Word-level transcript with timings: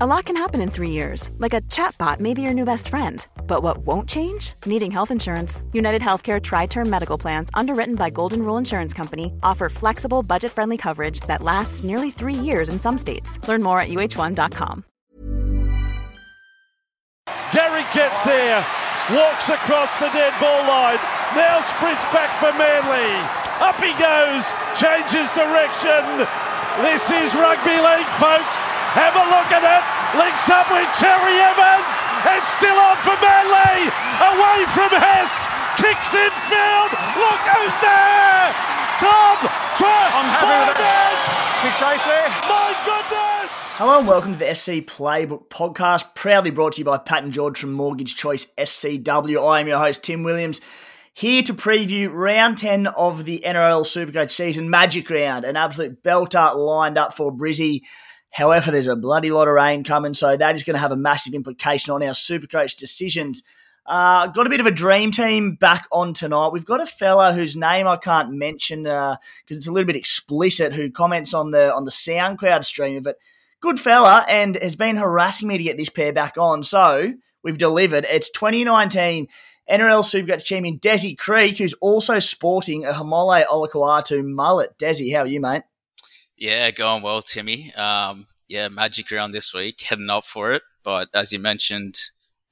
A 0.00 0.06
lot 0.08 0.24
can 0.24 0.36
happen 0.36 0.60
in 0.60 0.70
three 0.72 0.90
years. 0.90 1.30
Like 1.38 1.54
a 1.54 1.60
chatbot 1.70 2.18
may 2.18 2.34
be 2.34 2.42
your 2.42 2.52
new 2.52 2.64
best 2.64 2.88
friend. 2.88 3.24
But 3.46 3.62
what 3.62 3.86
won't 3.86 4.08
change? 4.08 4.54
Needing 4.66 4.90
health 4.90 5.12
insurance. 5.12 5.62
United 5.72 6.02
Healthcare 6.02 6.42
Tri-Term 6.42 6.90
Medical 6.90 7.16
Plans, 7.16 7.48
underwritten 7.54 7.94
by 7.94 8.10
Golden 8.10 8.42
Rule 8.42 8.56
Insurance 8.56 8.92
Company, 8.92 9.32
offer 9.44 9.68
flexible, 9.68 10.24
budget-friendly 10.24 10.78
coverage 10.78 11.20
that 11.28 11.42
lasts 11.42 11.84
nearly 11.84 12.10
three 12.10 12.34
years 12.34 12.68
in 12.68 12.80
some 12.80 12.98
states. 12.98 13.38
Learn 13.46 13.62
more 13.62 13.78
at 13.78 13.88
uh1.com. 13.88 14.84
Gary 17.52 17.84
gets 17.94 18.24
here, 18.24 18.66
walks 19.12 19.48
across 19.48 19.96
the 19.98 20.10
dead 20.10 20.34
ball 20.40 20.66
line, 20.66 20.98
now 21.36 21.60
sprints 21.60 22.04
back 22.06 22.36
for 22.40 22.50
Manly. 22.58 23.14
Up 23.62 23.80
he 23.80 23.92
goes, 23.94 24.50
changes 24.74 25.30
direction. 25.30 26.26
This 26.82 27.06
is 27.06 27.30
rugby 27.38 27.78
league, 27.78 28.10
folks. 28.18 28.58
Have 28.98 29.14
a 29.14 29.22
look 29.30 29.46
at 29.54 29.62
it. 29.62 29.82
Links 30.18 30.50
up 30.50 30.66
with 30.74 30.90
Cherry 30.98 31.38
Evans. 31.38 31.94
It's 32.34 32.50
still 32.50 32.74
on 32.74 32.98
for 32.98 33.14
Manly. 33.22 33.94
Away 34.18 34.66
from 34.74 34.90
Hess. 34.90 35.46
Kicks 35.78 36.10
in 36.18 36.34
field. 36.50 36.90
Look 37.14 37.42
who's 37.46 37.78
there. 37.78 38.50
Tom 38.98 39.38
I'm 39.46 40.30
happy 40.34 40.66
with 40.66 40.78
that. 40.82 41.14
Big 41.62 41.74
chase 41.78 42.04
there. 42.06 42.28
My 42.50 42.74
goodness. 42.82 43.50
Hello 43.78 43.98
and 44.00 44.08
welcome 44.08 44.32
to 44.32 44.38
the 44.40 44.52
SC 44.52 44.82
Playbook 44.82 45.46
podcast, 45.50 46.14
proudly 46.16 46.50
brought 46.50 46.72
to 46.74 46.78
you 46.80 46.84
by 46.84 46.98
Pat 46.98 47.22
and 47.22 47.32
George 47.32 47.58
from 47.58 47.72
Mortgage 47.72 48.16
Choice 48.16 48.46
SCW. 48.58 49.48
I 49.48 49.60
am 49.60 49.68
your 49.68 49.78
host, 49.78 50.02
Tim 50.02 50.24
Williams, 50.24 50.60
here 51.14 51.42
to 51.44 51.54
preview 51.54 52.12
round 52.12 52.58
10 52.58 52.88
of 52.88 53.24
the 53.24 53.42
NRL 53.46 53.84
Supercoach 53.84 54.32
season, 54.32 54.68
Magic 54.68 55.08
Round, 55.08 55.44
an 55.44 55.56
absolute 55.56 56.02
belter 56.02 56.54
lined 56.56 56.98
up 56.98 57.14
for 57.14 57.32
Brizzy. 57.32 57.82
However, 58.30 58.70
there's 58.70 58.88
a 58.88 58.96
bloody 58.96 59.30
lot 59.30 59.48
of 59.48 59.54
rain 59.54 59.84
coming, 59.84 60.12
so 60.12 60.36
that 60.36 60.54
is 60.56 60.64
going 60.64 60.74
to 60.74 60.80
have 60.80 60.92
a 60.92 60.96
massive 60.96 61.34
implication 61.34 61.94
on 61.94 62.02
our 62.02 62.14
Supercoach 62.14 62.76
decisions. 62.76 63.42
Uh, 63.86 64.26
got 64.28 64.46
a 64.46 64.50
bit 64.50 64.60
of 64.60 64.66
a 64.66 64.72
dream 64.72 65.12
team 65.12 65.54
back 65.54 65.86
on 65.92 66.14
tonight. 66.14 66.48
We've 66.52 66.64
got 66.64 66.82
a 66.82 66.86
fella 66.86 67.32
whose 67.32 67.54
name 67.54 67.86
I 67.86 67.96
can't 67.96 68.32
mention 68.32 68.82
because 68.82 69.18
uh, 69.18 69.18
it's 69.50 69.68
a 69.68 69.72
little 69.72 69.86
bit 69.86 69.96
explicit, 69.96 70.72
who 70.72 70.90
comments 70.90 71.32
on 71.32 71.52
the 71.52 71.72
on 71.72 71.84
the 71.84 71.90
SoundCloud 71.90 72.64
stream 72.64 72.96
of 72.96 73.06
it 73.06 73.16
good 73.64 73.80
fella 73.80 74.26
and 74.28 74.56
has 74.56 74.76
been 74.76 74.98
harassing 74.98 75.48
me 75.48 75.56
to 75.56 75.64
get 75.64 75.78
this 75.78 75.88
pair 75.88 76.12
back 76.12 76.36
on. 76.36 76.62
So 76.62 77.14
we've 77.42 77.56
delivered. 77.56 78.04
It's 78.10 78.28
2019 78.28 79.26
NRL 79.70 80.02
Supercoach 80.02 80.44
champion 80.44 80.78
Desi 80.78 81.16
Creek, 81.16 81.58
who's 81.58 81.74
also 81.74 82.18
sporting 82.18 82.84
a 82.84 82.92
Haumole 82.92 83.46
Olakau'atu 83.46 84.24
mullet. 84.24 84.76
Desi, 84.78 85.12
how 85.14 85.20
are 85.20 85.26
you, 85.26 85.40
mate? 85.40 85.62
Yeah, 86.36 86.70
going 86.70 87.02
well, 87.02 87.22
Timmy. 87.22 87.72
Um, 87.74 88.26
yeah, 88.48 88.68
magic 88.68 89.10
round 89.10 89.34
this 89.34 89.54
week, 89.54 89.80
heading 89.80 90.10
up 90.10 90.24
for 90.24 90.52
it. 90.52 90.62
But 90.82 91.08
as 91.14 91.32
you 91.32 91.38
mentioned, 91.38 91.98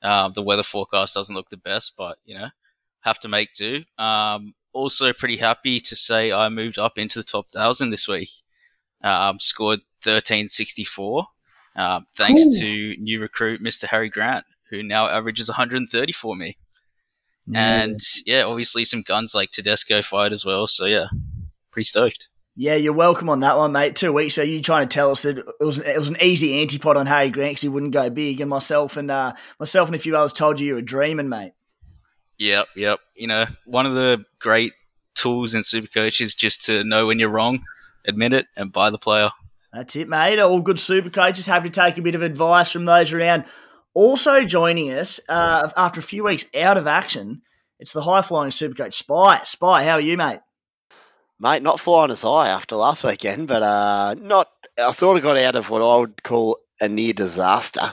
um, 0.03 0.33
the 0.35 0.43
weather 0.43 0.63
forecast 0.63 1.15
doesn't 1.15 1.35
look 1.35 1.51
the 1.51 1.57
best, 1.57 1.95
but 1.99 2.19
you 2.25 2.35
know, 2.35 2.49
have 3.01 3.21
to 3.21 3.29
make 3.29 3.53
do. 3.53 3.85
Um, 3.99 4.55
also 4.73 5.13
pretty 5.13 5.37
happy 5.37 5.81
to 5.81 5.95
say 5.95 6.33
I 6.33 6.49
moved 6.49 6.79
up 6.79 6.97
into 6.97 7.19
the 7.19 7.25
top 7.25 7.51
thousand 7.51 7.91
this 7.91 8.09
week. 8.09 8.31
Um, 9.03 9.39
scored 9.39 9.81
1364. 10.05 11.27
Um, 11.75 12.07
thanks 12.15 12.43
Ooh. 12.47 12.59
to 12.59 12.97
new 12.99 13.21
recruit 13.21 13.63
Mr. 13.63 13.85
Harry 13.87 14.09
Grant, 14.09 14.45
who 14.71 14.83
now 14.83 15.09
averages 15.09 15.49
130 15.49 16.13
for 16.13 16.37
me. 16.37 16.57
And 17.53 18.01
yeah, 18.25 18.45
obviously 18.45 18.85
some 18.85 19.03
guns 19.03 19.35
like 19.35 19.51
Tedesco 19.51 20.03
fired 20.03 20.33
as 20.33 20.45
well. 20.45 20.67
So 20.67 20.85
yeah, 20.85 21.07
pretty 21.71 21.85
stoked. 21.85 22.29
Yeah, 22.55 22.75
you're 22.75 22.93
welcome 22.93 23.31
on 23.31 23.41
that 23.41 23.57
one, 23.57 23.73
mate. 23.73 23.97
Two 23.97 24.13
weeks 24.13 24.37
ago, 24.37 24.45
you 24.45 24.61
trying 24.61 24.87
to 24.87 24.93
tell 24.93 25.11
us 25.11 25.23
that 25.23 25.39
it 25.39 25.65
was 25.65 25.79
an, 25.79 25.87
it 25.87 25.99
was 25.99 26.09
an 26.09 26.19
easy 26.21 26.65
antipod 26.65 26.97
on 26.97 27.07
Harry 27.07 27.31
Grant 27.31 27.53
because 27.53 27.63
he 27.63 27.69
wouldn't 27.69 27.93
go 27.93 28.11
big, 28.11 28.43
and 28.43 28.51
myself 28.51 28.99
and 28.99 29.11
uh, 29.11 29.33
myself 29.59 29.89
and 29.89 29.97
a 29.97 29.99
few 29.99 30.15
others 30.17 30.35
told 30.35 30.61
you 30.61 30.67
you 30.67 30.75
were 30.75 30.83
dreaming, 30.83 31.31
mate. 31.31 31.55
Yep, 32.39 32.69
yep. 32.77 32.99
You 33.17 33.27
know, 33.27 33.47
one 33.65 33.87
of 33.87 33.95
the 33.95 34.25
great 34.39 34.75
tools 35.15 35.55
in 35.55 35.63
Supercoach 35.63 36.21
is 36.21 36.35
just 36.35 36.65
to 36.65 36.85
know 36.85 37.07
when 37.07 37.19
you're 37.19 37.31
wrong, 37.31 37.65
admit 38.07 38.35
it, 38.35 38.47
and 38.55 38.71
buy 38.71 38.91
the 38.91 38.99
player. 38.99 39.31
That's 39.73 39.97
it, 39.97 40.09
mate. 40.09 40.39
All 40.39 40.61
good 40.61 40.79
super 40.79 41.09
coaches 41.09 41.47
have 41.47 41.63
to 41.63 41.71
take 41.71 41.97
a 41.97 42.03
bit 42.03 42.15
of 42.15 42.21
advice 42.21 42.71
from 42.71 42.85
those 42.85 43.15
around. 43.15 43.45
Also 43.95 44.45
joining 44.45 44.91
us 44.91 45.21
uh, 45.29 45.71
after 45.77 46.01
a 46.01 46.03
few 46.03 46.25
weeks 46.25 46.47
out 46.59 46.77
of 46.79 46.87
action, 46.87 47.43
it's 47.79 47.93
the 47.93 48.03
high 48.03 48.23
flying 48.23 48.51
super 48.51 48.75
coach 48.75 48.95
Spy. 48.95 49.39
Spy, 49.45 49.85
how 49.85 49.93
are 49.93 50.01
you, 50.01 50.17
mate? 50.17 50.41
Mate, 51.39 51.63
not 51.63 51.81
flying 51.81 52.11
as 52.11 52.23
high 52.23 52.49
after 52.49 52.77
last 52.77 53.05
weekend, 53.05 53.49
but 53.49 53.63
uh, 53.63 54.15
not. 54.19 54.49
I 54.79 54.93
sort 54.93 55.19
of 55.19 55.23
got 55.23 55.37
out 55.37 55.57
of 55.57 55.69
what 55.69 55.83
I 55.83 55.99
would 55.99 56.23
call 56.23 56.59
a 56.81 56.89
near 56.89 57.13
disaster 57.13 57.93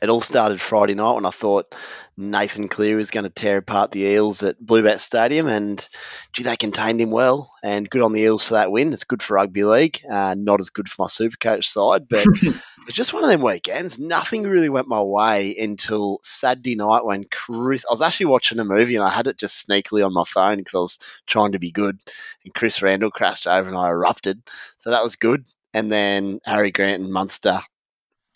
it 0.00 0.08
all 0.08 0.20
started 0.20 0.60
Friday 0.60 0.94
night 0.94 1.14
when 1.14 1.26
I 1.26 1.30
thought 1.30 1.74
Nathan 2.16 2.68
Cleary 2.68 2.96
was 2.96 3.10
going 3.10 3.24
to 3.24 3.30
tear 3.30 3.58
apart 3.58 3.90
the 3.90 4.02
Eels 4.02 4.42
at 4.42 4.60
Bluebet 4.60 4.98
Stadium, 4.98 5.46
and 5.46 5.86
gee, 6.32 6.44
they 6.44 6.56
contained 6.56 7.00
him 7.00 7.10
well. 7.10 7.52
And 7.62 7.90
good 7.90 8.02
on 8.02 8.12
the 8.12 8.20
Eels 8.20 8.44
for 8.44 8.54
that 8.54 8.70
win. 8.70 8.92
It's 8.92 9.04
good 9.04 9.22
for 9.22 9.34
rugby 9.34 9.64
league, 9.64 10.00
uh, 10.08 10.34
not 10.38 10.60
as 10.60 10.70
good 10.70 10.88
for 10.88 11.02
my 11.02 11.08
Supercoach 11.08 11.64
side, 11.64 12.08
but 12.08 12.24
it's 12.42 12.92
just 12.92 13.12
one 13.12 13.24
of 13.24 13.30
them 13.30 13.42
weekends. 13.42 13.98
Nothing 13.98 14.44
really 14.44 14.68
went 14.68 14.88
my 14.88 15.00
way 15.00 15.56
until 15.56 16.18
Saturday 16.22 16.76
night 16.76 17.04
when 17.04 17.24
Chris. 17.30 17.84
I 17.84 17.92
was 17.92 18.02
actually 18.02 18.26
watching 18.26 18.60
a 18.60 18.64
movie 18.64 18.96
and 18.96 19.04
I 19.04 19.10
had 19.10 19.26
it 19.26 19.38
just 19.38 19.66
sneakily 19.66 20.04
on 20.04 20.12
my 20.12 20.24
phone 20.24 20.58
because 20.58 20.74
I 20.74 20.78
was 20.78 20.98
trying 21.26 21.52
to 21.52 21.58
be 21.58 21.72
good, 21.72 21.98
and 22.44 22.54
Chris 22.54 22.82
Randall 22.82 23.10
crashed 23.10 23.46
over 23.46 23.68
and 23.68 23.76
I 23.76 23.88
erupted, 23.88 24.42
so 24.78 24.90
that 24.90 25.02
was 25.02 25.16
good. 25.16 25.44
And 25.74 25.90
then 25.90 26.40
Harry 26.44 26.70
Grant 26.70 27.02
and 27.02 27.12
Munster 27.12 27.60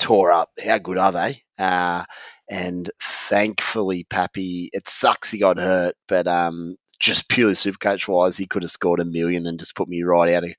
tore 0.03 0.33
up. 0.33 0.51
How 0.63 0.79
good 0.79 0.99
are 0.99 1.13
they? 1.13 1.43
Uh, 1.59 2.05
and 2.51 2.91
thankfully, 3.01 4.05
Pappy, 4.05 4.69
it 4.73 4.89
sucks 4.89 5.31
he 5.31 5.39
got 5.39 5.59
hurt, 5.59 5.95
but 6.09 6.27
um, 6.27 6.77
just 6.99 7.29
purely 7.29 7.55
supercoach 7.55 8.09
wise, 8.09 8.37
he 8.37 8.47
could 8.47 8.63
have 8.63 8.71
scored 8.71 9.01
a 9.01 9.05
million 9.05 9.47
and 9.47 9.59
just 9.59 9.77
put 9.77 9.89
me 9.89 10.03
right 10.03 10.35
out 10.35 10.45
of 10.45 10.55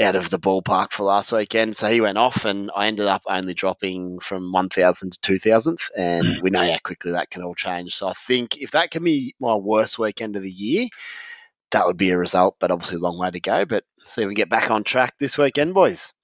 out 0.00 0.16
of 0.16 0.30
the 0.30 0.38
ballpark 0.38 0.92
for 0.92 1.02
last 1.02 1.32
weekend. 1.32 1.76
So 1.76 1.88
he 1.88 2.00
went 2.00 2.16
off, 2.16 2.44
and 2.44 2.70
I 2.74 2.86
ended 2.86 3.06
up 3.06 3.22
only 3.26 3.54
dropping 3.54 4.18
from 4.20 4.52
1,000 4.52 5.12
to 5.12 5.20
2,000th. 5.20 5.88
And 5.96 6.40
we 6.42 6.50
know 6.50 6.70
how 6.70 6.78
quickly 6.82 7.12
that 7.12 7.28
can 7.28 7.42
all 7.42 7.54
change. 7.54 7.94
So 7.94 8.08
I 8.08 8.12
think 8.12 8.58
if 8.58 8.70
that 8.70 8.90
can 8.90 9.04
be 9.04 9.34
my 9.40 9.56
worst 9.56 9.98
weekend 9.98 10.36
of 10.36 10.42
the 10.42 10.50
year, 10.50 10.86
that 11.72 11.86
would 11.86 11.96
be 11.96 12.10
a 12.10 12.18
result, 12.18 12.56
but 12.60 12.70
obviously 12.70 12.96
a 12.96 13.00
long 13.00 13.18
way 13.18 13.30
to 13.30 13.40
go. 13.40 13.64
But 13.64 13.84
see 14.06 14.22
if 14.22 14.28
we 14.28 14.34
get 14.34 14.48
back 14.48 14.70
on 14.70 14.84
track 14.84 15.14
this 15.18 15.36
weekend, 15.36 15.74
boys. 15.74 16.14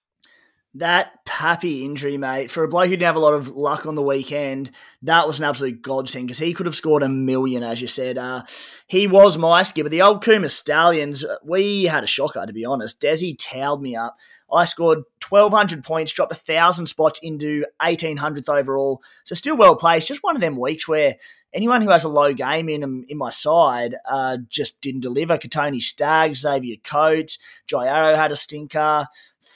That 0.79 1.25
Pappy 1.25 1.85
injury, 1.85 2.19
mate, 2.19 2.51
for 2.51 2.63
a 2.63 2.69
bloke 2.69 2.87
who 2.87 2.91
didn't 2.91 3.07
have 3.07 3.17
a 3.17 3.21
lot 3.21 3.35
of 3.35 3.49
luck 3.49 3.87
on 3.87 3.95
the 3.95 4.03
weekend, 4.03 4.71
that 5.03 5.27
was 5.27 5.39
an 5.39 5.45
absolute 5.45 5.81
godsend 5.81 6.27
because 6.27 6.39
he 6.39 6.53
could 6.53 6.67
have 6.67 6.75
scored 6.75 7.03
a 7.03 7.09
million, 7.09 7.63
as 7.63 7.81
you 7.81 7.87
said. 7.87 8.19
Uh, 8.19 8.43
he 8.87 9.07
was 9.07 9.39
my 9.39 9.63
skipper. 9.63 9.89
The 9.89 10.03
old 10.03 10.23
Kuma 10.23 10.49
Stallions, 10.49 11.25
we 11.45 11.85
had 11.85 12.05
a 12.05 12.07
shocker, 12.07 12.45
to 12.45 12.53
be 12.53 12.65
honest. 12.65 13.01
Desi 13.01 13.39
towed 13.39 13.81
me 13.81 13.97
up. 13.97 14.17
I 14.53 14.65
scored 14.65 14.99
1,200 15.29 15.83
points, 15.83 16.13
dropped 16.13 16.33
1,000 16.33 16.87
spots 16.87 17.21
into 17.23 17.65
1,800th 17.83 18.49
overall. 18.49 19.03
So 19.25 19.35
still 19.35 19.57
well 19.57 19.77
placed. 19.77 20.09
Just 20.09 20.23
one 20.23 20.37
of 20.37 20.41
them 20.41 20.57
weeks 20.57 20.87
where 20.87 21.17
anyone 21.53 21.83
who 21.83 21.91
has 21.91 22.05
a 22.05 22.09
low 22.09 22.33
game 22.33 22.69
in 22.69 23.05
in 23.09 23.19
my 23.19 23.31
side 23.31 23.97
uh, 24.09 24.39
just 24.49 24.81
didn't 24.81 25.01
deliver. 25.01 25.39
Kotoni 25.39 25.83
Staggs, 25.83 26.41
Xavier 26.41 26.77
Coates, 26.85 27.39
Jai 27.67 27.87
Arrow 27.87 28.15
had 28.15 28.31
a 28.31 28.37
stinker 28.37 29.07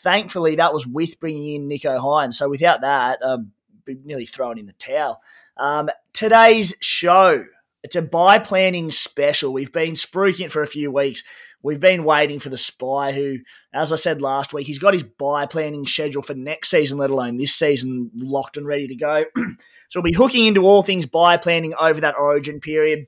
thankfully, 0.02 0.56
that 0.56 0.72
was 0.72 0.86
with 0.86 1.20
bringing 1.20 1.54
in 1.54 1.68
Nicho 1.68 1.98
Hynes. 1.98 2.34
So 2.34 2.48
without 2.48 2.80
that, 2.82 3.22
um, 3.22 3.52
nearly 4.04 4.26
thrown 4.26 4.58
in 4.58 4.66
the 4.66 4.72
towel. 4.74 5.20
Um, 5.56 5.90
today's 6.12 6.74
show, 6.80 7.44
it's 7.82 7.96
a 7.96 8.02
bye 8.02 8.38
planning 8.38 8.90
special. 8.90 9.52
We've 9.52 9.72
been 9.72 9.94
spruiking 9.94 10.46
it 10.46 10.52
for 10.52 10.62
a 10.62 10.66
few 10.66 10.90
weeks. 10.90 11.22
We've 11.62 11.80
been 11.80 12.04
waiting 12.04 12.38
for 12.38 12.48
the 12.48 12.56
spy 12.56 13.12
who, 13.12 13.38
as 13.74 13.92
I 13.92 13.96
said 13.96 14.22
last 14.22 14.54
week, 14.54 14.66
he's 14.66 14.78
got 14.78 14.94
his 14.94 15.02
bye 15.02 15.46
planning 15.46 15.86
schedule 15.86 16.22
for 16.22 16.34
next 16.34 16.70
season, 16.70 16.98
let 16.98 17.10
alone 17.10 17.36
this 17.36 17.54
season, 17.54 18.10
locked 18.14 18.56
and 18.56 18.66
ready 18.66 18.86
to 18.86 18.94
go. 18.94 19.24
so 19.88 20.00
we'll 20.00 20.04
be 20.04 20.14
hooking 20.14 20.46
into 20.46 20.66
all 20.66 20.82
things 20.82 21.04
bye 21.04 21.36
planning 21.36 21.74
over 21.78 22.00
that 22.00 22.16
origin 22.18 22.60
period. 22.60 23.06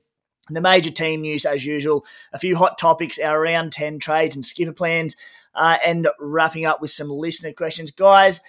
The 0.49 0.61
major 0.61 0.91
team 0.91 1.21
news, 1.21 1.45
as 1.45 1.65
usual, 1.65 2.05
a 2.33 2.39
few 2.39 2.57
hot 2.57 2.77
topics, 2.77 3.17
our 3.17 3.39
round 3.39 3.71
10 3.71 3.99
trades 3.99 4.35
and 4.35 4.45
skipper 4.45 4.73
plans, 4.73 5.15
uh, 5.55 5.77
and 5.85 6.07
wrapping 6.19 6.65
up 6.65 6.81
with 6.81 6.91
some 6.91 7.09
listener 7.09 7.53
questions. 7.53 7.91
Guys, 7.91 8.41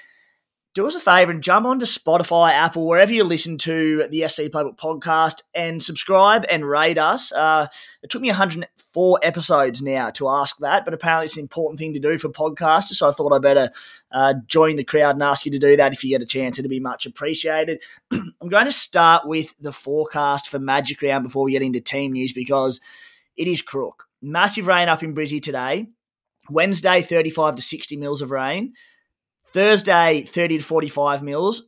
do 0.75 0.89
us 0.89 0.97
a 0.97 1.01
favour 1.01 1.31
and 1.31 1.43
jump 1.43 1.67
onto 1.67 1.87
Spotify, 1.87 2.51
Apple, 2.51 2.87
wherever 2.87 3.13
you 3.13 3.23
listen 3.23 3.57
to 3.59 4.09
the 4.11 4.27
SC 4.29 4.43
Playbook 4.43 4.77
podcast 4.77 5.43
and 5.55 5.81
subscribe 5.81 6.45
and 6.51 6.69
rate 6.69 6.99
us. 6.99 7.31
Uh, 7.31 7.69
it 8.03 8.11
took 8.11 8.21
me 8.21 8.29
104 8.29 9.21
episodes 9.23 9.81
now 9.81 10.11
to 10.11 10.29
ask 10.29 10.59
that, 10.59 10.85
but 10.85 10.93
apparently 10.93 11.27
it's 11.27 11.37
an 11.37 11.43
important 11.43 11.79
thing 11.79 11.95
to 11.95 12.01
do 12.01 12.19
for 12.19 12.29
podcasters. 12.29 12.95
So 12.95 13.09
I 13.09 13.13
thought 13.13 13.33
I 13.33 13.39
better 13.39 13.71
uh, 14.11 14.35
join 14.49 14.75
the 14.75 14.83
crowd 14.83 15.15
and 15.15 15.23
ask 15.23 15.47
you 15.47 15.53
to 15.53 15.61
do 15.61 15.77
that 15.77 15.93
if 15.93 16.03
you 16.03 16.11
get 16.11 16.23
a 16.23 16.27
chance. 16.27 16.59
It'd 16.59 16.69
be 16.69 16.81
much 16.81 17.07
appreciated. 17.07 17.81
I'm 18.13 18.49
going 18.49 18.67
to 18.67 18.73
start 18.73 19.29
with 19.29 19.55
the 19.61 19.73
forecast 19.73 20.49
for 20.49 20.59
Magic 20.59 21.01
Round 21.03 21.23
before 21.23 21.45
we 21.45 21.53
get 21.53 21.63
into 21.63 21.81
team 21.81 22.13
news 22.13 22.33
because 22.33 22.81
it 23.37 23.47
is 23.47 23.63
crook. 23.63 24.09
Massive 24.21 24.67
rain 24.67 24.89
up 24.89 25.05
in 25.05 25.15
Brizzy 25.15 25.41
today. 25.41 25.87
Wednesday, 26.51 27.01
35 27.01 27.57
to 27.57 27.63
60 27.63 27.97
mils 27.97 28.23
of 28.23 28.33
rain. 28.33 28.75
Thursday, 29.55 30.23
30 30.23 30.59
to 30.59 30.65
45 30.65 31.23
mils. 31.23 31.63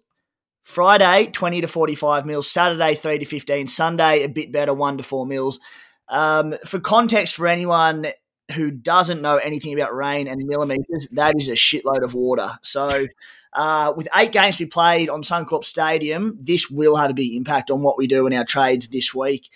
Friday, 0.64 1.30
20 1.32 1.60
to 1.60 1.68
45 1.68 2.26
mils. 2.26 2.50
Saturday, 2.50 2.96
3 2.96 3.20
to 3.20 3.24
15. 3.24 3.68
Sunday, 3.68 4.24
a 4.24 4.28
bit 4.28 4.50
better, 4.50 4.74
1 4.74 4.96
to 4.96 5.04
4 5.04 5.24
mils. 5.24 5.60
Um, 6.08 6.56
for 6.66 6.80
context, 6.80 7.36
for 7.36 7.46
anyone 7.46 8.08
who 8.54 8.72
doesn't 8.72 9.22
know 9.22 9.36
anything 9.36 9.72
about 9.72 9.94
rain 9.94 10.26
and 10.26 10.40
millimetres, 10.44 11.06
that 11.12 11.34
is 11.38 11.48
a 11.48 11.52
shitload 11.52 12.02
of 12.02 12.14
water. 12.14 12.50
So, 12.62 12.90
uh, 13.52 13.92
with 13.96 14.08
eight 14.16 14.32
games 14.32 14.58
be 14.58 14.66
played 14.66 15.08
on 15.08 15.22
Suncorp 15.22 15.62
Stadium, 15.62 16.36
this 16.40 16.68
will 16.68 16.96
have 16.96 17.12
a 17.12 17.14
big 17.14 17.34
impact 17.34 17.70
on 17.70 17.82
what 17.82 17.96
we 17.96 18.08
do 18.08 18.26
in 18.26 18.34
our 18.34 18.44
trades 18.44 18.88
this 18.88 19.14
week. 19.14 19.48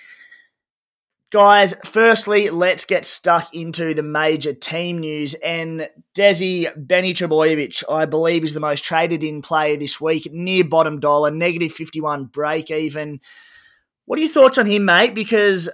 Guys, 1.30 1.74
firstly, 1.84 2.50
let's 2.50 2.84
get 2.84 3.04
stuck 3.04 3.54
into 3.54 3.94
the 3.94 4.02
major 4.02 4.52
team 4.52 4.98
news. 4.98 5.34
And 5.34 5.88
Desi 6.12 6.68
Benny 6.76 7.14
Trbojevic, 7.14 7.84
I 7.88 8.06
believe, 8.06 8.42
is 8.42 8.52
the 8.52 8.58
most 8.58 8.82
traded 8.82 9.22
in 9.22 9.40
player 9.40 9.76
this 9.76 10.00
week, 10.00 10.28
near 10.32 10.64
bottom 10.64 10.98
dollar, 10.98 11.30
negative 11.30 11.70
51 11.70 12.24
break 12.26 12.72
even. 12.72 13.20
What 14.06 14.18
are 14.18 14.22
your 14.22 14.30
thoughts 14.30 14.58
on 14.58 14.66
him, 14.66 14.84
mate? 14.84 15.14
Because 15.14 15.68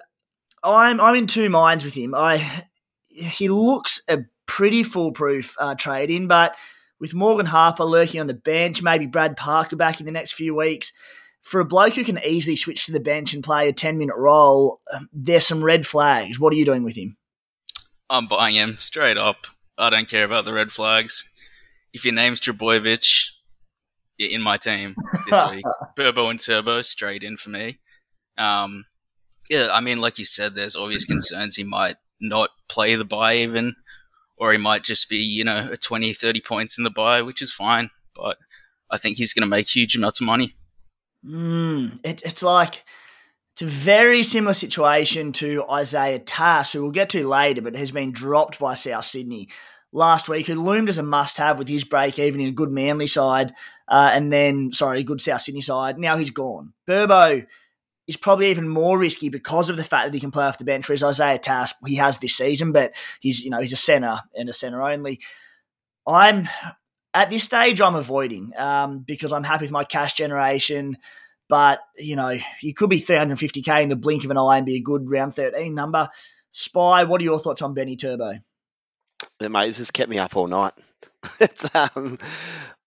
I'm 0.62 1.00
I'm 1.00 1.14
in 1.14 1.26
two 1.26 1.48
minds 1.48 1.84
with 1.84 1.94
him. 1.94 2.14
I 2.14 2.64
he 3.08 3.48
looks 3.48 4.02
a 4.08 4.24
pretty 4.44 4.82
foolproof 4.82 5.56
uh, 5.58 5.74
trade 5.74 6.10
in, 6.10 6.26
but 6.26 6.54
with 7.00 7.14
Morgan 7.14 7.46
Harper 7.46 7.84
lurking 7.84 8.20
on 8.20 8.26
the 8.26 8.34
bench, 8.34 8.82
maybe 8.82 9.06
Brad 9.06 9.38
Parker 9.38 9.76
back 9.76 10.00
in 10.00 10.06
the 10.06 10.12
next 10.12 10.34
few 10.34 10.54
weeks, 10.54 10.92
for 11.46 11.60
a 11.60 11.64
bloke 11.64 11.94
who 11.94 12.02
can 12.02 12.18
easily 12.24 12.56
switch 12.56 12.86
to 12.86 12.92
the 12.92 12.98
bench 12.98 13.32
and 13.32 13.44
play 13.44 13.68
a 13.68 13.72
10 13.72 13.98
minute 13.98 14.16
role, 14.16 14.80
there's 15.12 15.46
some 15.46 15.62
red 15.62 15.86
flags. 15.86 16.40
What 16.40 16.52
are 16.52 16.56
you 16.56 16.64
doing 16.64 16.82
with 16.82 16.96
him? 16.96 17.16
I'm 18.10 18.26
buying 18.26 18.56
him 18.56 18.78
straight 18.80 19.16
up. 19.16 19.46
I 19.78 19.90
don't 19.90 20.08
care 20.08 20.24
about 20.24 20.44
the 20.44 20.52
red 20.52 20.72
flags. 20.72 21.30
If 21.92 22.04
your 22.04 22.14
name's 22.14 22.40
Trbojevic, 22.40 23.30
you're 24.18 24.32
in 24.32 24.42
my 24.42 24.56
team 24.56 24.96
this 25.30 25.42
week. 25.50 25.64
Burbo 25.96 26.30
and 26.30 26.40
Turbo 26.40 26.82
straight 26.82 27.22
in 27.22 27.36
for 27.36 27.50
me. 27.50 27.78
Um, 28.36 28.86
yeah, 29.48 29.68
I 29.72 29.80
mean, 29.80 30.00
like 30.00 30.18
you 30.18 30.24
said, 30.24 30.54
there's 30.54 30.74
obvious 30.74 31.04
concerns 31.06 31.54
he 31.54 31.64
might 31.64 31.96
not 32.20 32.50
play 32.68 32.96
the 32.96 33.04
bye 33.04 33.36
even, 33.36 33.76
or 34.36 34.50
he 34.50 34.58
might 34.58 34.82
just 34.82 35.08
be, 35.08 35.18
you 35.18 35.44
know, 35.44 35.70
a 35.70 35.76
20, 35.76 36.12
30 36.12 36.40
points 36.40 36.76
in 36.76 36.82
the 36.82 36.90
bye, 36.90 37.22
which 37.22 37.40
is 37.40 37.52
fine. 37.52 37.90
But 38.16 38.36
I 38.90 38.98
think 38.98 39.16
he's 39.16 39.32
going 39.32 39.48
to 39.48 39.56
make 39.56 39.68
huge 39.68 39.94
amounts 39.94 40.20
of 40.20 40.26
money. 40.26 40.52
Mm, 41.26 41.98
it, 42.04 42.22
it's 42.24 42.42
like 42.42 42.84
it's 43.54 43.62
a 43.62 43.66
very 43.66 44.22
similar 44.22 44.54
situation 44.54 45.32
to 45.32 45.64
Isaiah 45.70 46.18
Tass, 46.18 46.72
who 46.72 46.82
we'll 46.82 46.90
get 46.90 47.10
to 47.10 47.26
later, 47.26 47.62
but 47.62 47.76
has 47.76 47.90
been 47.90 48.12
dropped 48.12 48.58
by 48.58 48.74
South 48.74 49.04
Sydney 49.04 49.48
last 49.92 50.28
week, 50.28 50.46
who 50.46 50.54
loomed 50.54 50.88
as 50.88 50.98
a 50.98 51.02
must-have 51.02 51.58
with 51.58 51.68
his 51.68 51.84
break 51.84 52.18
even 52.18 52.40
in 52.40 52.48
a 52.48 52.52
good 52.52 52.70
Manly 52.70 53.06
side, 53.06 53.54
uh, 53.88 54.10
and 54.12 54.32
then 54.32 54.72
sorry, 54.72 55.02
good 55.02 55.20
South 55.20 55.40
Sydney 55.40 55.62
side. 55.62 55.98
Now 55.98 56.16
he's 56.16 56.30
gone. 56.30 56.74
Burbo 56.88 57.46
is 58.06 58.16
probably 58.16 58.50
even 58.50 58.68
more 58.68 58.98
risky 58.98 59.28
because 59.28 59.68
of 59.68 59.76
the 59.76 59.84
fact 59.84 60.06
that 60.06 60.14
he 60.14 60.20
can 60.20 60.30
play 60.30 60.44
off 60.44 60.58
the 60.58 60.64
bench. 60.64 60.88
Whereas 60.88 61.02
Isaiah 61.02 61.38
Tass, 61.38 61.74
he 61.86 61.96
has 61.96 62.18
this 62.18 62.36
season, 62.36 62.72
but 62.72 62.94
he's 63.20 63.42
you 63.42 63.50
know 63.50 63.60
he's 63.60 63.72
a 63.72 63.76
centre 63.76 64.18
and 64.34 64.48
a 64.48 64.52
centre 64.52 64.82
only. 64.82 65.20
I'm 66.06 66.48
at 67.16 67.30
this 67.30 67.44
stage, 67.44 67.80
I'm 67.80 67.94
avoiding 67.94 68.52
um, 68.58 68.98
because 68.98 69.32
I'm 69.32 69.42
happy 69.42 69.64
with 69.64 69.72
my 69.72 69.84
cash 69.84 70.12
generation. 70.12 70.98
But, 71.48 71.80
you 71.96 72.14
know, 72.14 72.36
you 72.60 72.74
could 72.74 72.90
be 72.90 73.00
350k 73.00 73.82
in 73.82 73.88
the 73.88 73.96
blink 73.96 74.24
of 74.24 74.30
an 74.30 74.36
eye 74.36 74.58
and 74.58 74.66
be 74.66 74.76
a 74.76 74.80
good 74.80 75.08
round 75.08 75.34
13 75.34 75.74
number. 75.74 76.08
Spy, 76.50 77.04
what 77.04 77.20
are 77.20 77.24
your 77.24 77.38
thoughts 77.38 77.62
on 77.62 77.72
Benny 77.72 77.96
Turbo? 77.96 78.34
The 79.38 79.48
mate, 79.48 79.68
this 79.68 79.78
has 79.78 79.90
kept 79.90 80.10
me 80.10 80.18
up 80.18 80.36
all 80.36 80.46
night. 80.46 80.74
um, 81.74 82.18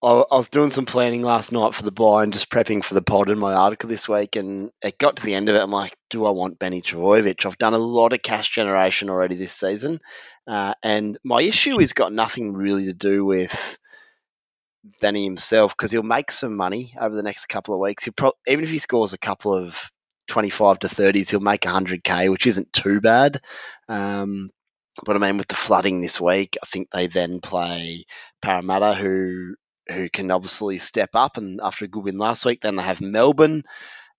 I, 0.03 0.11
I, 0.11 0.35
was 0.35 0.49
doing 0.49 0.69
some 0.69 0.85
planning 0.85 1.23
last 1.23 1.51
night 1.51 1.73
for 1.73 1.83
the 1.83 1.91
bye 1.91 2.23
and 2.23 2.31
just 2.31 2.51
prepping 2.51 2.83
for 2.83 2.93
the 2.93 3.01
pod 3.01 3.31
in 3.31 3.39
my 3.39 3.53
article 3.53 3.89
this 3.89 4.07
week, 4.07 4.35
and 4.35 4.69
it 4.83 4.99
got 4.99 5.17
to 5.17 5.25
the 5.25 5.33
end 5.33 5.49
of 5.49 5.55
it. 5.55 5.63
I'm 5.63 5.71
like, 5.71 5.95
do 6.11 6.25
I 6.25 6.29
want 6.29 6.59
Benny 6.59 6.81
Trbojevic? 6.81 7.45
I've 7.45 7.57
done 7.57 7.73
a 7.73 7.79
lot 7.79 8.13
of 8.13 8.21
cash 8.21 8.49
generation 8.49 9.09
already 9.09 9.35
this 9.35 9.53
season, 9.53 9.99
uh, 10.47 10.75
and 10.83 11.17
my 11.23 11.41
issue 11.41 11.79
has 11.79 11.93
got 11.93 12.13
nothing 12.13 12.53
really 12.53 12.85
to 12.85 12.93
do 12.93 13.25
with 13.25 13.78
Benny 15.01 15.23
himself 15.23 15.75
because 15.75 15.91
he'll 15.91 16.03
make 16.03 16.31
some 16.31 16.55
money 16.55 16.93
over 16.99 17.15
the 17.15 17.23
next 17.23 17.47
couple 17.47 17.73
of 17.73 17.79
weeks. 17.79 18.05
He'll 18.05 18.13
pro- 18.13 18.33
even 18.47 18.63
if 18.63 18.71
he 18.71 18.77
scores 18.77 19.13
a 19.13 19.17
couple 19.17 19.53
of 19.53 19.91
25 20.27 20.79
to 20.79 20.87
30s, 20.87 21.31
he'll 21.31 21.39
make 21.39 21.61
100k, 21.61 22.29
which 22.31 22.47
isn't 22.47 22.71
too 22.71 23.01
bad. 23.01 23.41
Um, 23.87 24.49
but 25.05 25.15
I 25.15 25.19
mean, 25.19 25.37
with 25.37 25.47
the 25.47 25.55
flooding 25.55 26.01
this 26.01 26.19
week, 26.19 26.57
I 26.61 26.65
think 26.65 26.89
they 26.91 27.07
then 27.07 27.39
play 27.41 28.05
Parramatta, 28.41 28.93
who 28.93 29.55
who 29.89 30.09
can 30.09 30.29
obviously 30.29 30.77
step 30.77 31.09
up. 31.13 31.37
And 31.37 31.59
after 31.63 31.85
a 31.85 31.87
good 31.87 32.03
win 32.03 32.17
last 32.17 32.45
week, 32.45 32.61
then 32.61 32.75
they 32.75 32.83
have 32.83 33.01
Melbourne. 33.01 33.63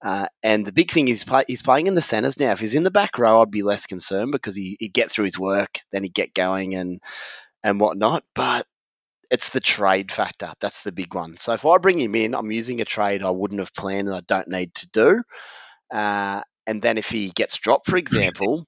Uh, 0.02 0.26
and 0.42 0.66
the 0.66 0.72
big 0.72 0.90
thing 0.90 1.08
is 1.08 1.24
play, 1.24 1.44
he's 1.46 1.62
playing 1.62 1.86
in 1.86 1.94
the 1.94 2.02
centres 2.02 2.40
now. 2.40 2.52
If 2.52 2.60
he's 2.60 2.74
in 2.74 2.82
the 2.82 2.90
back 2.90 3.18
row, 3.18 3.42
I'd 3.42 3.50
be 3.50 3.62
less 3.62 3.86
concerned 3.86 4.32
because 4.32 4.56
he, 4.56 4.76
he'd 4.80 4.94
get 4.94 5.10
through 5.10 5.26
his 5.26 5.38
work, 5.38 5.80
then 5.92 6.02
he'd 6.02 6.14
get 6.14 6.34
going 6.34 6.74
and 6.74 7.00
and 7.62 7.80
whatnot. 7.80 8.24
But 8.34 8.66
it's 9.30 9.50
the 9.50 9.60
trade 9.60 10.10
factor. 10.10 10.52
That's 10.60 10.82
the 10.82 10.92
big 10.92 11.14
one. 11.14 11.36
So 11.36 11.52
if 11.52 11.64
I 11.64 11.78
bring 11.78 12.00
him 12.00 12.14
in, 12.14 12.34
I'm 12.34 12.50
using 12.50 12.80
a 12.80 12.84
trade 12.84 13.22
I 13.22 13.30
wouldn't 13.30 13.60
have 13.60 13.74
planned 13.74 14.08
and 14.08 14.16
I 14.16 14.20
don't 14.26 14.48
need 14.48 14.74
to 14.76 14.90
do. 14.90 15.22
Uh, 15.92 16.42
and 16.66 16.82
then 16.82 16.98
if 16.98 17.10
he 17.10 17.30
gets 17.30 17.58
dropped, 17.58 17.88
for 17.88 17.96
example, 17.96 18.66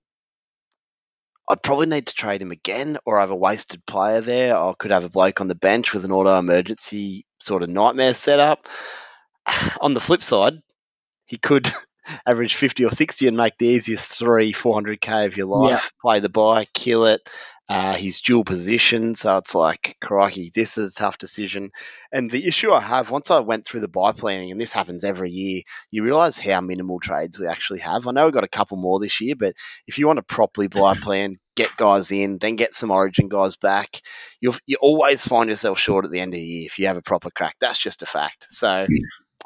I'd 1.49 1.63
probably 1.63 1.87
need 1.87 2.07
to 2.07 2.15
trade 2.15 2.41
him 2.41 2.53
again 2.53 2.99
or 3.05 3.19
I 3.19 3.23
have 3.23 3.31
a 3.31 3.37
wasted 3.37 3.85
player 3.85 4.21
there. 4.21 4.57
I 4.57 4.73
could 4.79 4.93
have 4.93 5.05
a 5.05 5.11
bloke 5.11 5.41
on 5.41 5.49
the 5.49 5.55
bench 5.55 5.93
with 5.93 6.05
an 6.05 6.13
auto 6.13 6.39
emergency 6.39 7.27
sort 7.43 7.63
of 7.63 7.69
nightmare 7.69 8.15
setup. 8.15 8.69
On 9.81 9.95
the 9.95 10.01
flip 10.01 10.23
side, 10.23 10.55
he 11.27 11.39
could 11.39 11.69
average 12.27 12.55
50 12.55 12.85
or 12.85 12.91
60 12.91 13.27
and 13.27 13.37
make 13.37 13.59
the 13.59 13.67
easiest 13.67 14.19
three, 14.19 14.53
400k 14.53 15.27
of 15.27 15.37
your 15.37 15.47
life. 15.47 15.71
Yeah. 15.71 16.01
Play 16.01 16.21
the 16.21 16.29
bye, 16.29 16.67
kill 16.73 17.07
it, 17.07 17.29
uh, 17.69 17.95
he's 17.95 18.21
dual 18.21 18.45
position, 18.45 19.15
so 19.15 19.39
it's 19.39 19.55
like, 19.55 19.97
crikey, 20.01 20.51
this 20.55 20.79
is 20.79 20.93
a 20.93 20.97
tough 20.97 21.19
decision. 21.19 21.71
And 22.11 22.31
the 22.31 22.47
issue 22.47 22.73
I 22.73 22.81
have, 22.81 23.11
once 23.11 23.31
I 23.31 23.41
went 23.41 23.67
through 23.67 23.81
the 23.81 23.89
bye 23.89 24.13
planning, 24.13 24.51
and 24.51 24.61
this 24.61 24.73
happens 24.73 25.05
every 25.05 25.31
year, 25.31 25.63
you 25.91 26.03
realize 26.03 26.39
how 26.39 26.61
minimal 26.61 27.01
trades 27.01 27.39
we 27.39 27.47
actually 27.47 27.81
have. 27.81 28.07
I 28.07 28.13
know 28.13 28.25
we've 28.25 28.35
got 28.35 28.45
a 28.45 28.49
couple 28.49 28.77
more 28.77 29.01
this 29.01 29.21
year, 29.21 29.37
but 29.37 29.55
if 29.87 29.99
you 29.99 30.07
want 30.07 30.19
to 30.19 30.23
properly 30.23 30.69
bye 30.69 30.95
plan, 30.95 31.39
get 31.55 31.77
guys 31.77 32.11
in, 32.11 32.39
then 32.39 32.57
get 32.57 32.75
some 32.75 32.91
origin 32.91 33.29
guys 33.29 33.57
back, 33.57 34.01
you'll 34.41 34.57
you 34.67 34.77
always 34.81 35.27
find 35.27 35.49
yourself 35.49 35.79
short 35.79 36.05
at 36.05 36.11
the 36.11 36.21
end 36.21 36.35
of 36.35 36.39
the 36.39 36.45
year 36.45 36.67
if 36.67 36.79
you 36.79 36.87
have 36.87 36.97
a 36.97 37.03
proper 37.03 37.31
crack. 37.31 37.57
That's 37.61 37.79
just 37.79 38.03
a 38.03 38.07
fact. 38.07 38.47
So 38.51 38.87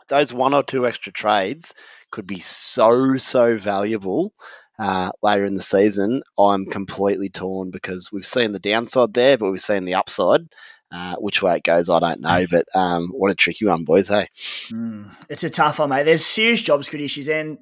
those 0.09 0.33
one 0.33 0.55
or 0.55 0.63
two 0.63 0.87
extra 0.87 1.13
trades 1.13 1.75
could 2.11 2.27
be 2.27 2.39
so, 2.39 3.17
so 3.17 3.57
valuable 3.57 4.33
uh, 4.79 5.13
later 5.23 5.45
in 5.45 5.55
the 5.55 5.63
season, 5.63 6.23
I'm 6.39 6.67
completely 6.67 7.29
torn 7.29 7.71
because 7.71 8.11
we've 8.13 8.27
seen 8.27 8.53
the 8.53 8.59
downside 8.59 9.15
there, 9.15 9.39
but 9.39 9.51
we've 9.51 9.61
seen 9.61 9.85
the 9.85 9.95
upside. 9.95 10.49
Uh, 10.93 11.17
which 11.17 11.43
way 11.43 11.57
it 11.57 11.65
goes, 11.65 11.91
I 11.91 11.99
don't 11.99 12.21
know. 12.21 12.47
But 12.49 12.67
um, 12.75 13.09
what 13.09 13.33
a 13.33 13.35
tricky 13.35 13.67
one, 13.67 13.85
boys. 13.85 14.07
Hey, 14.07 14.29
mm, 14.71 15.11
it's 15.29 15.43
a 15.43 15.51
tough 15.51 15.81
one, 15.81 15.91
mate. 15.91 16.05
There's 16.05 16.25
serious 16.25 16.63
job 16.63 16.85
security 16.85 17.07
issues, 17.07 17.29
and 17.29 17.59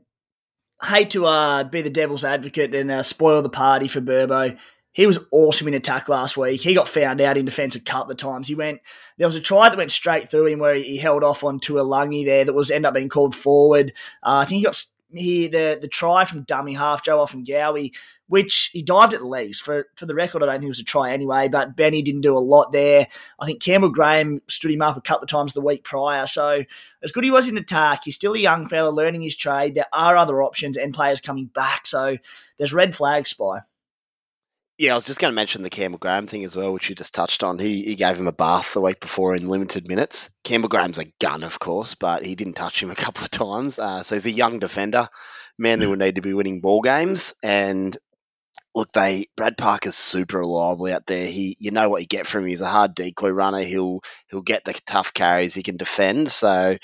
hate 0.83 1.11
to 1.11 1.26
uh, 1.26 1.64
be 1.64 1.83
the 1.83 1.90
devil's 1.90 2.25
advocate 2.25 2.75
and 2.75 2.90
uh, 2.90 3.02
spoil 3.02 3.40
the 3.42 3.49
party 3.49 3.88
for 3.88 4.00
Burbo. 4.00 4.59
He 4.92 5.06
was 5.06 5.18
awesome 5.33 5.66
in 5.68 5.75
attack 5.75 6.09
last 6.09 6.37
week. 6.37 6.61
He 6.61 6.75
got 6.75 6.87
found 6.87 7.21
out 7.21 7.37
in 7.37 7.47
defence 7.47 7.75
a 7.75 7.80
couple 7.80 8.12
of 8.12 8.18
times. 8.18 8.47
He 8.47 8.54
went. 8.54 8.80
There 9.18 9.26
was 9.26 9.35
a 9.35 9.40
try 9.40 9.68
that 9.68 9.78
went 9.78 9.90
straight 9.90 10.30
through 10.30 10.47
him 10.47 10.61
where 10.61 10.75
he 10.75 10.99
held 10.99 11.25
off 11.25 11.42
on 11.42 11.59
Tuilagi 11.59 12.25
there 12.25 12.44
that 12.44 12.52
was 12.52 12.71
end 12.71 12.87
up 12.87 12.94
being 12.94 13.09
called 13.09 13.35
forward. 13.35 13.92
Uh, 14.23 14.37
I 14.37 14.44
think 14.44 14.59
he 14.59 14.64
got 14.64 14.85
he 15.16 15.47
the 15.49 15.78
the 15.80 15.88
try 15.88 16.25
from 16.25 16.42
dummy 16.42 16.75
half 16.75 17.04
Joe 17.04 17.25
Ofahengaue, 17.25 17.94
which 18.28 18.71
he 18.73 18.83
dived 18.83 19.14
at 19.14 19.21
the 19.21 19.26
legs. 19.26 19.61
For 19.61 19.87
for 19.97 20.06
the 20.06 20.14
record, 20.14 20.42
I 20.42 20.47
don't 20.47 20.54
think 20.56 20.64
it 20.64 20.68
was 20.68 20.80
a 20.80 20.85
try 20.85 21.12
anyway, 21.12 21.49
but 21.49 21.76
Benny 21.76 22.02
didn't 22.02 22.23
do 22.23 22.37
a 22.37 22.38
lot 22.38 22.73
there. 22.73 23.06
I 23.40 23.47
think 23.47 23.62
Campbell 23.62 23.90
Graham 23.90 24.40
stood 24.49 24.71
him 24.71 24.83
up 24.83 24.97
a 24.97 25.00
couple 25.00 25.25
of 25.25 25.30
times 25.30 25.52
the 25.52 25.61
week 25.61 25.85
prior. 25.85 26.26
So 26.26 26.64
as 27.02 27.12
good 27.12 27.25
he 27.25 27.30
was 27.30 27.49
in 27.49 27.56
attack, 27.56 28.02
he's 28.04 28.14
still 28.14 28.35
a 28.35 28.38
young 28.38 28.66
fella 28.66 28.90
learning 28.90 29.23
his 29.23 29.37
trade. 29.37 29.75
There 29.75 29.87
are 29.92 30.16
other 30.16 30.42
options 30.42 30.76
and 30.76 30.94
players 30.94 31.21
coming 31.21 31.47
back. 31.47 31.87
So 31.87 32.16
there's 32.59 32.75
red 32.75 32.94
flag 32.94 33.26
spy. 33.26 33.61
Yeah, 34.76 34.93
I 34.93 34.95
was 34.97 35.04
just 35.04 35.21
going 35.21 35.31
to 35.31 35.37
mention 35.37 35.62
the 35.62 35.71
Campbell 35.71 35.99
Graham 35.99 36.26
thing 36.26 36.43
as 36.43 36.57
well, 36.57 36.73
which 36.73 36.88
you 36.88 36.97
just 36.97 37.14
touched 37.14 37.45
on. 37.45 37.61
He, 37.61 37.85
he 37.85 37.95
gave 37.95 38.19
him 38.19 38.26
a 38.26 38.33
bath 38.33 38.75
the 38.75 38.81
week 38.81 38.99
before 38.99 39.37
in 39.37 39.49
limited 39.49 39.87
minutes. 39.87 40.31
Campbell 40.43 40.69
Graham's 40.69 40.99
a 40.99 41.12
gun, 41.21 41.45
of 41.45 41.61
course, 41.61 41.95
but 41.95 42.25
he 42.25 42.35
didn't 42.35 42.54
touch 42.54 42.83
him 42.83 42.90
a 42.90 42.95
couple 42.97 43.25
of 43.25 43.31
times. 43.31 43.78
Uh, 43.78 44.02
so 44.02 44.16
he's 44.16 44.26
a 44.26 44.33
young 44.33 44.59
defender. 44.59 45.09
Manly 45.59 45.87
will 45.87 45.97
need 45.97 46.16
to 46.16 46.23
be 46.23 46.35
winning 46.35 46.61
ball 46.61 46.81
games, 46.81 47.35
and 47.40 47.97
look, 48.75 48.90
they 48.90 49.26
Brad 49.37 49.57
Parker's 49.57 49.95
super 49.95 50.38
reliable 50.38 50.87
out 50.87 51.07
there. 51.07 51.28
He, 51.28 51.57
you 51.61 51.71
know 51.71 51.88
what 51.88 52.00
you 52.00 52.09
get 52.09 52.26
from 52.26 52.43
him. 52.43 52.49
He's 52.49 52.61
a 52.61 52.66
hard 52.66 52.97
decoy 52.97 53.31
runner. 53.31 53.61
He'll 53.61 54.00
he'll 54.28 54.43
get 54.43 54.64
the 54.64 54.73
tough 54.85 55.14
carries. 55.14 55.54
He 55.54 55.62
can 55.62 55.76
defend. 55.76 56.28
So 56.28 56.76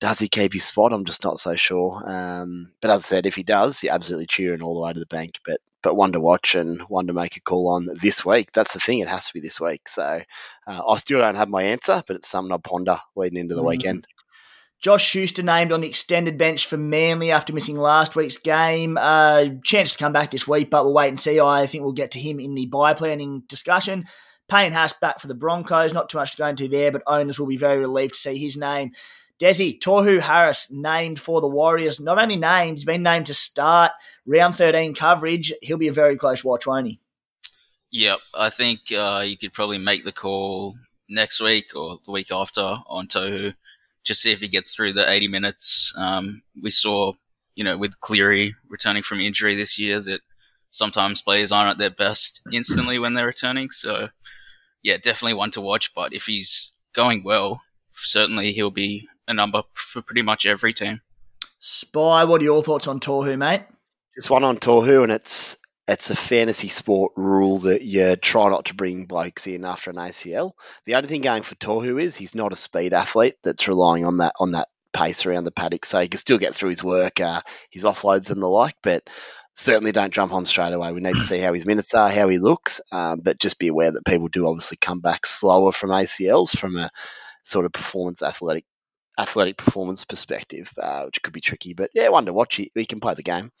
does 0.00 0.18
he 0.18 0.28
keep 0.28 0.54
his 0.54 0.64
spot? 0.64 0.94
I'm 0.94 1.04
just 1.04 1.22
not 1.22 1.38
so 1.38 1.56
sure. 1.56 2.02
Um, 2.06 2.72
but 2.80 2.90
as 2.90 3.04
I 3.04 3.08
said, 3.08 3.26
if 3.26 3.36
he 3.36 3.42
does, 3.42 3.82
you're 3.82 3.92
absolutely 3.92 4.26
cheering 4.26 4.62
all 4.62 4.74
the 4.74 4.80
way 4.80 4.94
to 4.94 5.00
the 5.00 5.04
bank. 5.04 5.38
But 5.44 5.60
but 5.82 5.94
one 5.94 6.12
to 6.12 6.20
watch 6.20 6.54
and 6.54 6.82
one 6.82 7.06
to 7.06 7.12
make 7.12 7.36
a 7.36 7.40
call 7.40 7.68
on 7.68 7.88
this 8.00 8.24
week. 8.24 8.52
That's 8.52 8.72
the 8.72 8.80
thing; 8.80 9.00
it 9.00 9.08
has 9.08 9.26
to 9.26 9.34
be 9.34 9.40
this 9.40 9.60
week. 9.60 9.88
So 9.88 10.22
uh, 10.66 10.82
I 10.88 10.96
still 10.96 11.20
don't 11.20 11.36
have 11.36 11.48
my 11.48 11.62
answer, 11.64 12.02
but 12.06 12.16
it's 12.16 12.28
something 12.28 12.52
I 12.52 12.58
ponder 12.58 12.98
leading 13.16 13.38
into 13.38 13.54
the 13.54 13.62
mm. 13.62 13.68
weekend. 13.68 14.06
Josh 14.80 15.04
Schuster 15.04 15.42
named 15.42 15.72
on 15.72 15.82
the 15.82 15.88
extended 15.88 16.38
bench 16.38 16.66
for 16.66 16.78
Manly 16.78 17.30
after 17.30 17.52
missing 17.52 17.76
last 17.76 18.16
week's 18.16 18.38
game. 18.38 18.96
Uh, 18.96 19.46
chance 19.62 19.92
to 19.92 19.98
come 19.98 20.14
back 20.14 20.30
this 20.30 20.48
week, 20.48 20.70
but 20.70 20.84
we'll 20.84 20.94
wait 20.94 21.08
and 21.08 21.20
see. 21.20 21.38
I 21.38 21.66
think 21.66 21.84
we'll 21.84 21.92
get 21.92 22.12
to 22.12 22.18
him 22.18 22.40
in 22.40 22.54
the 22.54 22.64
bye 22.66 22.94
planning 22.94 23.42
discussion. 23.46 24.06
Payne 24.48 24.72
Haas 24.72 24.94
back 24.94 25.20
for 25.20 25.28
the 25.28 25.34
Broncos. 25.34 25.92
Not 25.92 26.08
too 26.08 26.18
much 26.18 26.32
to 26.32 26.38
go 26.38 26.46
into 26.46 26.66
there, 26.66 26.90
but 26.90 27.02
owners 27.06 27.38
will 27.38 27.46
be 27.46 27.58
very 27.58 27.78
relieved 27.78 28.14
to 28.14 28.20
see 28.20 28.38
his 28.38 28.56
name. 28.56 28.92
Desi, 29.40 29.78
Tohu 29.78 30.20
Harris 30.20 30.68
named 30.70 31.18
for 31.18 31.40
the 31.40 31.46
Warriors. 31.46 31.98
Not 31.98 32.20
only 32.20 32.36
named, 32.36 32.76
he's 32.76 32.84
been 32.84 33.02
named 33.02 33.26
to 33.28 33.34
start 33.34 33.92
round 34.26 34.54
13 34.54 34.94
coverage. 34.94 35.52
He'll 35.62 35.78
be 35.78 35.88
a 35.88 35.92
very 35.92 36.16
close 36.16 36.44
watch, 36.44 36.66
won't 36.66 36.88
he? 36.88 37.00
Yep. 37.90 38.18
I 38.34 38.50
think 38.50 38.92
uh, 38.92 39.24
you 39.26 39.38
could 39.38 39.54
probably 39.54 39.78
make 39.78 40.04
the 40.04 40.12
call 40.12 40.76
next 41.08 41.40
week 41.40 41.74
or 41.74 41.98
the 42.04 42.12
week 42.12 42.30
after 42.30 42.60
on 42.86 43.08
Tohu 43.08 43.54
just 44.04 44.22
see 44.22 44.32
if 44.32 44.40
he 44.40 44.48
gets 44.48 44.74
through 44.74 44.92
the 44.92 45.10
80 45.10 45.28
minutes. 45.28 45.94
Um, 45.96 46.42
we 46.60 46.70
saw, 46.70 47.14
you 47.54 47.64
know, 47.64 47.76
with 47.76 48.00
Cleary 48.00 48.54
returning 48.68 49.02
from 49.02 49.20
injury 49.20 49.54
this 49.54 49.78
year 49.78 50.00
that 50.00 50.20
sometimes 50.70 51.22
players 51.22 51.50
aren't 51.50 51.70
at 51.70 51.78
their 51.78 51.90
best 51.90 52.42
instantly 52.52 52.98
when 52.98 53.14
they're 53.14 53.26
returning. 53.26 53.70
So, 53.70 54.08
yeah, 54.82 54.96
definitely 54.96 55.34
one 55.34 55.50
to 55.52 55.60
watch. 55.60 55.94
But 55.94 56.12
if 56.12 56.26
he's 56.26 56.76
going 56.94 57.22
well, 57.24 57.62
certainly 57.94 58.52
he'll 58.52 58.70
be 58.70 59.08
a 59.30 59.34
number 59.34 59.62
for 59.74 60.02
pretty 60.02 60.22
much 60.22 60.46
every 60.46 60.74
team. 60.74 61.00
Spy, 61.58 62.24
what 62.24 62.40
are 62.40 62.44
your 62.44 62.62
thoughts 62.62 62.86
on 62.86 63.00
Tohu, 63.00 63.38
mate? 63.38 63.62
Just 64.14 64.30
one 64.30 64.44
on 64.44 64.58
Tohu, 64.58 65.02
and 65.02 65.12
it's 65.12 65.56
it's 65.88 66.10
a 66.10 66.16
fantasy 66.16 66.68
sport 66.68 67.12
rule 67.16 67.58
that 67.60 67.82
you 67.82 68.14
try 68.16 68.48
not 68.48 68.66
to 68.66 68.74
bring 68.74 69.06
blokes 69.06 69.46
in 69.46 69.64
after 69.64 69.90
an 69.90 69.96
ACL. 69.96 70.52
The 70.84 70.94
only 70.94 71.08
thing 71.08 71.20
going 71.20 71.42
for 71.42 71.54
Tohu 71.56 72.00
is 72.00 72.16
he's 72.16 72.34
not 72.34 72.52
a 72.52 72.56
speed 72.56 72.94
athlete 72.94 73.36
that's 73.42 73.68
relying 73.68 74.04
on 74.04 74.18
that 74.18 74.34
on 74.38 74.52
that 74.52 74.68
pace 74.92 75.26
around 75.26 75.44
the 75.44 75.52
paddock, 75.52 75.84
so 75.84 76.00
he 76.00 76.08
can 76.08 76.18
still 76.18 76.38
get 76.38 76.54
through 76.54 76.70
his 76.70 76.84
work, 76.84 77.20
uh, 77.20 77.40
his 77.70 77.84
offloads 77.84 78.30
and 78.30 78.42
the 78.42 78.48
like. 78.48 78.76
But 78.82 79.08
certainly 79.54 79.92
don't 79.92 80.14
jump 80.14 80.32
on 80.32 80.44
straight 80.44 80.72
away. 80.72 80.92
We 80.92 81.00
need 81.00 81.14
to 81.14 81.20
see 81.20 81.38
how 81.38 81.52
his 81.52 81.66
minutes 81.66 81.94
are, 81.94 82.10
how 82.10 82.28
he 82.28 82.38
looks, 82.38 82.80
um, 82.92 83.20
but 83.20 83.38
just 83.38 83.58
be 83.58 83.68
aware 83.68 83.90
that 83.90 84.04
people 84.04 84.28
do 84.28 84.46
obviously 84.46 84.78
come 84.80 85.00
back 85.00 85.26
slower 85.26 85.72
from 85.72 85.90
ACLs 85.90 86.56
from 86.56 86.76
a 86.76 86.90
sort 87.44 87.66
of 87.66 87.72
performance 87.72 88.22
athletic 88.22 88.64
athletic 89.20 89.56
performance 89.56 90.04
perspective, 90.04 90.72
uh, 90.78 91.04
which 91.04 91.22
could 91.22 91.34
be 91.34 91.40
tricky. 91.40 91.74
But 91.74 91.90
yeah, 91.94 92.08
one 92.08 92.26
to 92.26 92.32
watch. 92.32 92.56
He, 92.56 92.70
he 92.74 92.86
can 92.86 93.00
play 93.00 93.14
the 93.14 93.22
game. 93.22 93.52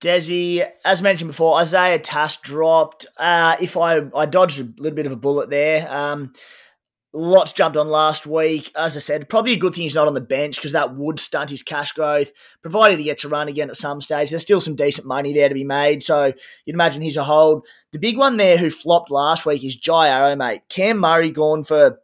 Desi, 0.00 0.66
as 0.84 1.02
mentioned 1.02 1.28
before, 1.28 1.58
Isaiah 1.58 1.98
Tass 1.98 2.36
dropped. 2.38 3.04
Uh, 3.18 3.56
if 3.60 3.76
I 3.76 4.00
I 4.16 4.26
dodged 4.26 4.58
a 4.60 4.68
little 4.80 4.96
bit 4.96 5.06
of 5.06 5.12
a 5.12 5.16
bullet 5.16 5.50
there. 5.50 5.92
Um, 5.92 6.32
lots 7.12 7.52
jumped 7.52 7.76
on 7.76 7.88
last 7.88 8.26
week. 8.26 8.70
As 8.76 8.96
I 8.96 9.00
said, 9.00 9.28
probably 9.28 9.52
a 9.52 9.58
good 9.58 9.74
thing 9.74 9.82
he's 9.82 9.94
not 9.94 10.06
on 10.06 10.14
the 10.14 10.20
bench 10.20 10.56
because 10.56 10.72
that 10.72 10.94
would 10.96 11.20
stunt 11.20 11.50
his 11.50 11.62
cash 11.62 11.92
growth, 11.92 12.30
provided 12.62 12.98
he 12.98 13.04
gets 13.04 13.22
to 13.22 13.28
run 13.28 13.48
again 13.48 13.68
at 13.68 13.76
some 13.76 14.00
stage. 14.00 14.30
There's 14.30 14.42
still 14.42 14.60
some 14.60 14.76
decent 14.76 15.06
money 15.06 15.32
there 15.32 15.48
to 15.48 15.54
be 15.54 15.64
made, 15.64 16.02
so 16.02 16.32
you'd 16.64 16.74
imagine 16.74 17.02
he's 17.02 17.16
a 17.16 17.24
hold. 17.24 17.66
The 17.92 17.98
big 17.98 18.16
one 18.16 18.36
there 18.36 18.56
who 18.56 18.70
flopped 18.70 19.10
last 19.10 19.44
week 19.44 19.64
is 19.64 19.76
Jai 19.76 20.08
Arrow, 20.08 20.36
mate. 20.36 20.62
Cam 20.68 20.98
Murray 20.98 21.30
gone 21.30 21.64
for 21.64 22.00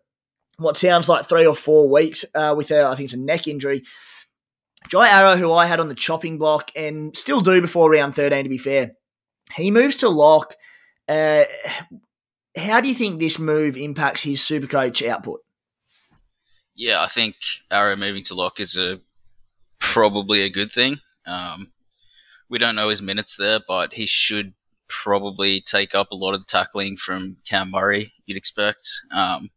what 0.58 0.76
sounds 0.76 1.08
like 1.08 1.26
three 1.26 1.46
or 1.46 1.54
four 1.54 1.88
weeks 1.88 2.24
uh, 2.34 2.54
with 2.56 2.70
a, 2.70 2.84
I 2.84 2.94
think 2.94 3.06
it's 3.06 3.14
a 3.14 3.18
neck 3.18 3.46
injury. 3.46 3.82
Jai 4.88 5.08
Arrow, 5.08 5.36
who 5.36 5.52
I 5.52 5.66
had 5.66 5.80
on 5.80 5.88
the 5.88 5.94
chopping 5.94 6.38
block 6.38 6.70
and 6.76 7.16
still 7.16 7.40
do 7.40 7.60
before 7.60 7.90
round 7.90 8.14
13, 8.14 8.44
to 8.44 8.48
be 8.48 8.58
fair, 8.58 8.92
he 9.54 9.70
moves 9.70 9.96
to 9.96 10.08
lock. 10.08 10.54
Uh, 11.08 11.44
how 12.56 12.80
do 12.80 12.88
you 12.88 12.94
think 12.94 13.18
this 13.18 13.38
move 13.38 13.76
impacts 13.76 14.22
his 14.22 14.40
supercoach 14.40 15.06
output? 15.06 15.40
Yeah, 16.74 17.02
I 17.02 17.06
think 17.06 17.36
Arrow 17.70 17.96
moving 17.96 18.24
to 18.24 18.34
lock 18.34 18.60
is 18.60 18.76
a 18.76 19.00
probably 19.78 20.42
a 20.42 20.50
good 20.50 20.70
thing. 20.70 20.98
Um, 21.26 21.72
we 22.48 22.58
don't 22.58 22.76
know 22.76 22.88
his 22.88 23.02
minutes 23.02 23.36
there, 23.36 23.60
but 23.66 23.94
he 23.94 24.06
should 24.06 24.54
probably 24.88 25.60
take 25.60 25.94
up 25.94 26.10
a 26.10 26.16
lot 26.16 26.34
of 26.34 26.40
the 26.40 26.46
tackling 26.46 26.96
from 26.96 27.38
Cam 27.48 27.70
Murray. 27.70 28.12
You'd 28.26 28.36
expect. 28.36 28.88
Um, 29.10 29.50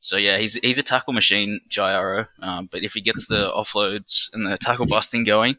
so 0.00 0.16
yeah, 0.16 0.38
he's 0.38 0.54
he's 0.54 0.78
a 0.78 0.82
tackle 0.82 1.12
machine, 1.12 1.60
Jai 1.68 1.92
Arrow. 1.92 2.26
Um, 2.40 2.68
but 2.70 2.84
if 2.84 2.94
he 2.94 3.00
gets 3.00 3.26
the 3.26 3.50
offloads 3.50 4.32
and 4.32 4.46
the 4.46 4.56
tackle 4.58 4.86
busting 4.86 5.24
going, 5.24 5.56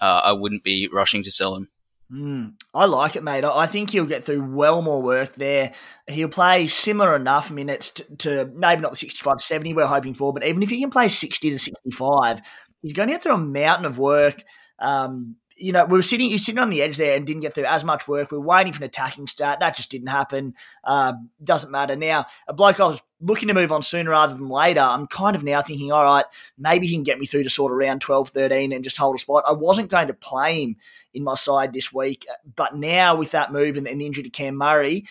uh, 0.00 0.20
I 0.24 0.32
wouldn't 0.32 0.64
be 0.64 0.88
rushing 0.92 1.22
to 1.24 1.32
sell 1.32 1.56
him. 1.56 1.68
Mm, 2.12 2.54
I 2.72 2.84
like 2.84 3.16
it, 3.16 3.24
mate. 3.24 3.44
I 3.44 3.66
think 3.66 3.90
he'll 3.90 4.06
get 4.06 4.24
through 4.24 4.54
well 4.54 4.82
more 4.82 5.02
work 5.02 5.34
there. 5.34 5.72
He'll 6.06 6.28
play 6.28 6.66
similar 6.66 7.16
enough 7.16 7.50
minutes 7.50 7.90
to, 7.90 8.16
to 8.16 8.52
maybe 8.54 8.82
not 8.82 8.92
the 8.92 8.96
65 8.96 9.38
to 9.38 9.44
70 9.44 9.74
we're 9.74 9.86
hoping 9.86 10.14
for, 10.14 10.32
but 10.32 10.44
even 10.44 10.62
if 10.62 10.70
he 10.70 10.80
can 10.80 10.90
play 10.90 11.08
60 11.08 11.50
to 11.50 11.58
65, 11.58 12.40
he's 12.82 12.92
going 12.92 13.08
to 13.08 13.14
get 13.14 13.22
through 13.22 13.34
a 13.34 13.38
mountain 13.38 13.86
of 13.86 13.98
work. 13.98 14.44
Um, 14.78 15.36
you 15.56 15.72
know, 15.72 15.84
we 15.84 15.96
were 15.96 16.02
sitting, 16.02 16.30
you 16.30 16.38
sitting 16.38 16.58
on 16.58 16.70
the 16.70 16.82
edge 16.82 16.98
there 16.98 17.16
and 17.16 17.26
didn't 17.26 17.42
get 17.42 17.54
through 17.54 17.64
as 17.64 17.84
much 17.84 18.06
work. 18.06 18.30
We 18.30 18.38
were 18.38 18.44
waiting 18.44 18.72
for 18.72 18.78
an 18.78 18.88
attacking 18.88 19.26
start. 19.26 19.60
That 19.60 19.76
just 19.76 19.90
didn't 19.90 20.08
happen. 20.08 20.54
Uh, 20.82 21.14
doesn't 21.42 21.70
matter. 21.70 21.96
Now, 21.96 22.26
a 22.48 22.52
bloke 22.52 22.80
I 22.80 22.86
was 22.86 23.00
looking 23.24 23.48
to 23.48 23.54
move 23.54 23.72
on 23.72 23.82
sooner 23.82 24.10
rather 24.10 24.34
than 24.34 24.48
later, 24.48 24.80
I'm 24.80 25.06
kind 25.06 25.34
of 25.34 25.42
now 25.42 25.62
thinking, 25.62 25.90
all 25.90 26.04
right, 26.04 26.26
maybe 26.58 26.86
he 26.86 26.94
can 26.94 27.04
get 27.04 27.18
me 27.18 27.26
through 27.26 27.44
to 27.44 27.50
sort 27.50 27.72
of 27.72 27.78
round 27.78 28.02
12, 28.02 28.28
13 28.28 28.72
and 28.72 28.84
just 28.84 28.98
hold 28.98 29.16
a 29.16 29.18
spot. 29.18 29.44
I 29.46 29.52
wasn't 29.52 29.90
going 29.90 30.08
to 30.08 30.14
play 30.14 30.62
him 30.62 30.76
in 31.14 31.24
my 31.24 31.34
side 31.34 31.72
this 31.72 31.92
week, 31.92 32.26
but 32.54 32.74
now 32.74 33.16
with 33.16 33.30
that 33.30 33.50
move 33.50 33.76
and, 33.76 33.88
and 33.88 34.00
the 34.00 34.06
injury 34.06 34.24
to 34.24 34.30
Cam 34.30 34.56
Murray, 34.56 35.06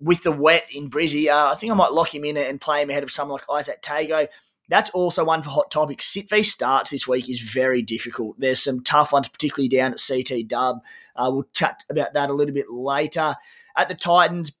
with 0.00 0.22
the 0.22 0.32
wet 0.32 0.66
in 0.72 0.88
Brizzy, 0.88 1.28
uh, 1.28 1.52
I 1.52 1.56
think 1.56 1.72
I 1.72 1.74
might 1.74 1.92
lock 1.92 2.14
him 2.14 2.24
in 2.24 2.36
and 2.36 2.60
play 2.60 2.80
him 2.80 2.90
ahead 2.90 3.02
of 3.02 3.10
someone 3.10 3.38
like 3.48 3.64
Izack 3.64 3.82
Tago. 3.82 4.28
That's 4.68 4.90
also 4.90 5.24
one 5.24 5.42
for 5.42 5.50
hot 5.50 5.70
topics. 5.70 6.06
Sit 6.06 6.28
v 6.28 6.42
starts 6.42 6.90
this 6.90 7.08
week 7.08 7.28
is 7.28 7.40
very 7.40 7.82
difficult. 7.82 8.38
There's 8.38 8.62
some 8.62 8.82
tough 8.82 9.12
ones, 9.12 9.28
particularly 9.28 9.68
down 9.68 9.92
at 9.92 10.00
CT 10.06 10.46
Dub. 10.46 10.80
Uh, 11.16 11.30
we'll 11.32 11.48
chat 11.54 11.84
about 11.90 12.14
that 12.14 12.30
a 12.30 12.34
little 12.34 12.54
bit 12.54 12.70
later. 12.70 13.34
At 13.76 13.88
the 13.88 13.94
Titans, 13.94 14.52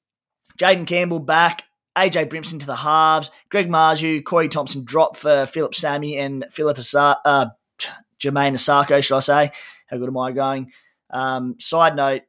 Jayden 0.58 0.86
Campbell 0.86 1.20
back. 1.20 1.67
AJ 1.98 2.30
Brimson 2.30 2.60
to 2.60 2.66
the 2.66 2.76
halves. 2.76 3.30
Greg 3.50 3.68
Marzhew, 3.68 4.24
Corey 4.24 4.48
Thompson 4.48 4.84
drop 4.84 5.16
for 5.16 5.46
Phillip 5.46 5.74
Sami 5.74 6.16
and 6.16 6.46
Philip 6.50 6.78
Asa- 6.78 7.18
uh, 7.24 7.46
Jamayne 8.20 8.54
Isaako, 8.54 9.02
should 9.02 9.16
I 9.16 9.20
say. 9.20 9.50
How 9.88 9.96
good 9.96 10.08
am 10.08 10.18
I 10.18 10.32
going? 10.32 10.72
Um, 11.10 11.56
side 11.58 11.96
note, 11.96 12.22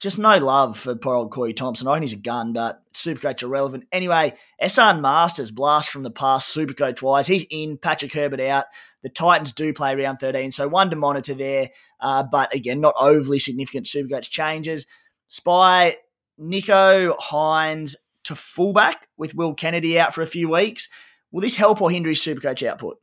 just 0.00 0.18
no 0.18 0.38
love 0.38 0.78
for 0.78 0.94
poor 0.94 1.14
old 1.14 1.30
Corey 1.30 1.52
Thompson. 1.52 1.86
I 1.86 1.94
think 1.94 2.04
he's 2.04 2.12
a 2.14 2.22
gun, 2.22 2.52
but 2.52 2.82
Supercoach 2.94 3.42
irrelevant. 3.42 3.84
Anyway, 3.92 4.34
Esan 4.60 5.00
Marsters 5.00 5.50
blast 5.50 5.90
from 5.90 6.02
the 6.02 6.10
past, 6.10 6.54
Supercoach 6.54 7.02
wise. 7.02 7.26
He's 7.26 7.44
in, 7.50 7.76
Patrick 7.76 8.12
Herbert 8.12 8.40
out. 8.40 8.64
The 9.02 9.10
Titans 9.10 9.52
do 9.52 9.72
play 9.72 9.94
round 9.94 10.18
13, 10.18 10.52
so 10.52 10.68
one 10.68 10.90
to 10.90 10.96
monitor 10.96 11.34
there. 11.34 11.70
Uh, 12.00 12.22
but 12.22 12.54
again, 12.54 12.80
not 12.80 12.94
overly 12.98 13.38
significant 13.38 13.86
Supercoach 13.86 14.30
changes. 14.30 14.86
Spy, 15.28 15.96
Nicho 16.40 17.14
Hynes 17.18 17.94
to 18.30 18.36
fullback 18.36 19.08
with 19.16 19.34
Will 19.34 19.54
Kennedy 19.54 19.98
out 19.98 20.14
for 20.14 20.22
a 20.22 20.26
few 20.26 20.48
weeks. 20.48 20.88
Will 21.32 21.42
this 21.42 21.56
help 21.56 21.82
or 21.82 21.90
hinder 21.90 22.08
his 22.08 22.20
Supercoach 22.20 22.66
output? 22.66 22.98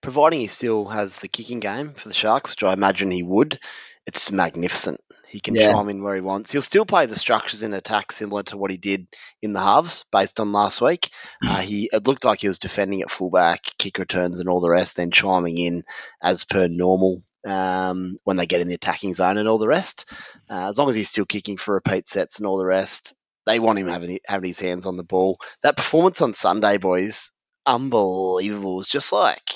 Providing 0.00 0.40
he 0.40 0.46
still 0.46 0.86
has 0.86 1.16
the 1.16 1.28
kicking 1.28 1.60
game 1.60 1.94
for 1.94 2.08
the 2.08 2.14
Sharks, 2.14 2.50
which 2.50 2.62
I 2.62 2.72
imagine 2.72 3.10
he 3.10 3.22
would, 3.22 3.58
it's 4.06 4.30
magnificent. 4.30 5.00
He 5.28 5.40
can 5.40 5.54
yeah. 5.54 5.72
chime 5.72 5.88
in 5.88 6.02
where 6.02 6.14
he 6.14 6.20
wants. 6.20 6.52
He'll 6.52 6.62
still 6.62 6.86
play 6.86 7.06
the 7.06 7.18
structures 7.18 7.62
in 7.62 7.74
attack 7.74 8.12
similar 8.12 8.44
to 8.44 8.56
what 8.56 8.70
he 8.70 8.76
did 8.76 9.08
in 9.42 9.52
the 9.52 9.60
halves, 9.60 10.04
based 10.12 10.38
on 10.38 10.52
last 10.52 10.80
week. 10.80 11.10
Uh, 11.44 11.56
he 11.60 11.90
it 11.92 12.06
looked 12.06 12.24
like 12.24 12.40
he 12.40 12.48
was 12.48 12.58
defending 12.58 13.02
at 13.02 13.10
fullback, 13.10 13.64
kick 13.78 13.98
returns, 13.98 14.40
and 14.40 14.48
all 14.48 14.60
the 14.60 14.70
rest, 14.70 14.96
then 14.96 15.10
chiming 15.10 15.58
in 15.58 15.82
as 16.22 16.44
per 16.44 16.68
normal 16.68 17.22
um, 17.44 18.18
when 18.24 18.36
they 18.36 18.46
get 18.46 18.60
in 18.60 18.68
the 18.68 18.74
attacking 18.74 19.14
zone 19.14 19.38
and 19.38 19.48
all 19.48 19.58
the 19.58 19.68
rest. 19.68 20.10
Uh, 20.48 20.68
as 20.68 20.78
long 20.78 20.88
as 20.88 20.94
he's 20.94 21.10
still 21.10 21.26
kicking 21.26 21.56
for 21.56 21.74
repeat 21.74 22.08
sets 22.08 22.38
and 22.38 22.46
all 22.46 22.58
the 22.58 22.64
rest, 22.64 23.14
they 23.46 23.58
want 23.58 23.78
him 23.78 23.88
having 23.88 24.18
having 24.26 24.48
his 24.48 24.60
hands 24.60 24.86
on 24.86 24.96
the 24.96 25.04
ball. 25.04 25.38
That 25.62 25.76
performance 25.76 26.20
on 26.20 26.34
Sunday, 26.34 26.76
boys, 26.76 27.30
unbelievable. 27.64 28.74
It 28.74 28.78
was 28.78 28.88
just 28.88 29.12
like 29.12 29.50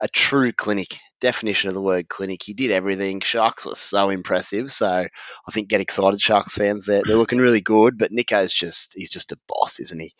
a 0.00 0.08
true 0.08 0.52
clinic 0.52 0.98
definition 1.20 1.68
of 1.68 1.74
the 1.74 1.82
word 1.82 2.08
clinic. 2.08 2.42
He 2.42 2.54
did 2.54 2.70
everything. 2.70 3.20
Sharks 3.20 3.66
were 3.66 3.74
so 3.74 4.10
impressive. 4.10 4.72
So 4.72 4.86
I 4.88 5.52
think 5.52 5.68
get 5.68 5.80
excited, 5.80 6.20
Sharks 6.20 6.54
fans. 6.54 6.86
They're, 6.86 7.02
they're 7.04 7.16
looking 7.16 7.38
really 7.38 7.60
good. 7.60 7.98
But 7.98 8.12
Nicho's 8.12 8.52
just 8.52 8.94
he's 8.96 9.10
just 9.10 9.32
a 9.32 9.38
boss, 9.48 9.80
isn't 9.80 10.00
he? 10.00 10.14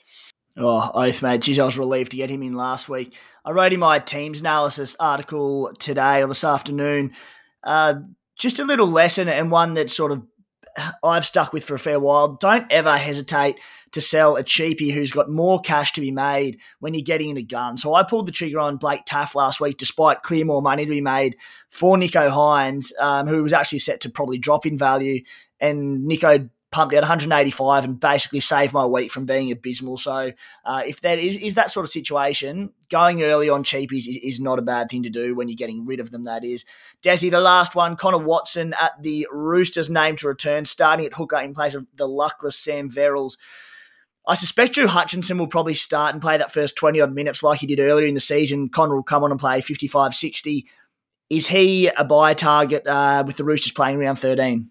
Oh, 0.57 0.91
oath, 0.95 1.23
mate. 1.23 1.43
Geez, 1.43 1.59
I 1.59 1.65
was 1.65 1.79
relieved 1.79 2.11
to 2.11 2.17
get 2.17 2.31
him 2.31 2.43
in 2.43 2.55
last 2.55 2.89
week. 2.89 3.15
I 3.45 3.53
wrote 3.53 3.73
in 3.73 3.81
my 3.81 3.99
team's 3.99 4.41
analysis 4.41 4.97
article 4.99 5.73
today 5.79 6.23
or 6.23 6.29
this 6.29 6.45
afternoon. 6.45 7.13
Uh, 7.63 7.95
just 8.37 8.59
a 8.59 8.65
little 8.65 8.89
lesson 8.89 9.29
and 9.29 9.51
one 9.51 9.75
that 9.75 9.91
sort 9.91 10.13
of 10.13 10.23
I've 11.03 11.27
stuck 11.27 11.53
with 11.53 11.65
for 11.65 11.75
a 11.75 11.79
fair 11.79 11.99
while. 12.01 12.35
Don't 12.35 12.67
ever 12.71 12.97
hesitate 12.97 13.59
to 13.93 14.01
sell 14.01 14.37
a 14.37 14.45
cheapie 14.45 14.93
who's 14.93 15.11
got 15.11 15.29
more 15.29 15.61
cash 15.61 15.93
to 15.93 16.01
be 16.01 16.11
made 16.11 16.61
when 16.79 16.95
you're 16.95 17.03
getting 17.03 17.31
in 17.31 17.37
a 17.37 17.43
gun. 17.43 17.77
So 17.77 17.95
I 17.95 18.03
pulled 18.03 18.27
the 18.27 18.33
trigger 18.33 18.61
on 18.61 18.77
Blake 18.77 19.05
Taaffe 19.05 19.35
last 19.35 19.61
week, 19.61 19.77
despite 19.79 20.23
clear 20.23 20.45
more 20.45 20.63
money 20.63 20.85
to 20.85 20.91
be 20.91 21.01
made 21.01 21.37
for 21.71 21.97
Nicho 21.97 22.31
Hynes, 22.31 22.93
um, 23.01 23.27
who 23.27 23.43
was 23.43 23.53
actually 23.53 23.81
set 23.81 24.01
to 24.03 24.11
probably 24.11 24.39
drop 24.39 24.67
in 24.67 24.79
value. 24.79 25.23
And 25.59 26.09
Nicho 26.09 26.49
pumped 26.71 26.95
out 26.95 27.03
185 27.03 27.85
and 27.85 27.99
basically 27.99 28.41
saved 28.41 28.73
my 28.73 28.87
week 28.87 29.11
from 29.11 29.27
being 29.27 29.51
abysmal. 29.51 29.97
So 29.97 30.33
uh, 30.65 30.83
if 30.87 31.01
that 31.01 31.19
is, 31.19 31.37
is, 31.37 31.55
that 31.55 31.71
sort 31.71 31.85
of 31.85 31.91
situation, 31.91 32.73
going 32.91 33.23
early 33.23 33.49
on 33.49 33.65
cheapies 33.65 34.07
is, 34.07 34.19
is, 34.23 34.41
not 34.41 34.59
a 34.61 34.63
bad 34.63 34.89
thing 34.89 35.03
to 35.03 35.11
do 35.11 35.35
when 35.35 35.49
you're 35.49 35.57
getting 35.57 35.85
rid 35.85 35.99
of 35.99 36.11
them. 36.13 36.25
That 36.25 36.45
is, 36.45 36.65
Desi, 37.03 37.31
the 37.31 37.41
last 37.41 37.75
one, 37.75 37.97
Connor 37.97 38.19
Watson 38.19 38.75
at 38.81 39.03
the 39.03 39.27
Roosters' 39.33 39.91
name 39.91 40.17
to 40.17 40.29
return, 40.29 40.65
starting 40.65 41.07
at 41.07 41.15
hooker 41.15 41.39
in 41.39 41.55
place 41.55 41.75
of 41.75 41.87
the 41.97 42.07
luckless 42.07 42.57
Sam 42.57 42.89
Verrills. 42.89 43.37
I 44.29 44.35
suspect 44.37 44.75
Drew 44.75 44.87
Hutchinson 44.87 45.39
will 45.39 45.49
probably 45.49 45.75
start 45.75 46.15
and 46.15 46.23
play 46.23 46.37
that 46.37 46.53
first 46.53 46.77
20 46.77 47.01
odd 47.01 47.13
minutes 47.13 47.43
like 47.43 47.59
he 47.59 47.67
did 47.67 47.81
earlier 47.81 48.07
in 48.07 48.15
the 48.15 48.21
season. 48.21 48.69
Connor 48.69 48.95
will 48.95 49.03
come 49.03 49.25
on 49.25 49.33
and 49.33 49.41
play 49.41 49.61
55 49.61 50.15
60. 50.15 50.69
Is 51.31 51.47
he 51.47 51.89
a 51.89 52.05
buy 52.05 52.35
target 52.35 52.87
uh, 52.87 53.25
with 53.27 53.37
the 53.37 53.45
Roosters 53.45 53.73
playing 53.73 53.99
around 53.99 54.17
13? 54.17 54.71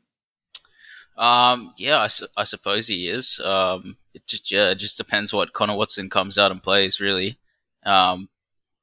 Um, 1.20 1.74
yeah, 1.78 2.00
I, 2.00 2.08
su- 2.08 2.28
I 2.38 2.46
suppose 2.46 2.88
he 2.88 3.10
is. 3.10 3.42
Um, 3.44 3.98
it 4.14 4.26
just 4.26 4.52
yeah, 4.52 4.70
it 4.70 4.76
just 4.76 4.98
depends 4.98 5.34
what 5.34 5.54
Connor 5.54 5.76
Watson 5.76 6.10
comes 6.10 6.38
out 6.38 6.52
and 6.52 6.64
plays, 6.64 7.00
really. 7.02 7.38
Um, 7.86 8.30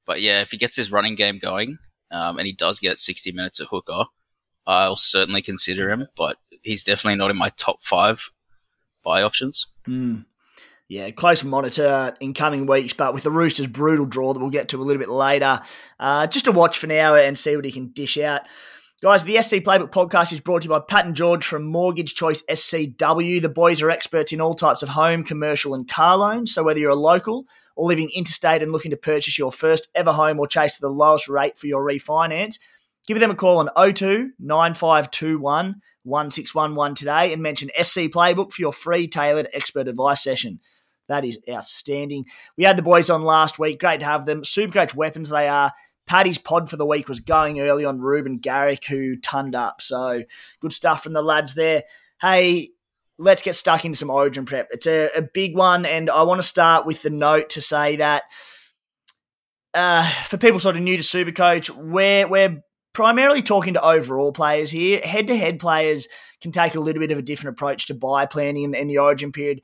but 0.04 0.20
yeah, 0.20 0.42
if 0.42 0.50
he 0.50 0.58
gets 0.58 0.76
his 0.76 0.92
running 0.92 1.14
game 1.14 1.38
going, 1.38 1.78
um, 2.10 2.38
and 2.38 2.46
he 2.46 2.52
does 2.52 2.78
get 2.78 3.00
60 3.00 3.32
minutes 3.32 3.60
at 3.60 3.68
hooker, 3.68 4.04
I'll 4.66 4.96
certainly 4.96 5.42
consider 5.42 5.90
him. 5.90 6.08
But 6.14 6.36
he's 6.62 6.84
definitely 6.84 7.16
not 7.16 7.30
in 7.30 7.38
my 7.38 7.50
top 7.56 7.82
five 7.82 8.30
buy 9.02 9.22
options. 9.22 9.66
Mm. 9.88 10.26
Yeah, 10.88 11.10
close 11.10 11.42
monitor 11.42 12.14
in 12.20 12.32
coming 12.32 12.66
weeks, 12.66 12.92
but 12.92 13.12
with 13.12 13.24
the 13.24 13.30
Roosters' 13.30 13.66
brutal 13.66 14.06
draw 14.06 14.32
that 14.32 14.38
we'll 14.38 14.50
get 14.50 14.68
to 14.68 14.80
a 14.80 14.84
little 14.84 15.00
bit 15.00 15.08
later, 15.08 15.60
uh, 15.98 16.28
just 16.28 16.46
a 16.46 16.52
watch 16.52 16.78
for 16.78 16.86
now 16.86 17.14
and 17.16 17.36
see 17.36 17.56
what 17.56 17.64
he 17.64 17.72
can 17.72 17.88
dish 17.88 18.18
out. 18.18 18.42
Guys, 19.06 19.22
the 19.22 19.40
SC 19.40 19.58
Playbook 19.58 19.92
podcast 19.92 20.32
is 20.32 20.40
brought 20.40 20.62
to 20.62 20.66
you 20.66 20.70
by 20.70 20.80
Pat 20.80 21.06
and 21.06 21.14
George 21.14 21.46
from 21.46 21.62
Mortgage 21.62 22.16
Choice 22.16 22.42
SCW. 22.50 23.40
The 23.40 23.48
boys 23.48 23.80
are 23.80 23.88
experts 23.88 24.32
in 24.32 24.40
all 24.40 24.56
types 24.56 24.82
of 24.82 24.88
home, 24.88 25.22
commercial, 25.22 25.76
and 25.76 25.86
car 25.86 26.16
loans. 26.16 26.52
So 26.52 26.64
whether 26.64 26.80
you're 26.80 26.90
a 26.90 26.96
local 26.96 27.46
or 27.76 27.86
living 27.86 28.10
interstate 28.12 28.62
and 28.62 28.72
looking 28.72 28.90
to 28.90 28.96
purchase 28.96 29.38
your 29.38 29.52
first 29.52 29.86
ever 29.94 30.10
home 30.10 30.40
or 30.40 30.48
chase 30.48 30.78
the 30.78 30.88
lowest 30.88 31.28
rate 31.28 31.56
for 31.56 31.68
your 31.68 31.86
refinance, 31.86 32.58
give 33.06 33.20
them 33.20 33.30
a 33.30 33.36
call 33.36 33.58
on 33.58 33.94
02 33.94 34.32
9521 34.40 35.80
1611 36.02 36.94
today 36.96 37.32
and 37.32 37.40
mention 37.40 37.70
SC 37.80 38.10
Playbook 38.10 38.50
for 38.50 38.60
your 38.60 38.72
free 38.72 39.06
tailored 39.06 39.46
expert 39.52 39.86
advice 39.86 40.20
session. 40.20 40.58
That 41.06 41.24
is 41.24 41.38
outstanding. 41.48 42.24
We 42.56 42.64
had 42.64 42.76
the 42.76 42.82
boys 42.82 43.08
on 43.08 43.22
last 43.22 43.56
week. 43.60 43.78
Great 43.78 44.00
to 44.00 44.06
have 44.06 44.26
them. 44.26 44.42
Supercoach 44.42 44.96
weapons 44.96 45.30
they 45.30 45.46
are. 45.46 45.70
Paddy's 46.06 46.38
pod 46.38 46.70
for 46.70 46.76
the 46.76 46.86
week 46.86 47.08
was 47.08 47.20
going 47.20 47.60
early 47.60 47.84
on 47.84 48.00
Reuben 48.00 48.38
Garrick, 48.38 48.84
who 48.84 49.16
turned 49.16 49.54
up. 49.54 49.80
So 49.80 50.22
good 50.60 50.72
stuff 50.72 51.02
from 51.02 51.12
the 51.12 51.22
lads 51.22 51.54
there. 51.54 51.82
Hey, 52.20 52.70
let's 53.18 53.42
get 53.42 53.56
stuck 53.56 53.84
into 53.84 53.98
some 53.98 54.10
origin 54.10 54.44
prep. 54.44 54.68
It's 54.70 54.86
a, 54.86 55.10
a 55.16 55.22
big 55.22 55.56
one, 55.56 55.84
and 55.84 56.08
I 56.10 56.22
want 56.22 56.40
to 56.40 56.46
start 56.46 56.86
with 56.86 57.02
the 57.02 57.10
note 57.10 57.50
to 57.50 57.60
say 57.60 57.96
that 57.96 58.24
uh, 59.74 60.08
for 60.24 60.38
people 60.38 60.58
sort 60.58 60.76
of 60.76 60.82
new 60.82 60.96
to 60.96 61.02
Supercoach, 61.02 61.70
we're, 61.70 62.26
we're 62.26 62.62
primarily 62.92 63.42
talking 63.42 63.74
to 63.74 63.82
overall 63.82 64.32
players 64.32 64.70
here. 64.70 65.00
Head 65.04 65.26
to 65.26 65.36
head 65.36 65.58
players 65.58 66.08
can 66.40 66.52
take 66.52 66.74
a 66.74 66.80
little 66.80 67.00
bit 67.00 67.10
of 67.10 67.18
a 67.18 67.22
different 67.22 67.56
approach 67.56 67.86
to 67.86 67.94
bye 67.94 68.26
planning 68.26 68.64
in, 68.64 68.74
in 68.74 68.88
the 68.88 68.98
origin 68.98 69.32
period 69.32 69.60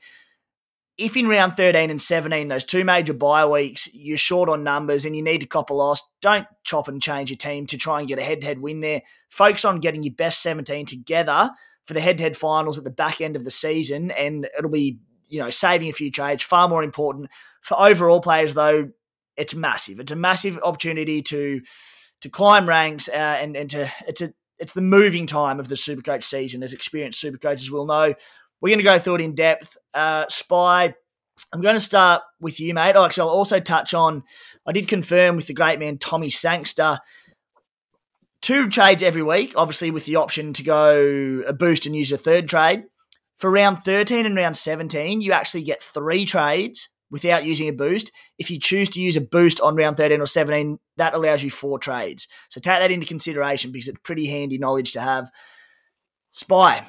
if 0.98 1.16
in 1.16 1.26
round 1.26 1.57
13 1.57 1.90
and 1.90 2.00
17, 2.00 2.48
those 2.48 2.64
two 2.64 2.85
major 2.85 3.14
bye 3.14 3.46
weeks, 3.46 3.88
you're 3.92 4.18
short 4.18 4.48
on 4.48 4.62
numbers 4.62 5.05
and 5.05 5.16
you 5.16 5.22
need 5.22 5.40
to 5.40 5.46
cop 5.46 5.70
a 5.70 5.74
loss, 5.74 6.02
don't 6.20 6.46
chop 6.64 6.88
and 6.88 7.00
change 7.00 7.31
your 7.31 7.38
team 7.38 7.66
to 7.68 7.78
try 7.78 7.98
and 7.98 8.09
get 8.09 8.18
a 8.18 8.22
head 8.22 8.40
to 8.42 8.46
head 8.46 8.61
win 8.61 8.81
there. 8.81 9.02
Focus 9.31 9.64
on 9.64 9.81
getting 9.81 10.02
your 10.02 10.14
best 10.14 10.42
17 10.42 10.87
together 10.87 11.50
for 11.87 11.94
the 11.94 12.00
head 12.00 12.18
to 12.18 12.22
head 12.22 12.37
finals 12.37 12.78
at 12.78 12.85
the 12.85 12.90
back 12.90 13.20
end 13.20 13.37
of 13.37 13.44
the 13.44 13.50
season, 13.50 14.11
and 14.11 14.46
it'll 14.57 14.70
be, 14.70 14.98
you 15.28 15.40
know, 15.40 15.50
saving 15.50 15.88
a 15.88 15.92
few 15.92 16.11
trades. 16.11 16.42
Far 16.42 16.68
more 16.68 16.85
important. 16.85 17.31
For 17.62 17.81
overall 17.81 18.20
players, 18.20 18.55
though, 18.55 18.90
it's 19.37 19.55
massive. 19.55 19.98
It's 19.98 20.12
a 20.12 20.16
massive 20.16 20.59
opportunity 20.62 21.22
to 21.22 21.62
to 22.20 22.28
climb 22.28 22.68
ranks 22.68 23.09
uh, 23.09 23.16
and, 23.16 23.57
and 23.57 23.68
to 23.70 23.90
it's 24.07 24.20
a 24.20 24.33
it's 24.59 24.74
the 24.74 24.81
moving 24.81 25.26
time 25.26 25.59
of 25.59 25.66
the 25.68 25.74
Supercoach 25.74 26.22
season, 26.22 26.62
as 26.62 26.72
experienced 26.72 27.22
Supercoaches 27.22 27.70
will 27.70 27.87
know. 27.87 28.14
We're 28.62 28.70
going 28.70 28.79
to 28.79 28.85
go 28.85 28.98
through 28.98 29.16
it 29.16 29.20
in 29.22 29.35
depth. 29.35 29.77
Uh, 29.92 30.25
Spy, 30.29 30.94
I'm 31.53 31.61
going 31.61 31.75
to 31.75 31.81
start 31.81 32.22
with 32.40 32.61
you, 32.61 32.72
mate. 32.72 32.94
Actually, 32.96 33.22
I'll 33.22 33.37
also 33.37 33.59
touch 33.59 33.92
on, 33.92 34.22
I 34.64 34.70
did 34.72 34.87
confirm 34.87 35.35
with 35.35 35.48
the 35.48 35.53
great 35.53 35.81
man 35.81 35.98
Tommy 35.98 36.31
Sangster, 36.31 37.01
two 38.40 38.68
trades 38.68 39.03
every 39.03 39.22
week, 39.22 39.55
obviously 39.57 39.90
with 39.90 40.05
the 40.05 40.16
option 40.16 40.53
to 40.53 40.62
go 40.62 41.42
a 41.46 41.53
boost 41.53 41.87
and 41.87 41.96
use 41.96 42.12
a 42.12 42.16
third 42.16 42.48
trade. 42.48 42.85
For 43.37 43.51
round 43.51 43.81
13 43.81 44.27
and 44.27 44.37
round 44.37 44.57
17, 44.57 45.20
you 45.20 45.33
actually 45.33 45.64
get 45.64 45.83
three 45.83 46.25
trades 46.25 46.88
without 47.11 47.44
using 47.44 47.68
a 47.68 47.72
boost. 47.72 48.12
If 48.38 48.48
you 48.48 48.61
choose 48.61 48.88
to 48.90 49.01
use 49.01 49.16
a 49.16 49.20
boost 49.20 49.61
on 49.61 49.75
round 49.75 49.96
13 49.96 50.20
or 50.20 50.27
17, 50.27 50.79
that 50.98 51.14
allows 51.14 51.42
you 51.42 51.51
four 51.51 51.81
trades. 51.81 52.29
So 52.48 52.61
take 52.61 52.79
that 52.79 52.92
into 52.92 53.07
consideration 53.07 53.72
because 53.72 53.88
it's 53.88 53.98
pretty 54.05 54.27
handy 54.27 54.59
knowledge 54.59 54.92
to 54.92 55.01
have. 55.01 55.31
Spy, 56.31 56.87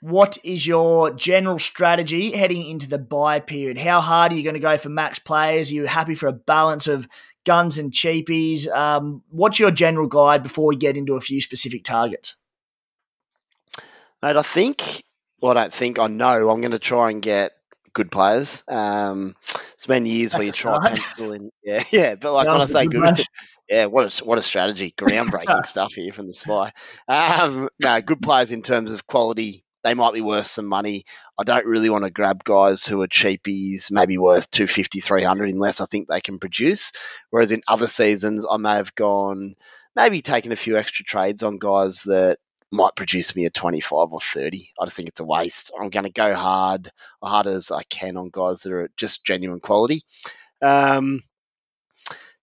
what 0.00 0.38
is 0.44 0.66
your 0.66 1.10
general 1.10 1.58
strategy 1.58 2.36
heading 2.36 2.64
into 2.64 2.88
the 2.88 2.98
bye 2.98 3.40
period? 3.40 3.78
How 3.78 4.00
hard 4.00 4.32
are 4.32 4.36
you 4.36 4.44
going 4.44 4.54
to 4.54 4.60
go 4.60 4.76
for 4.76 4.88
max 4.88 5.18
players? 5.18 5.70
Are 5.70 5.74
you 5.74 5.86
happy 5.86 6.14
for 6.14 6.28
a 6.28 6.32
balance 6.32 6.86
of 6.86 7.08
guns 7.44 7.78
and 7.78 7.90
cheapies? 7.90 8.68
Um, 8.68 9.22
what's 9.30 9.58
your 9.58 9.70
general 9.70 10.06
guide 10.06 10.42
before 10.42 10.66
we 10.66 10.76
get 10.76 10.96
into 10.96 11.14
a 11.14 11.20
few 11.20 11.40
specific 11.40 11.84
targets? 11.84 12.36
Mate, 14.22 14.36
I 14.36 14.42
think, 14.42 15.04
well, 15.40 15.52
I 15.52 15.62
don't 15.62 15.72
think, 15.72 15.98
I 15.98 16.06
know 16.06 16.50
I'm 16.50 16.60
going 16.60 16.72
to 16.72 16.78
try 16.78 17.10
and 17.10 17.22
get 17.22 17.52
good 17.92 18.10
players. 18.10 18.62
Um, 18.68 19.34
it's 19.74 19.86
been 19.86 20.06
years 20.06 20.32
That's 20.32 20.38
where 20.38 20.46
you 20.46 20.52
try 20.52 20.74
and 20.74 20.84
pencil 20.84 21.32
in, 21.32 21.50
yeah, 21.64 21.82
yeah. 21.90 22.14
But 22.14 22.32
like 22.32 22.46
when 22.46 22.60
I 22.60 22.66
say 22.66 22.86
good, 22.86 23.02
good 23.02 23.24
yeah, 23.68 23.86
what 23.86 24.20
a 24.20 24.24
what 24.24 24.38
a 24.38 24.42
strategy, 24.42 24.94
groundbreaking 24.96 25.66
stuff 25.66 25.92
here 25.92 26.12
from 26.12 26.26
the 26.26 26.32
spy. 26.32 26.72
Um, 27.06 27.68
no, 27.80 28.00
good 28.00 28.22
players 28.22 28.52
in 28.52 28.62
terms 28.62 28.92
of 28.92 29.06
quality 29.06 29.64
they 29.84 29.94
might 29.94 30.14
be 30.14 30.20
worth 30.20 30.46
some 30.46 30.66
money. 30.66 31.04
I 31.38 31.44
don't 31.44 31.66
really 31.66 31.90
want 31.90 32.04
to 32.04 32.10
grab 32.10 32.44
guys 32.44 32.84
who 32.86 33.00
are 33.02 33.08
cheapies, 33.08 33.90
maybe 33.90 34.18
worth 34.18 34.50
250, 34.50 35.00
300, 35.00 35.50
unless 35.50 35.80
I 35.80 35.86
think 35.86 36.08
they 36.08 36.20
can 36.20 36.38
produce. 36.38 36.92
Whereas 37.30 37.52
in 37.52 37.62
other 37.68 37.86
seasons, 37.86 38.44
I 38.48 38.56
may 38.56 38.74
have 38.74 38.94
gone, 38.94 39.54
maybe 39.94 40.22
taken 40.22 40.52
a 40.52 40.56
few 40.56 40.76
extra 40.76 41.04
trades 41.04 41.42
on 41.42 41.58
guys 41.58 42.02
that 42.04 42.38
might 42.70 42.96
produce 42.96 43.34
me 43.34 43.46
a 43.46 43.50
25 43.50 44.08
or 44.12 44.20
30. 44.20 44.72
I 44.80 44.86
think 44.86 45.08
it's 45.08 45.20
a 45.20 45.24
waste. 45.24 45.70
I'm 45.78 45.90
going 45.90 46.04
to 46.04 46.12
go 46.12 46.34
hard, 46.34 46.90
hard 47.22 47.46
as 47.46 47.70
I 47.70 47.82
can 47.84 48.16
on 48.16 48.30
guys 48.30 48.62
that 48.62 48.72
are 48.72 48.90
just 48.96 49.24
genuine 49.24 49.60
quality. 49.60 50.02
Um, 50.60 51.22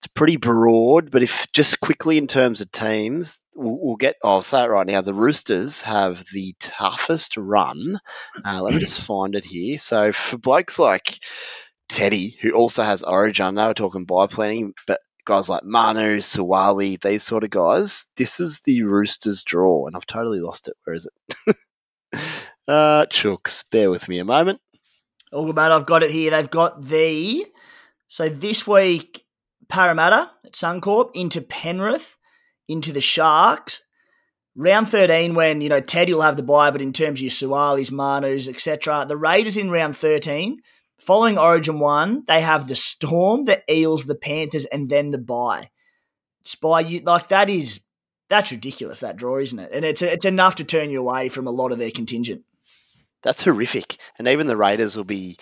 it's 0.06 0.14
pretty 0.14 0.38
broad, 0.38 1.10
but 1.10 1.24
if 1.24 1.52
just 1.52 1.80
quickly 1.80 2.20
in 2.20 2.28
terms 2.28 2.62
of 2.62 2.72
teams, 2.72 3.40
we'll, 3.56 3.80
we'll 3.82 3.96
get. 3.96 4.18
I'll 4.24 4.44
say 4.44 4.64
it 4.64 4.70
right 4.70 4.86
now. 4.86 5.02
The 5.02 5.16
Roosters 5.16 5.82
have 5.82 6.24
the 6.32 6.54
toughest 6.60 7.38
run. 7.38 8.00
Uh, 8.46 8.62
let 8.62 8.76
me 8.76 8.80
just 8.80 9.02
find 9.02 9.34
it 9.34 9.46
here. 9.46 9.80
So 9.80 10.12
for 10.12 10.38
blokes 10.38 10.78
like 10.78 11.18
Teddy, 11.90 12.38
who 12.40 12.52
also 12.52 12.84
has 12.84 13.02
Origin, 13.02 13.48
I 13.48 13.50
know 13.50 13.68
we're 13.70 13.74
talking 13.74 14.06
bye 14.06 14.28
planning, 14.28 14.74
but 14.86 15.00
guys 15.26 15.50
like 15.50 15.64
Manu, 15.64 16.18
Suaalii, 16.18 17.02
these 17.02 17.24
sort 17.24 17.44
of 17.44 17.50
guys, 17.50 18.06
this 18.16 18.40
is 18.40 18.60
the 18.64 18.84
Roosters 18.84 19.44
draw, 19.44 19.88
and 19.88 19.96
I've 19.96 20.06
totally 20.06 20.40
lost 20.40 20.68
it. 20.68 20.76
Where 20.84 20.96
is 20.96 21.08
it? 21.08 21.56
uh, 22.68 23.08
Chooks, 23.08 23.64
bear 23.72 23.90
with 23.90 24.08
me 24.08 24.20
a 24.20 24.26
moment. 24.26 24.62
All 25.34 25.48
good, 25.48 25.56
mate. 25.56 25.72
I've 25.72 25.88
got 25.88 26.04
it 26.04 26.12
here. 26.12 26.30
They've 26.30 26.50
got 26.50 26.84
the. 26.86 27.44
So 28.08 28.30
this 28.30 28.68
week, 28.68 29.25
Parramatta 29.68 30.32
at 30.44 30.54
Suncorp, 30.54 31.12
into 31.14 31.42
Penrith, 31.42 32.18
into 32.68 32.92
the 32.92 33.02
Sharks. 33.02 33.82
Round 34.56 34.88
13, 34.88 35.36
when, 35.36 35.60
you 35.60 35.68
know, 35.68 35.82
Teddy 35.82 36.14
will 36.14 36.22
have 36.22 36.38
the 36.38 36.44
bye, 36.44 36.72
but 36.72 36.82
in 36.82 36.94
terms 36.94 37.20
of 37.20 37.24
your 37.24 37.32
Suaaliis, 37.32 37.92
Manus, 37.92 38.48
etc., 38.48 39.06
the 39.08 39.18
Raiders 39.18 39.58
in 39.58 39.70
round 39.70 39.98
13. 39.98 40.62
Following 41.00 41.38
Origin 41.38 41.80
1, 41.80 42.24
they 42.26 42.40
have 42.40 42.68
the 42.68 42.76
Storm, 42.76 43.46
the 43.46 43.62
Eels, 43.70 44.06
the 44.06 44.16
Panthers, 44.16 44.66
and 44.66 44.90
then 44.90 45.12
the 45.12 45.18
bye. 45.18 45.70
Spy, 46.46 46.80
you, 46.82 47.02
like 47.02 47.28
that 47.30 47.50
is 47.50 47.82
that's 48.30 48.52
ridiculous. 48.52 49.00
That 49.00 49.18
draw, 49.18 49.38
isn't 49.40 49.60
it? 49.60 49.72
And 49.74 49.84
it's 49.84 50.02
it's 50.02 50.26
enough 50.26 50.56
to 50.56 50.64
turn 50.64 50.90
you 50.90 51.02
away 51.02 51.30
from 51.30 51.48
a 51.48 51.52
lot 51.52 51.72
of 51.72 51.80
their 51.80 51.92
contingent. 51.92 52.44
That's 53.24 53.44
horrific. 53.44 53.98
And 54.18 54.28
even 54.28 54.48
the 54.48 54.58
Raiders 54.58 54.96
will 54.96 55.04
be, 55.04 55.38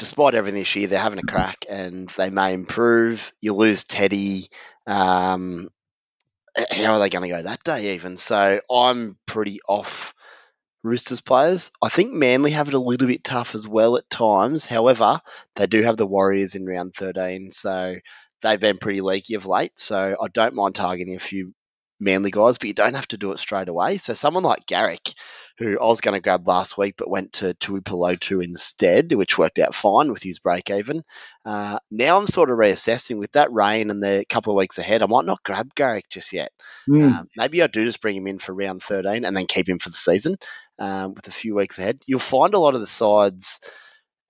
despite 0.00 0.34
everything 0.34 0.58
this 0.58 0.74
year, 0.74 0.88
they're 0.88 0.98
having 0.98 1.18
a 1.20 1.22
crack 1.22 1.66
and 1.68 2.08
they 2.16 2.30
may 2.30 2.54
improve. 2.54 3.32
You 3.40 3.54
lose 3.54 3.84
Teddy. 3.84 4.48
Um, 4.86 5.68
how 6.72 6.94
are 6.94 6.98
they 6.98 7.10
going 7.10 7.28
to 7.28 7.36
go 7.36 7.42
that 7.42 7.62
day 7.62 7.94
even? 7.94 8.16
So 8.16 8.60
I'm 8.68 9.16
pretty 9.26 9.60
off 9.68 10.14
Roosters 10.82 11.20
players. 11.20 11.70
I 11.82 11.90
think 11.90 12.12
Manly 12.12 12.52
have 12.52 12.68
it 12.68 12.74
a 12.74 12.80
little 12.80 13.06
bit 13.06 13.22
tough 13.22 13.54
as 13.54 13.68
well 13.68 13.98
at 13.98 14.08
times. 14.08 14.64
However, 14.64 15.20
they 15.54 15.66
do 15.66 15.82
have 15.82 15.98
the 15.98 16.06
Warriors 16.06 16.54
in 16.54 16.64
round 16.64 16.94
13, 16.94 17.50
so 17.50 17.96
they've 18.40 18.58
been 18.58 18.78
pretty 18.78 19.02
leaky 19.02 19.34
of 19.34 19.44
late. 19.44 19.78
So 19.78 20.16
I 20.20 20.28
don't 20.32 20.54
mind 20.54 20.74
targeting 20.74 21.14
a 21.14 21.20
few 21.20 21.52
Manly 22.00 22.30
guys, 22.30 22.56
but 22.56 22.68
you 22.68 22.74
don't 22.74 22.94
have 22.94 23.08
to 23.08 23.18
do 23.18 23.32
it 23.32 23.38
straight 23.38 23.68
away. 23.68 23.98
So 23.98 24.14
someone 24.14 24.42
like 24.42 24.66
Garrick, 24.66 25.12
who 25.58 25.78
I 25.78 25.84
was 25.84 26.00
going 26.00 26.14
to 26.14 26.20
grab 26.20 26.48
last 26.48 26.78
week, 26.78 26.94
but 26.96 27.10
went 27.10 27.34
to 27.34 27.52
Tuipulotu 27.54 28.42
instead, 28.42 29.12
which 29.12 29.36
worked 29.36 29.58
out 29.58 29.74
fine 29.74 30.10
with 30.10 30.22
his 30.22 30.38
break 30.38 30.70
even. 30.70 31.02
Uh, 31.44 31.78
now 31.90 32.18
I'm 32.18 32.26
sort 32.26 32.50
of 32.50 32.56
reassessing 32.56 33.18
with 33.18 33.32
that 33.32 33.52
rain 33.52 33.90
and 33.90 34.02
the 34.02 34.24
couple 34.28 34.52
of 34.52 34.56
weeks 34.56 34.78
ahead. 34.78 35.02
I 35.02 35.06
might 35.06 35.26
not 35.26 35.42
grab 35.42 35.74
Garrick 35.74 36.06
just 36.08 36.32
yet. 36.32 36.50
Mm. 36.88 37.12
Um, 37.12 37.28
maybe 37.36 37.62
I 37.62 37.66
do 37.66 37.84
just 37.84 38.00
bring 38.00 38.16
him 38.16 38.26
in 38.26 38.38
for 38.38 38.54
round 38.54 38.82
13 38.82 39.26
and 39.26 39.36
then 39.36 39.46
keep 39.46 39.68
him 39.68 39.78
for 39.78 39.90
the 39.90 39.96
season 39.96 40.36
um, 40.78 41.14
with 41.14 41.28
a 41.28 41.32
few 41.32 41.54
weeks 41.54 41.78
ahead. 41.78 42.00
You'll 42.06 42.20
find 42.20 42.54
a 42.54 42.58
lot 42.58 42.74
of 42.74 42.80
the 42.80 42.86
sides 42.86 43.60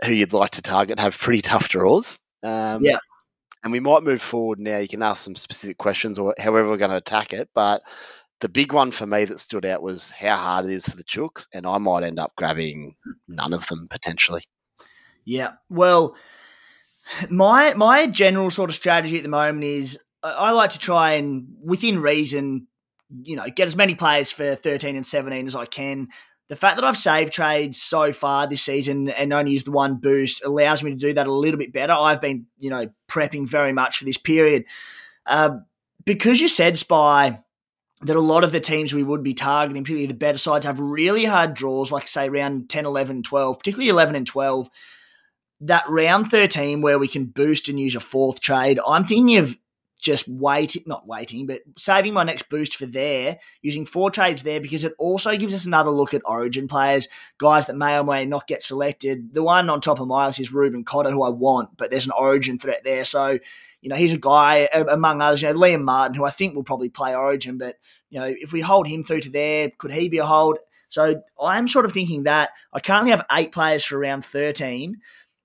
who 0.04 0.12
you'd 0.12 0.32
like 0.32 0.52
to 0.52 0.62
target 0.62 0.98
have 0.98 1.16
pretty 1.16 1.42
tough 1.42 1.68
draws. 1.68 2.18
Um, 2.42 2.82
yeah 2.84 2.98
and 3.62 3.72
we 3.72 3.80
might 3.80 4.02
move 4.02 4.22
forward 4.22 4.58
now. 4.58 4.78
You 4.78 4.88
can 4.88 5.02
ask 5.02 5.22
some 5.22 5.36
specific 5.36 5.78
questions 5.78 6.18
or 6.18 6.34
however 6.38 6.68
we're 6.68 6.76
going 6.76 6.90
to 6.90 6.96
attack 6.96 7.32
it. 7.32 7.48
But 7.54 7.82
the 8.40 8.48
big 8.48 8.72
one 8.72 8.90
for 8.90 9.06
me 9.06 9.24
that 9.26 9.38
stood 9.38 9.66
out 9.66 9.82
was 9.82 10.10
how 10.10 10.36
hard 10.36 10.66
it 10.66 10.72
is 10.72 10.88
for 10.88 10.96
the 10.96 11.04
Chooks, 11.04 11.46
and 11.52 11.66
I 11.66 11.78
might 11.78 12.04
end 12.04 12.18
up 12.18 12.32
grabbing 12.36 12.94
none 13.28 13.52
of 13.52 13.66
them 13.66 13.86
potentially. 13.88 14.42
Yeah, 15.24 15.52
well, 15.68 16.16
my 17.28 17.74
my 17.74 18.06
general 18.06 18.50
sort 18.50 18.70
of 18.70 18.76
strategy 18.76 19.18
at 19.18 19.22
the 19.22 19.28
moment 19.28 19.64
is 19.64 19.98
I 20.22 20.52
like 20.52 20.70
to 20.70 20.78
try 20.78 21.12
and 21.12 21.48
within 21.62 22.00
reason, 22.00 22.66
you 23.22 23.36
know, 23.36 23.46
get 23.54 23.68
as 23.68 23.76
many 23.76 23.94
players 23.94 24.32
for 24.32 24.54
thirteen 24.54 24.96
and 24.96 25.04
seventeen 25.04 25.46
as 25.46 25.54
I 25.54 25.66
can 25.66 26.08
the 26.50 26.56
fact 26.56 26.76
that 26.76 26.84
I've 26.84 26.96
saved 26.96 27.32
trades 27.32 27.80
so 27.80 28.12
far 28.12 28.48
this 28.48 28.62
season 28.62 29.08
and 29.08 29.32
only 29.32 29.52
used 29.52 29.66
the 29.66 29.70
one 29.70 29.98
boost 29.98 30.44
allows 30.44 30.82
me 30.82 30.90
to 30.90 30.96
do 30.96 31.12
that 31.12 31.28
a 31.28 31.32
little 31.32 31.58
bit 31.58 31.72
better. 31.72 31.92
I've 31.92 32.20
been, 32.20 32.46
you 32.58 32.70
know, 32.70 32.90
prepping 33.08 33.48
very 33.48 33.72
much 33.72 33.98
for 33.98 34.04
this 34.04 34.16
period. 34.16 34.64
Uh, 35.24 35.58
because 36.04 36.40
you 36.40 36.48
said, 36.48 36.76
Spy, 36.76 37.38
that 38.02 38.16
a 38.16 38.20
lot 38.20 38.42
of 38.42 38.50
the 38.50 38.58
teams 38.58 38.92
we 38.92 39.04
would 39.04 39.22
be 39.22 39.32
targeting, 39.32 39.84
particularly 39.84 40.08
the 40.08 40.14
better 40.14 40.38
sides, 40.38 40.66
have 40.66 40.80
really 40.80 41.24
hard 41.24 41.54
draws, 41.54 41.92
like, 41.92 42.08
say, 42.08 42.26
around 42.26 42.68
10, 42.68 42.84
11, 42.84 43.22
12, 43.22 43.58
particularly 43.58 43.90
11 43.90 44.16
and 44.16 44.26
12. 44.26 44.68
That 45.60 45.84
round 45.88 46.32
13 46.32 46.80
where 46.80 46.98
we 46.98 47.06
can 47.06 47.26
boost 47.26 47.68
and 47.68 47.78
use 47.78 47.94
a 47.94 48.00
fourth 48.00 48.40
trade, 48.40 48.80
I'm 48.84 49.04
thinking 49.04 49.36
of 49.36 49.56
just 50.00 50.26
waiting, 50.28 50.82
not 50.86 51.06
waiting, 51.06 51.46
but 51.46 51.60
saving 51.76 52.14
my 52.14 52.24
next 52.24 52.48
boost 52.48 52.76
for 52.76 52.86
there, 52.86 53.38
using 53.62 53.84
four 53.84 54.10
trades 54.10 54.42
there 54.42 54.60
because 54.60 54.82
it 54.82 54.94
also 54.98 55.36
gives 55.36 55.54
us 55.54 55.66
another 55.66 55.90
look 55.90 56.14
at 56.14 56.22
origin 56.24 56.66
players, 56.66 57.06
guys 57.38 57.66
that 57.66 57.76
may 57.76 57.98
or 57.98 58.04
may 58.04 58.24
not 58.24 58.46
get 58.46 58.62
selected. 58.62 59.34
The 59.34 59.42
one 59.42 59.68
on 59.70 59.80
top 59.80 60.00
of 60.00 60.08
my 60.08 60.26
list 60.26 60.40
is 60.40 60.52
Reuben 60.52 60.84
Cotter, 60.84 61.10
who 61.10 61.22
I 61.22 61.28
want, 61.28 61.76
but 61.76 61.90
there's 61.90 62.06
an 62.06 62.12
origin 62.16 62.58
threat 62.58 62.82
there. 62.82 63.04
So, 63.04 63.38
you 63.82 63.88
know, 63.88 63.96
he's 63.96 64.12
a 64.12 64.18
guy, 64.18 64.68
among 64.72 65.22
others, 65.22 65.42
you 65.42 65.52
know, 65.52 65.58
Liam 65.58 65.84
Martin, 65.84 66.14
who 66.14 66.24
I 66.24 66.30
think 66.30 66.54
will 66.54 66.64
probably 66.64 66.88
play 66.88 67.14
origin, 67.14 67.58
but, 67.58 67.76
you 68.08 68.18
know, 68.18 68.26
if 68.26 68.52
we 68.52 68.60
hold 68.60 68.88
him 68.88 69.04
through 69.04 69.20
to 69.20 69.30
there, 69.30 69.70
could 69.78 69.92
he 69.92 70.08
be 70.08 70.18
a 70.18 70.26
hold? 70.26 70.58
So 70.88 71.22
I'm 71.40 71.68
sort 71.68 71.84
of 71.84 71.92
thinking 71.92 72.24
that 72.24 72.50
I 72.72 72.80
currently 72.80 73.12
have 73.12 73.24
eight 73.30 73.52
players 73.52 73.84
for 73.84 73.96
round 73.96 74.24
13 74.24 74.96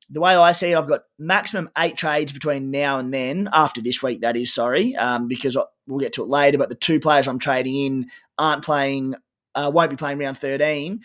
the 0.09 0.21
way 0.21 0.35
I 0.35 0.51
see 0.51 0.71
it, 0.71 0.77
I've 0.77 0.87
got 0.87 1.03
maximum 1.17 1.69
eight 1.77 1.97
trades 1.97 2.31
between 2.31 2.71
now 2.71 2.99
and 2.99 3.13
then, 3.13 3.49
after 3.51 3.81
this 3.81 4.03
week, 4.03 4.21
that 4.21 4.37
is, 4.37 4.53
sorry, 4.53 4.95
um, 4.95 5.27
because 5.27 5.57
we'll 5.87 5.99
get 5.99 6.13
to 6.13 6.23
it 6.23 6.29
later. 6.29 6.57
But 6.57 6.69
the 6.69 6.75
two 6.75 6.99
players 6.99 7.27
I'm 7.27 7.39
trading 7.39 7.75
in 7.75 8.11
aren't 8.37 8.63
playing, 8.63 9.15
uh, 9.55 9.71
won't 9.73 9.89
be 9.89 9.95
playing 9.95 10.19
round 10.19 10.37
13. 10.37 11.01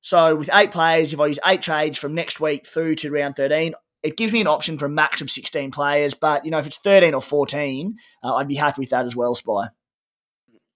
So 0.00 0.36
with 0.36 0.50
eight 0.52 0.72
players, 0.72 1.12
if 1.12 1.20
I 1.20 1.26
use 1.26 1.38
eight 1.46 1.62
trades 1.62 1.96
from 1.96 2.14
next 2.14 2.40
week 2.40 2.66
through 2.66 2.96
to 2.96 3.10
round 3.10 3.36
13, 3.36 3.74
it 4.02 4.16
gives 4.16 4.32
me 4.32 4.40
an 4.40 4.48
option 4.48 4.76
for 4.78 4.86
a 4.86 4.90
max 4.90 5.20
of 5.20 5.30
16 5.30 5.70
players. 5.70 6.12
But, 6.12 6.44
you 6.44 6.50
know, 6.50 6.58
if 6.58 6.66
it's 6.66 6.78
13 6.78 7.14
or 7.14 7.22
14, 7.22 7.96
uh, 8.22 8.34
I'd 8.34 8.48
be 8.48 8.56
happy 8.56 8.80
with 8.80 8.90
that 8.90 9.06
as 9.06 9.16
well, 9.16 9.34
Spy. 9.34 9.68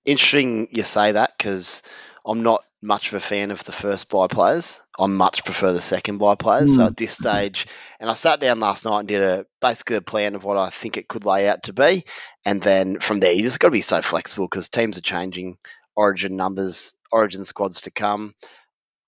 Interesting 0.04 0.68
you 0.70 0.84
say 0.84 1.12
that 1.12 1.32
because 1.36 1.82
I'm 2.24 2.44
not 2.44 2.64
much 2.87 3.09
of 3.09 3.14
a 3.14 3.20
fan 3.20 3.51
of 3.51 3.64
the 3.64 3.72
first 3.72 4.09
bye 4.09 4.29
players. 4.29 4.81
I 4.99 5.07
much 5.07 5.44
prefer 5.44 5.72
the 5.72 5.83
second 5.83 6.18
bye 6.18 6.37
players. 6.37 6.72
Mm. 6.72 6.77
So 6.77 6.87
at 6.87 6.96
this 6.96 7.16
stage, 7.16 7.66
and 8.01 8.09
I 8.09 8.14
sat 8.14 8.40
down 8.40 8.61
last 8.61 8.85
night 8.85 9.01
and 9.01 9.09
did 9.09 9.22
a 9.22 9.46
basically 9.61 9.96
a 9.96 10.03
plan 10.03 10.35
of 10.35 10.44
what 10.44 10.57
I 10.57 10.70
think 10.70 10.96
it 10.96 11.09
could 11.09 11.25
lay 11.25 11.49
out 11.49 11.64
to 11.64 11.72
be, 11.72 12.05
and 12.44 12.62
then 12.62 13.01
from 13.01 13.20
there 13.20 13.33
you 13.33 13.42
just 13.42 13.59
got 13.59 13.68
to 13.68 13.72
be 13.72 13.81
so 13.81 14.01
flexible 14.01 14.46
because 14.46 14.68
teams 14.68 14.96
are 14.99 15.03
changing, 15.03 15.59
origin 15.94 16.37
numbers, 16.37 16.94
origin 17.11 17.44
squads 17.44 17.83
to 17.83 17.90
come 17.90 18.35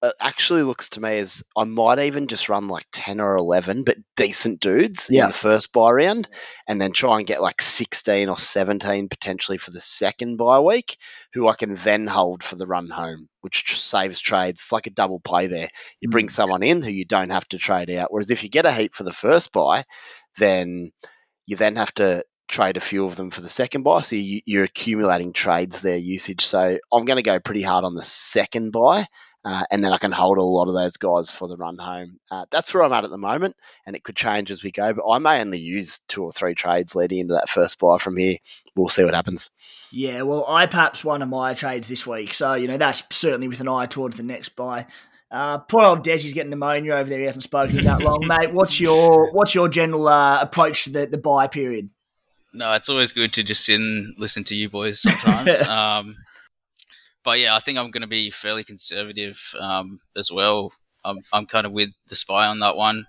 it 0.02 0.14
actually 0.20 0.62
looks 0.62 0.90
to 0.90 1.00
me 1.00 1.18
as 1.18 1.42
I 1.56 1.64
might 1.64 1.98
even 1.98 2.28
just 2.28 2.48
run 2.48 2.68
like 2.68 2.86
10 2.92 3.20
or 3.20 3.36
11, 3.36 3.82
but 3.82 3.96
decent 4.16 4.60
dudes 4.60 5.08
yeah. 5.10 5.22
in 5.22 5.28
the 5.28 5.34
first 5.34 5.72
bye 5.72 5.90
round, 5.90 6.28
and 6.68 6.80
then 6.80 6.92
try 6.92 7.18
and 7.18 7.26
get 7.26 7.42
like 7.42 7.60
16 7.60 8.28
or 8.28 8.38
17 8.38 9.08
potentially 9.08 9.58
for 9.58 9.72
the 9.72 9.80
second 9.80 10.36
bye 10.36 10.60
week, 10.60 10.96
who 11.32 11.48
I 11.48 11.54
can 11.54 11.74
then 11.74 12.06
hold 12.06 12.44
for 12.44 12.54
the 12.54 12.66
run 12.66 12.88
home, 12.90 13.28
which 13.40 13.66
just 13.66 13.86
saves 13.86 14.20
trades. 14.20 14.60
It's 14.60 14.72
like 14.72 14.86
a 14.86 14.90
double 14.90 15.20
play 15.20 15.48
there. 15.48 15.68
You 16.00 16.10
bring 16.10 16.28
mm. 16.28 16.32
someone 16.32 16.62
in 16.62 16.82
who 16.82 16.90
you 16.90 17.04
don't 17.04 17.30
have 17.30 17.48
to 17.48 17.58
trade 17.58 17.90
out. 17.90 18.12
Whereas 18.12 18.30
if 18.30 18.44
you 18.44 18.48
get 18.48 18.66
a 18.66 18.72
heap 18.72 18.94
for 18.94 19.04
the 19.04 19.12
first 19.12 19.50
bye, 19.50 19.84
then 20.36 20.92
you 21.46 21.56
then 21.56 21.74
have 21.76 21.92
to 21.94 22.24
trade 22.46 22.76
a 22.76 22.80
few 22.80 23.04
of 23.04 23.16
them 23.16 23.30
for 23.30 23.40
the 23.40 23.48
second 23.48 23.82
bye. 23.82 24.02
So 24.02 24.14
you, 24.14 24.60
are 24.60 24.64
accumulating 24.64 25.32
trades 25.32 25.80
there 25.80 25.96
usage. 25.96 26.46
So 26.46 26.78
I'm 26.92 27.04
going 27.04 27.18
to 27.18 27.22
go 27.22 27.40
pretty 27.40 27.62
hard 27.62 27.84
on 27.84 27.94
the 27.94 28.02
second 28.02 28.70
bye 28.70 29.06
uh, 29.48 29.62
and 29.70 29.82
then 29.82 29.94
I 29.94 29.96
can 29.96 30.12
hold 30.12 30.36
a 30.36 30.42
lot 30.42 30.68
of 30.68 30.74
those 30.74 30.98
guys 30.98 31.30
for 31.30 31.48
the 31.48 31.56
run 31.56 31.78
home. 31.78 32.20
Uh, 32.30 32.44
that's 32.50 32.74
where 32.74 32.84
I'm 32.84 32.92
at 32.92 33.04
at 33.04 33.10
the 33.10 33.16
moment, 33.16 33.56
and 33.86 33.96
it 33.96 34.04
could 34.04 34.14
change 34.14 34.50
as 34.50 34.62
we 34.62 34.70
go. 34.70 34.92
But 34.92 35.08
I 35.08 35.16
may 35.16 35.40
only 35.40 35.58
use 35.58 36.02
two 36.06 36.22
or 36.22 36.32
three 36.32 36.54
trades 36.54 36.94
leading 36.94 37.20
into 37.20 37.32
that 37.32 37.48
first 37.48 37.78
bye 37.78 37.96
from 37.96 38.18
here. 38.18 38.36
We'll 38.76 38.90
see 38.90 39.06
what 39.06 39.14
happens. 39.14 39.50
Yeah, 39.90 40.20
well, 40.20 40.44
I 40.46 40.66
perhaps 40.66 41.02
one 41.02 41.22
of 41.22 41.30
my 41.30 41.54
trades 41.54 41.88
this 41.88 42.06
week, 42.06 42.34
so 42.34 42.52
you 42.52 42.68
know 42.68 42.76
that's 42.76 43.02
certainly 43.10 43.48
with 43.48 43.60
an 43.60 43.68
eye 43.68 43.86
towards 43.86 44.18
the 44.18 44.22
next 44.22 44.50
bye. 44.50 44.84
Uh, 45.30 45.56
poor 45.56 45.82
old 45.82 46.04
Desi's 46.04 46.34
getting 46.34 46.50
pneumonia 46.50 46.92
over 46.92 47.08
there. 47.08 47.18
He 47.18 47.24
hasn't 47.24 47.44
spoken 47.44 47.84
that 47.84 48.02
long, 48.02 48.26
mate. 48.26 48.52
What's 48.52 48.78
your 48.78 49.32
what's 49.32 49.54
your 49.54 49.70
general 49.70 50.08
uh, 50.08 50.42
approach 50.42 50.84
to 50.84 50.90
the, 50.90 51.06
the 51.06 51.16
bye 51.16 51.46
period? 51.46 51.88
No, 52.52 52.74
it's 52.74 52.90
always 52.90 53.12
good 53.12 53.32
to 53.32 53.42
just 53.42 53.64
sit 53.64 53.80
and 53.80 54.14
listen 54.18 54.44
to 54.44 54.54
you 54.54 54.68
boys 54.68 55.00
sometimes. 55.00 55.62
um, 55.68 56.16
but 57.28 57.40
yeah, 57.40 57.54
I 57.54 57.58
think 57.58 57.76
I'm 57.76 57.90
going 57.90 58.00
to 58.00 58.06
be 58.06 58.30
fairly 58.30 58.64
conservative 58.64 59.52
um, 59.60 60.00
as 60.16 60.32
well. 60.32 60.72
I'm, 61.04 61.18
I'm 61.30 61.44
kind 61.44 61.66
of 61.66 61.72
with 61.72 61.90
the 62.06 62.14
spy 62.14 62.46
on 62.46 62.60
that 62.60 62.74
one. 62.74 63.04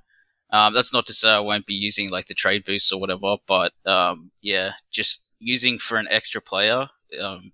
Um, 0.49 0.73
that's 0.73 0.91
not 0.91 1.07
to 1.07 1.13
say 1.13 1.31
I 1.31 1.39
won't 1.39 1.65
be 1.65 1.73
using 1.73 2.09
like 2.09 2.27
the 2.27 2.33
trade 2.33 2.65
boosts 2.65 2.91
or 2.91 2.99
whatever, 2.99 3.37
but 3.47 3.71
um, 3.85 4.31
yeah, 4.41 4.73
just 4.91 5.35
using 5.39 5.79
for 5.79 5.95
an 5.95 6.09
extra 6.09 6.41
player. 6.41 6.89
Um, 7.17 7.53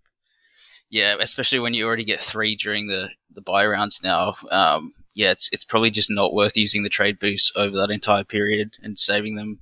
yeah, 0.89 1.13
especially 1.19 1.59
when 1.59 1.75
you 1.75 1.85
already 1.85 2.03
get 2.03 2.19
three 2.19 2.55
during 2.55 2.87
the 2.87 3.09
the 3.31 3.41
bye 3.41 3.67
rounds 3.67 4.01
now. 4.03 4.33
Um, 4.49 4.91
yeah, 5.13 5.29
it's 5.29 5.51
it's 5.53 5.65
probably 5.65 5.91
just 5.91 6.09
not 6.09 6.33
worth 6.33 6.57
using 6.57 6.81
the 6.81 6.89
trade 6.89 7.19
boosts 7.19 7.55
over 7.55 7.77
that 7.77 7.91
entire 7.91 8.23
period 8.23 8.71
and 8.81 8.97
saving 8.97 9.35
them 9.35 9.59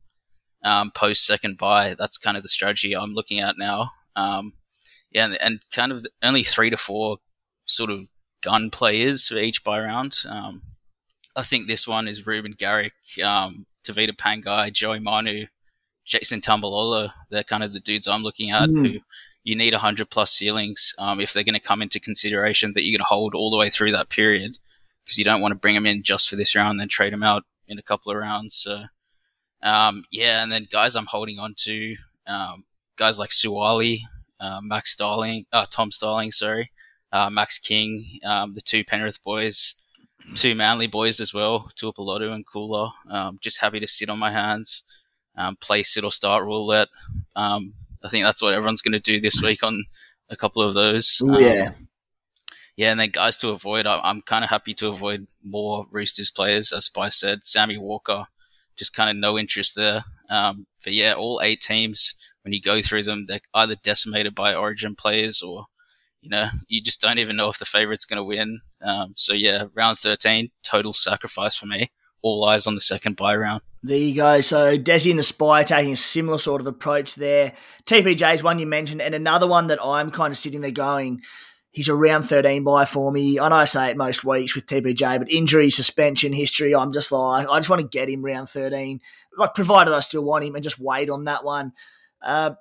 um, 0.63 0.89
post 0.89 1.25
second 1.25 1.57
bye. 1.57 1.97
That's 1.99 2.17
kind 2.17 2.37
of 2.37 2.43
the 2.43 2.49
strategy 2.49 2.95
I'm 2.95 3.11
looking 3.11 3.41
at 3.41 3.57
now. 3.57 3.89
Yeah, 5.13 5.25
and, 5.25 5.41
and, 5.41 5.59
kind 5.71 5.91
of 5.91 6.07
only 6.23 6.43
three 6.43 6.71
to 6.71 6.77
four 6.77 7.17
sort 7.65 7.91
of 7.91 8.07
gun 8.41 8.71
players 8.71 9.27
for 9.27 9.37
each 9.37 9.63
bye 9.63 9.79
round. 9.79 10.17
Um, 10.27 10.63
I 11.35 11.43
think 11.43 11.67
this 11.67 11.87
one 11.87 12.07
is 12.07 12.25
Reuben 12.25 12.53
Garrick, 12.53 12.93
um, 13.23 13.65
Tevita 13.85 14.15
Pangai, 14.15 14.73
Joey 14.73 14.99
Manu, 14.99 15.47
Jason 16.05 16.41
Taumalolo. 16.41 17.11
They're 17.29 17.43
kind 17.43 17.63
of 17.63 17.73
the 17.73 17.79
dudes 17.79 18.07
I'm 18.07 18.23
looking 18.23 18.51
at 18.51 18.69
mm. 18.69 18.93
who 18.93 18.99
you 19.43 19.55
need 19.55 19.73
100 19.73 20.09
plus 20.09 20.31
ceilings 20.31 20.93
um, 20.99 21.19
if 21.19 21.33
they're 21.33 21.43
going 21.43 21.53
to 21.53 21.59
come 21.59 21.81
into 21.81 21.99
consideration 21.99 22.73
that 22.73 22.83
you're 22.83 22.97
going 22.97 23.05
to 23.05 23.09
hold 23.09 23.35
all 23.35 23.49
the 23.49 23.57
way 23.57 23.69
through 23.69 23.91
that 23.91 24.09
period 24.09 24.57
because 25.03 25.17
you 25.17 25.25
don't 25.25 25.41
want 25.41 25.51
to 25.51 25.59
bring 25.59 25.75
them 25.75 25.85
in 25.85 26.03
just 26.03 26.29
for 26.29 26.35
this 26.35 26.55
round 26.55 26.71
and 26.71 26.79
then 26.79 26.87
trade 26.87 27.13
them 27.13 27.23
out 27.23 27.43
in 27.67 27.77
a 27.77 27.83
couple 27.83 28.11
of 28.11 28.17
rounds. 28.17 28.55
So, 28.55 28.85
um, 29.61 30.05
yeah, 30.11 30.43
and 30.43 30.51
then 30.51 30.67
guys 30.71 30.95
I'm 30.95 31.07
holding 31.07 31.39
on 31.39 31.55
to, 31.59 31.95
um, 32.25 32.63
guys 32.95 33.19
like 33.19 33.31
Suaalii, 33.31 34.01
uh, 34.39 34.59
Max 34.61 34.91
Starling, 34.91 35.45
uh, 35.51 35.65
Tom 35.69 35.91
Starling, 35.91 36.31
sorry, 36.31 36.71
uh, 37.11 37.29
Max 37.29 37.57
King, 37.59 38.19
um, 38.25 38.55
the 38.55 38.61
two 38.61 38.83
Penrith 38.83 39.23
boys, 39.23 39.75
two 40.35 40.55
Manly 40.55 40.87
boys 40.87 41.19
as 41.19 41.33
well, 41.33 41.71
Tuipulotu 41.75 42.31
and 42.33 42.45
Koula. 42.45 42.91
Um, 43.09 43.39
just 43.41 43.61
happy 43.61 43.79
to 43.79 43.87
sit 43.87 44.09
on 44.09 44.19
my 44.19 44.31
hands, 44.31 44.83
um, 45.37 45.55
play 45.57 45.83
sit 45.83 46.03
or 46.03 46.11
start 46.11 46.43
roulette, 46.43 46.89
um, 47.35 47.73
I 48.03 48.09
think 48.09 48.25
that's 48.25 48.41
what 48.41 48.53
everyone's 48.53 48.81
going 48.81 48.93
to 48.93 48.99
do 48.99 49.21
this 49.21 49.41
week 49.41 49.63
on 49.63 49.85
a 50.29 50.35
couple 50.35 50.61
of 50.61 50.75
those. 50.75 51.21
Ooh, 51.23 51.39
yeah. 51.39 51.69
Um, 51.69 51.87
yeah, 52.75 52.91
and 52.91 52.99
then 52.99 53.09
guys 53.11 53.37
to 53.37 53.49
avoid, 53.49 53.85
I, 53.85 53.99
I'm 53.99 54.21
kind 54.23 54.43
of 54.43 54.49
happy 54.49 54.73
to 54.75 54.87
avoid 54.87 55.27
more 55.43 55.85
Roosters 55.91 56.31
players, 56.31 56.71
as 56.73 56.85
Spice 56.85 57.19
said. 57.19 57.45
Sammy 57.45 57.77
Walker, 57.77 58.25
just 58.75 58.93
kind 58.93 59.09
of 59.09 59.15
no 59.15 59.37
interest 59.37 59.75
there. 59.75 60.03
Um, 60.29 60.65
but 60.83 60.93
yeah, 60.93 61.13
all 61.13 61.39
eight 61.43 61.61
teams, 61.61 62.15
when 62.43 62.53
you 62.53 62.61
go 62.61 62.81
through 62.81 63.03
them, 63.03 63.25
they're 63.27 63.41
either 63.53 63.75
decimated 63.75 64.35
by 64.35 64.53
Origin 64.53 64.95
players 64.95 65.41
or, 65.41 65.65
you 66.21 66.29
know, 66.29 66.49
you 66.67 66.81
just 66.81 67.01
don't 67.01 67.19
even 67.19 67.35
know 67.35 67.49
if 67.49 67.59
the 67.59 67.65
favorite's 67.65 68.05
going 68.05 68.17
to 68.17 68.23
win. 68.23 68.61
Um, 68.81 69.13
so 69.15 69.33
yeah, 69.33 69.65
round 69.73 69.97
13, 69.97 70.51
total 70.63 70.93
sacrifice 70.93 71.55
for 71.55 71.65
me. 71.65 71.91
All 72.21 72.45
eyes 72.45 72.67
on 72.67 72.75
the 72.75 72.81
second 72.81 73.17
bye 73.17 73.35
round. 73.35 73.61
There 73.81 73.97
you 73.97 74.15
go. 74.15 74.39
So 74.39 74.77
Desi 74.77 75.09
and 75.09 75.19
the 75.19 75.23
Spy 75.23 75.63
taking 75.63 75.91
a 75.91 75.97
similar 75.97 76.37
sort 76.37 76.61
of 76.61 76.67
approach 76.67 77.15
there. 77.15 77.51
TPJ 77.85 78.35
is 78.35 78.43
one 78.43 78.59
you 78.59 78.65
mentioned, 78.65 79.01
and 79.01 79.13
another 79.13 79.45
one 79.47 79.67
that 79.67 79.83
I'm 79.83 80.09
kind 80.09 80.31
of 80.31 80.37
sitting 80.37 80.61
there 80.61 80.71
going, 80.71 81.21
he's 81.73 81.89
a 81.89 81.95
round 81.95 82.25
13 82.25 82.63
buy 82.63 82.85
for 82.85 83.11
me. 83.11 83.39
I 83.39 83.49
know 83.49 83.55
I 83.55 83.65
say 83.65 83.89
it 83.89 83.97
most 83.97 84.23
weeks 84.23 84.55
with 84.55 84.67
TPJ, 84.67 85.19
but 85.19 85.29
injury, 85.29 85.69
suspension, 85.69 86.31
history, 86.31 86.73
I'm 86.73 86.93
just 86.93 87.11
like, 87.11 87.45
I 87.49 87.59
just 87.59 87.69
want 87.69 87.81
to 87.81 87.87
get 87.87 88.09
him 88.09 88.23
round 88.23 88.47
13. 88.47 89.01
Like, 89.37 89.53
provided 89.53 89.93
I 89.93 89.99
still 89.99 90.23
want 90.23 90.45
him 90.45 90.55
and 90.55 90.63
just 90.63 90.79
wait 90.79 91.09
on 91.09 91.25
that 91.25 91.43
one. 91.43 91.73
Uh, 92.23 92.51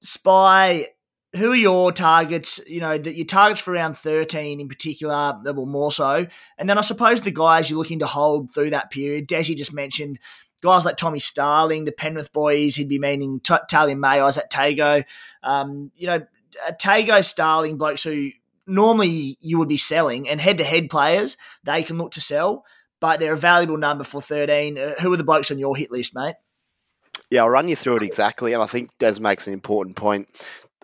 Spy, 0.00 0.88
who 1.36 1.52
are 1.52 1.56
your 1.56 1.92
targets? 1.92 2.60
You 2.66 2.80
know, 2.80 2.98
that 2.98 3.14
your 3.14 3.26
targets 3.26 3.60
for 3.60 3.72
round 3.72 3.96
13 3.96 4.60
in 4.60 4.68
particular, 4.68 5.40
well, 5.44 5.66
more 5.66 5.92
so. 5.92 6.26
And 6.58 6.68
then 6.68 6.78
I 6.78 6.82
suppose 6.82 7.20
the 7.20 7.30
guys 7.30 7.70
you're 7.70 7.78
looking 7.78 8.00
to 8.00 8.06
hold 8.06 8.52
through 8.52 8.70
that 8.70 8.90
period. 8.90 9.28
Desi 9.28 9.56
just 9.56 9.72
mentioned 9.72 10.18
guys 10.62 10.84
like 10.84 10.96
Tommy 10.96 11.18
Starling, 11.18 11.84
the 11.84 11.92
Penrith 11.92 12.32
boys, 12.32 12.76
he'd 12.76 12.88
be 12.88 12.98
meaning 12.98 13.40
T- 13.40 13.54
Taylan 13.70 13.98
May, 13.98 14.18
Izack 14.18 14.48
Tago. 14.50 15.04
Um, 15.42 15.90
you 15.96 16.06
know, 16.06 16.20
Tago, 16.80 17.24
Starling, 17.24 17.78
blokes 17.78 18.04
who 18.04 18.30
normally 18.66 19.36
you 19.40 19.58
would 19.58 19.68
be 19.68 19.76
selling, 19.76 20.28
and 20.28 20.40
head 20.40 20.58
to 20.58 20.64
head 20.64 20.88
players, 20.88 21.36
they 21.64 21.82
can 21.82 21.98
look 21.98 22.12
to 22.12 22.20
sell, 22.20 22.64
but 23.00 23.20
they're 23.20 23.34
a 23.34 23.38
valuable 23.38 23.76
number 23.76 24.04
for 24.04 24.22
13. 24.22 24.78
Uh, 24.78 24.92
who 25.00 25.12
are 25.12 25.16
the 25.16 25.24
blokes 25.24 25.50
on 25.50 25.58
your 25.58 25.76
hit 25.76 25.90
list, 25.90 26.14
mate? 26.14 26.36
Yeah, 27.32 27.44
I'll 27.44 27.48
run 27.48 27.70
you 27.70 27.76
through 27.76 27.96
it 27.96 28.02
exactly. 28.02 28.52
And 28.52 28.62
I 28.62 28.66
think 28.66 28.90
Des 28.98 29.18
makes 29.18 29.46
an 29.46 29.54
important 29.54 29.96
point. 29.96 30.28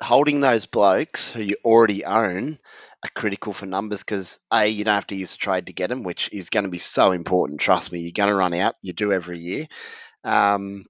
Holding 0.00 0.40
those 0.40 0.64
blokes 0.64 1.30
who 1.30 1.42
you 1.42 1.56
already 1.62 2.06
own 2.06 2.58
are 3.04 3.11
critical 3.14 3.52
for 3.52 3.66
numbers 3.66 4.00
because 4.00 4.40
a 4.50 4.66
you 4.66 4.82
don't 4.82 4.94
have 4.94 5.06
to 5.08 5.14
use 5.14 5.34
a 5.34 5.37
trade 5.37 5.66
to 5.66 5.74
get 5.74 5.90
them, 5.90 6.04
which 6.04 6.30
is 6.32 6.48
going 6.48 6.64
to 6.64 6.70
be 6.70 6.78
so 6.78 7.12
important. 7.12 7.61
Trust 7.61 7.92
me, 7.92 8.00
you're 8.00 8.12
going 8.12 8.30
to 8.30 8.34
run 8.34 8.54
out. 8.54 8.76
You 8.80 8.94
do 8.94 9.12
every 9.12 9.38
year. 9.38 9.66
Um, 10.24 10.87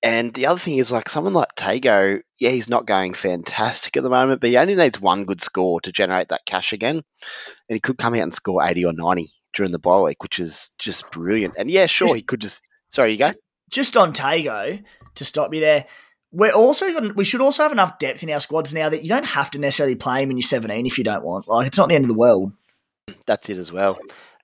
and 0.00 0.32
the 0.32 0.46
other 0.46 0.60
thing 0.60 0.76
is 0.76 0.92
like 0.92 1.08
someone 1.08 1.34
like 1.34 1.56
Tago, 1.56 2.20
yeah, 2.38 2.50
he's 2.50 2.68
not 2.68 2.86
going 2.86 3.14
fantastic 3.14 3.96
at 3.96 4.04
the 4.04 4.08
moment, 4.08 4.40
but 4.40 4.50
he 4.50 4.58
only 4.58 4.76
needs 4.76 5.00
one 5.00 5.24
good 5.24 5.40
score 5.40 5.80
to 5.80 5.90
generate 5.90 6.28
that 6.28 6.46
cash 6.46 6.72
again, 6.72 6.94
and 6.98 7.02
he 7.74 7.80
could 7.80 7.98
come 7.98 8.14
out 8.14 8.20
and 8.20 8.32
score 8.32 8.62
eighty 8.64 8.84
or 8.84 8.92
ninety 8.92 9.32
during 9.54 9.72
the 9.72 9.80
bye 9.80 10.02
week, 10.02 10.22
which 10.22 10.38
is 10.38 10.70
just 10.78 11.10
brilliant. 11.10 11.54
And 11.58 11.68
yeah, 11.68 11.86
sure, 11.86 12.14
he 12.14 12.22
could 12.22 12.40
just. 12.40 12.62
Sorry, 12.90 13.10
you 13.10 13.18
go. 13.18 13.32
Just 13.68 13.96
on 13.96 14.12
Tago 14.12 14.82
to 15.16 15.24
stop 15.24 15.52
you 15.52 15.60
there 15.60 15.86
we're 16.30 16.52
also 16.52 17.12
we 17.12 17.24
should 17.24 17.40
also 17.40 17.62
have 17.62 17.72
enough 17.72 17.98
depth 17.98 18.22
in 18.22 18.30
our 18.30 18.40
squads 18.40 18.74
now 18.74 18.88
that 18.88 19.02
you 19.02 19.08
don't 19.08 19.24
have 19.24 19.50
to 19.52 19.58
necessarily 19.58 19.94
play 19.94 20.22
him 20.22 20.30
in 20.30 20.36
your 20.36 20.42
17 20.42 20.86
if 20.86 20.98
you 20.98 21.04
don't 21.04 21.24
want. 21.24 21.48
Like 21.48 21.68
it's 21.68 21.78
not 21.78 21.88
the 21.88 21.94
end 21.94 22.04
of 22.04 22.08
the 22.08 22.14
world. 22.14 22.52
That's 23.26 23.48
it 23.48 23.56
as 23.56 23.72
well. 23.72 23.98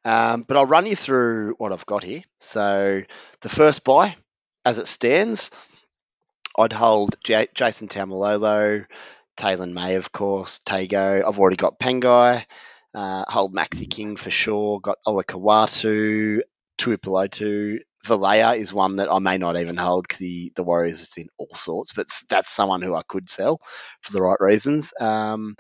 Um, 0.05 0.43
but 0.43 0.57
I'll 0.57 0.67
run 0.67 0.87
you 0.87 0.97
through 0.97 1.55
what 1.59 1.73
I've 1.73 1.87
got 1.87 2.03
here. 2.03 2.23
So 2.41 3.03
the 3.41 3.49
first 3.49 3.85
bye, 3.85 4.17
as 4.65 4.79
it 4.79 4.87
stands, 4.87 5.51
I'd 6.57 6.73
hold 6.73 7.17
J- 7.25 7.49
Jason 7.55 7.89
Taumalolo, 7.89 8.87
Taylan 9.37 9.73
May, 9.73 9.97
of 9.97 10.13
course, 10.13 10.61
Tago. 10.65 11.23
I've 11.27 11.39
already 11.39 11.57
got 11.57 11.79
Pangai. 11.79 12.45
Uh, 12.95 13.25
hold 13.27 13.55
Maxi 13.55 13.91
King 13.91 14.17
for 14.17 14.31
sure. 14.31 14.81
Got 14.81 14.99
Olakau'atu, 15.07 16.41
Tuipulotu, 16.79 17.79
Valea 18.05 18.57
is 18.57 18.73
one 18.73 18.97
that 18.97 19.11
I 19.11 19.19
may 19.19 19.39
not 19.39 19.59
even 19.59 19.77
hold 19.77 20.07
because 20.07 20.19
the 20.19 20.53
Warriors 20.59 21.01
is 21.01 21.13
in 21.17 21.29
all 21.39 21.55
sorts, 21.55 21.93
but 21.93 22.07
that's 22.29 22.51
someone 22.51 22.83
who 22.83 22.95
I 22.95 23.03
could 23.07 23.31
sell 23.31 23.61
for 24.03 24.13
the 24.13 24.23
right 24.23 24.37
reasons. 24.41 24.93
Um, 25.01 25.57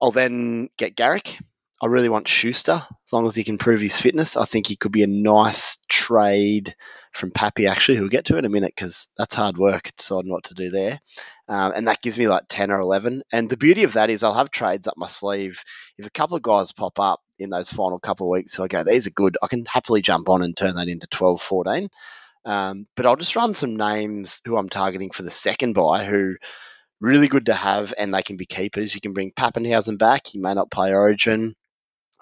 I'll 0.00 0.10
then 0.10 0.68
get 0.76 0.96
Garrick. 0.96 1.38
I 1.82 1.86
really 1.86 2.08
want 2.08 2.26
Schuster 2.26 2.82
as 3.06 3.12
long 3.12 3.26
as 3.26 3.34
he 3.34 3.44
can 3.44 3.58
prove 3.58 3.82
his 3.82 4.00
fitness. 4.00 4.36
I 4.36 4.46
think 4.46 4.66
he 4.66 4.76
could 4.76 4.92
be 4.92 5.02
a 5.02 5.08
nice 5.08 5.76
trade 5.88 6.74
from 7.12 7.30
Pappy, 7.30 7.66
actually, 7.66 7.96
who 7.96 8.04
we'll 8.04 8.10
get 8.10 8.26
to 8.26 8.38
in 8.38 8.46
a 8.46 8.50
minute 8.50 8.72
because 8.74 9.08
that's 9.16 9.34
hard 9.34 9.58
work 9.58 9.90
deciding 9.96 10.30
what 10.32 10.44
to 10.44 10.54
do 10.54 10.70
there. 10.70 11.00
Um, 11.48 11.72
and 11.76 11.88
that 11.88 12.00
gives 12.00 12.16
me 12.16 12.28
like 12.28 12.44
10 12.48 12.70
or 12.70 12.80
11. 12.80 13.22
And 13.30 13.50
the 13.50 13.58
beauty 13.58 13.84
of 13.84 13.92
that 13.92 14.08
is 14.08 14.22
I'll 14.22 14.34
have 14.34 14.50
trades 14.50 14.86
up 14.86 14.94
my 14.96 15.06
sleeve. 15.06 15.62
If 15.98 16.06
a 16.06 16.10
couple 16.10 16.36
of 16.36 16.42
guys 16.42 16.72
pop 16.72 16.98
up 16.98 17.20
in 17.38 17.50
those 17.50 17.72
final 17.72 17.98
couple 17.98 18.26
of 18.26 18.30
weeks 18.30 18.54
who 18.54 18.64
I 18.64 18.68
go, 18.68 18.82
these 18.82 19.06
are 19.06 19.10
good, 19.10 19.36
I 19.42 19.46
can 19.46 19.64
happily 19.66 20.02
jump 20.02 20.28
on 20.28 20.42
and 20.42 20.56
turn 20.56 20.76
that 20.76 20.88
into 20.88 21.06
12, 21.06 21.40
14. 21.40 21.88
Um, 22.44 22.86
but 22.94 23.06
I'll 23.06 23.16
just 23.16 23.36
run 23.36 23.54
some 23.54 23.76
names 23.76 24.40
who 24.44 24.56
I'm 24.56 24.68
targeting 24.68 25.10
for 25.10 25.22
the 25.22 25.30
second 25.30 25.72
bye 25.74 26.04
who 26.04 26.36
really 27.00 27.28
good 27.28 27.46
to 27.46 27.54
have 27.54 27.92
and 27.98 28.14
they 28.14 28.22
can 28.22 28.36
be 28.36 28.46
keepers. 28.46 28.94
You 28.94 29.00
can 29.00 29.12
bring 29.12 29.32
Papenhuyzen 29.32 29.98
back. 29.98 30.26
He 30.26 30.38
may 30.38 30.54
not 30.54 30.70
play 30.70 30.94
Origin. 30.94 31.54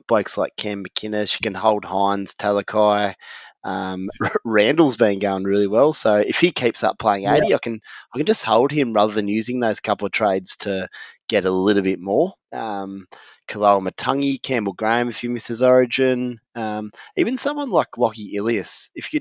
Blokes 0.08 0.36
like 0.36 0.56
Cam 0.56 0.84
McInnes. 0.84 1.34
You 1.34 1.38
can 1.42 1.54
hold 1.54 1.84
Hynes, 1.84 2.34
Talakai. 2.34 3.14
Um, 3.62 4.10
Randall's 4.44 4.96
been 4.96 5.18
going 5.18 5.44
really 5.44 5.66
well, 5.66 5.94
so 5.94 6.16
if 6.16 6.38
he 6.38 6.52
keeps 6.52 6.84
up 6.84 6.98
playing 6.98 7.26
eighty, 7.26 7.48
yeah. 7.48 7.54
I 7.56 7.58
can 7.58 7.80
I 8.14 8.18
can 8.18 8.26
just 8.26 8.44
hold 8.44 8.70
him 8.70 8.92
rather 8.92 9.14
than 9.14 9.26
using 9.26 9.58
those 9.58 9.80
couple 9.80 10.04
of 10.04 10.12
trades 10.12 10.58
to 10.58 10.88
get 11.28 11.44
a 11.44 11.50
little 11.50 11.82
bit 11.82 12.00
more. 12.00 12.34
Um, 12.52 13.06
Kaloa 13.48 13.86
Matangi, 13.86 14.42
Campbell 14.42 14.72
Graham, 14.72 15.08
if 15.08 15.20
he 15.20 15.28
misses 15.28 15.62
Origin, 15.62 16.40
um, 16.54 16.92
even 17.16 17.36
someone 17.36 17.70
like 17.70 17.98
Lockie 17.98 18.34
Ilias, 18.36 18.90
if 18.94 19.12
you 19.12 19.20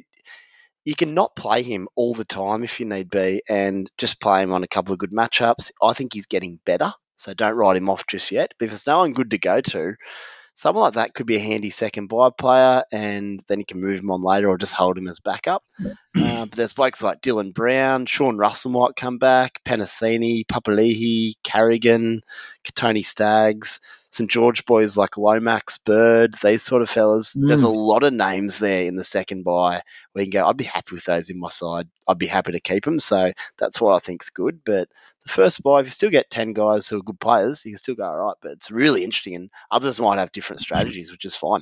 you 0.86 0.96
can 0.96 1.14
not 1.14 1.36
play 1.36 1.64
him 1.64 1.88
all 1.96 2.14
the 2.14 2.26
time 2.26 2.64
if 2.64 2.80
you 2.80 2.86
need 2.86 3.10
be, 3.10 3.42
and 3.48 3.90
just 3.98 4.20
play 4.20 4.44
him 4.44 4.52
on 4.52 4.64
a 4.64 4.68
couple 4.68 4.94
of 4.94 5.00
good 5.00 5.12
matchups. 5.12 5.72
I 5.82 5.94
think 5.94 6.14
he's 6.14 6.26
getting 6.26 6.60
better, 6.66 6.92
so 7.16 7.34
don't 7.34 7.56
write 7.56 7.78
him 7.78 7.90
off 7.90 8.06
just 8.06 8.32
yet. 8.32 8.54
But 8.60 8.66
if 8.66 8.72
there's 8.72 8.88
no 8.88 9.00
one 9.00 9.14
good 9.14 9.32
to 9.32 9.38
go 9.38 9.62
to, 9.62 9.96
someone 10.56 10.84
like 10.84 10.94
that 10.94 11.14
could 11.14 11.26
be 11.26 11.38
a 11.38 11.40
handy 11.40 11.70
second 11.70 12.08
bye 12.08 12.30
player, 12.30 12.84
and 12.92 13.44
then 13.48 13.60
you 13.60 13.66
can 13.66 13.82
move 13.82 14.00
him 14.00 14.12
on 14.12 14.24
later 14.24 14.50
or 14.50 14.58
just 14.58 14.74
hold 14.74 14.98
him 14.98 15.08
as 15.08 15.20
backup. 15.20 15.64
Uh, 16.16 16.46
but 16.46 16.52
there's 16.52 16.74
blokes 16.74 17.02
like 17.02 17.22
Dylan 17.22 17.56
Brown, 17.56 18.06
Sean 18.06 18.38
Russell 18.38 18.70
might 18.70 18.96
come 18.96 19.18
back, 19.18 19.60
Penasini, 19.66 20.46
Papali'i, 20.46 21.34
Carrigan, 21.44 22.22
Tony 22.76 23.02
Staggs. 23.02 23.80
St 24.14 24.30
George 24.30 24.66
boys 24.66 24.96
like 24.96 25.18
Lomax, 25.18 25.80
Bird, 25.80 26.36
these 26.44 26.62
sort 26.62 26.84
of 26.84 26.90
fellas. 26.90 27.36
Mm. 27.36 27.48
There's 27.48 27.64
a 27.64 27.68
lot 27.68 28.04
of 28.04 28.14
names 28.14 28.60
there 28.60 28.86
in 28.86 28.96
the 28.96 29.04
second 29.04 29.44
bye 29.44 29.82
where 30.12 30.24
you 30.24 30.30
can 30.30 30.40
go, 30.40 30.48
I'd 30.48 30.56
be 30.56 30.66
happy 30.66 30.94
with 30.94 31.06
those 31.06 31.32
in 31.32 31.40
my 31.40 31.50
side. 31.50 31.88
I'd 32.08 32.20
be 32.20 32.28
happy 32.28 32.52
to 32.52 32.60
keep 32.60 32.86
them. 32.86 33.00
So 33.00 33.34
that's 33.58 33.82
what 33.82 33.96
I 33.96 34.00
think's 34.00 34.30
good. 34.30 34.60
But 34.64 34.88
the 35.24 35.30
first 35.30 35.64
bye, 35.64 35.80
if 35.80 35.88
you 35.88 35.92
still 35.92 36.12
get 36.12 36.30
10 36.30 36.54
guys 36.54 36.88
who 36.88 37.00
are 37.00 37.04
good 37.04 37.20
players, 37.20 37.66
you 37.66 37.72
can 37.72 37.80
still 37.80 37.96
go 37.96 38.04
all 38.04 38.28
right. 38.28 38.38
But 38.40 38.52
it's 38.52 38.70
really 38.70 39.04
interesting. 39.04 39.34
And 39.34 39.50
others 39.72 40.00
might 40.00 40.20
have 40.20 40.32
different 40.32 40.62
strategies, 40.62 41.12
which 41.12 41.26
is 41.26 41.36
fine. 41.36 41.62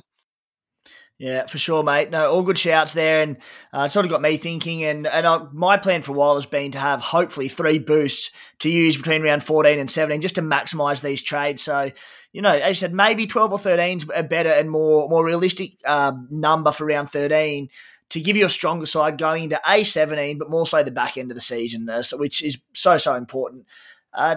Yeah, 1.22 1.46
for 1.46 1.56
sure, 1.56 1.84
mate. 1.84 2.10
No, 2.10 2.32
all 2.32 2.42
good 2.42 2.58
shouts 2.58 2.94
there, 2.94 3.22
and 3.22 3.36
uh, 3.72 3.82
it 3.82 3.92
sort 3.92 4.04
of 4.04 4.10
got 4.10 4.20
me 4.20 4.38
thinking. 4.38 4.82
And 4.82 5.06
and 5.06 5.24
uh, 5.24 5.46
my 5.52 5.76
plan 5.76 6.02
for 6.02 6.10
a 6.10 6.16
while 6.16 6.34
has 6.34 6.46
been 6.46 6.72
to 6.72 6.80
have 6.80 7.00
hopefully 7.00 7.48
three 7.48 7.78
boosts 7.78 8.32
to 8.58 8.68
use 8.68 8.96
between 8.96 9.22
round 9.22 9.44
fourteen 9.44 9.78
and 9.78 9.88
seventeen, 9.88 10.20
just 10.20 10.34
to 10.34 10.42
maximise 10.42 11.00
these 11.00 11.22
trades. 11.22 11.62
So, 11.62 11.92
you 12.32 12.42
know, 12.42 12.50
as 12.50 12.70
you 12.70 12.74
said, 12.74 12.92
maybe 12.92 13.28
twelve 13.28 13.52
or 13.52 13.58
thirteen 13.60 13.98
is 13.98 14.06
a 14.12 14.24
better 14.24 14.48
and 14.48 14.68
more 14.68 15.08
more 15.08 15.24
realistic 15.24 15.74
uh, 15.84 16.10
number 16.28 16.72
for 16.72 16.86
round 16.86 17.08
thirteen 17.10 17.68
to 18.08 18.20
give 18.20 18.36
you 18.36 18.46
a 18.46 18.50
stronger 18.50 18.86
side 18.86 19.16
going 19.16 19.44
into 19.44 19.60
a 19.64 19.84
seventeen, 19.84 20.38
but 20.38 20.50
more 20.50 20.66
so 20.66 20.82
the 20.82 20.90
back 20.90 21.16
end 21.16 21.30
of 21.30 21.36
the 21.36 21.40
season, 21.40 21.88
uh, 21.88 22.02
so, 22.02 22.16
which 22.16 22.42
is 22.42 22.58
so 22.72 22.96
so 22.96 23.14
important. 23.14 23.64
Uh, 24.12 24.36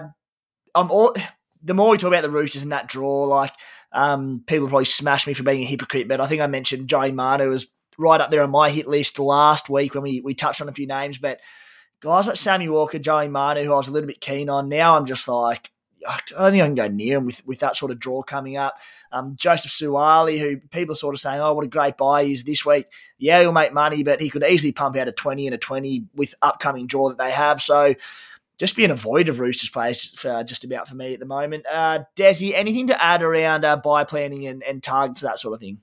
I'm 0.72 0.92
all 0.92 1.16
the 1.64 1.74
more 1.74 1.90
we 1.90 1.98
talk 1.98 2.12
about 2.12 2.22
the 2.22 2.30
Roosters 2.30 2.62
and 2.62 2.70
that 2.70 2.86
draw, 2.86 3.24
like 3.24 3.52
um, 3.96 4.42
people 4.46 4.68
probably 4.68 4.84
smash 4.84 5.26
me 5.26 5.32
for 5.32 5.42
being 5.42 5.62
a 5.62 5.66
hypocrite, 5.66 6.06
but 6.06 6.20
I 6.20 6.26
think 6.26 6.42
I 6.42 6.46
mentioned 6.46 6.86
Joey 6.86 7.12
Manu 7.12 7.48
was 7.48 7.66
right 7.96 8.20
up 8.20 8.30
there 8.30 8.42
on 8.42 8.50
my 8.50 8.68
hit 8.68 8.86
list 8.86 9.18
last 9.18 9.70
week 9.70 9.94
when 9.94 10.02
we, 10.02 10.20
we 10.20 10.34
touched 10.34 10.60
on 10.60 10.68
a 10.68 10.72
few 10.72 10.86
names. 10.86 11.16
But 11.16 11.40
guys 12.00 12.26
like 12.26 12.36
Sammy 12.36 12.68
Walker, 12.68 12.98
Joey 12.98 13.28
Manu, 13.28 13.64
who 13.64 13.72
I 13.72 13.76
was 13.76 13.88
a 13.88 13.92
little 13.92 14.06
bit 14.06 14.20
keen 14.20 14.50
on, 14.50 14.68
now 14.68 14.98
I'm 14.98 15.06
just 15.06 15.26
like, 15.26 15.70
I 16.06 16.20
don't 16.28 16.50
think 16.50 16.62
I 16.62 16.66
can 16.66 16.74
go 16.74 16.88
near 16.88 17.16
him 17.16 17.24
with, 17.24 17.44
with 17.46 17.60
that 17.60 17.74
sort 17.74 17.90
of 17.90 17.98
draw 17.98 18.22
coming 18.22 18.58
up. 18.58 18.78
Um, 19.10 19.34
Joseph 19.34 19.70
Suaalii, 19.70 20.38
who 20.38 20.58
people 20.58 20.92
are 20.92 20.96
sort 20.96 21.14
of 21.14 21.20
saying, 21.20 21.40
oh, 21.40 21.54
what 21.54 21.64
a 21.64 21.68
great 21.68 21.96
buy 21.96 22.24
he 22.24 22.34
is 22.34 22.44
this 22.44 22.66
week. 22.66 22.84
Yeah, 23.16 23.40
he'll 23.40 23.52
make 23.52 23.72
money, 23.72 24.02
but 24.02 24.20
he 24.20 24.28
could 24.28 24.44
easily 24.44 24.72
pump 24.72 24.96
out 24.96 25.08
a 25.08 25.12
20 25.12 25.46
and 25.46 25.54
a 25.54 25.58
20 25.58 26.04
with 26.14 26.34
upcoming 26.42 26.86
draw 26.86 27.08
that 27.08 27.18
they 27.18 27.30
have. 27.30 27.62
So 27.62 27.94
just 28.58 28.76
being 28.76 28.90
a 28.90 28.96
void 28.96 29.28
of 29.28 29.40
Roosters 29.40 29.70
players 29.70 30.10
for, 30.18 30.42
just 30.44 30.64
about 30.64 30.88
for 30.88 30.94
me 30.94 31.14
at 31.14 31.20
the 31.20 31.26
moment. 31.26 31.64
Uh, 31.70 32.04
Desi, 32.16 32.54
anything 32.54 32.86
to 32.88 33.02
add 33.02 33.22
around 33.22 33.64
uh, 33.64 33.76
bye 33.76 34.04
planning 34.04 34.46
and, 34.46 34.62
and 34.62 34.82
targets, 34.82 35.20
that 35.20 35.38
sort 35.38 35.54
of 35.54 35.60
thing? 35.60 35.80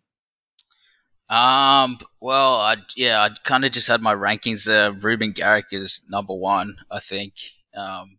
Um, 1.29 1.97
well, 2.19 2.55
I 2.55 2.77
yeah, 2.95 3.21
I 3.21 3.29
kind 3.43 3.65
of 3.65 3.71
just 3.71 3.87
had 3.87 4.01
my 4.01 4.13
rankings 4.13 4.65
there. 4.65 4.91
Reuben 4.91 5.31
Garrick 5.31 5.67
is 5.71 6.05
number 6.09 6.33
one, 6.33 6.77
I 6.91 6.99
think. 6.99 7.33
Um, 7.75 8.17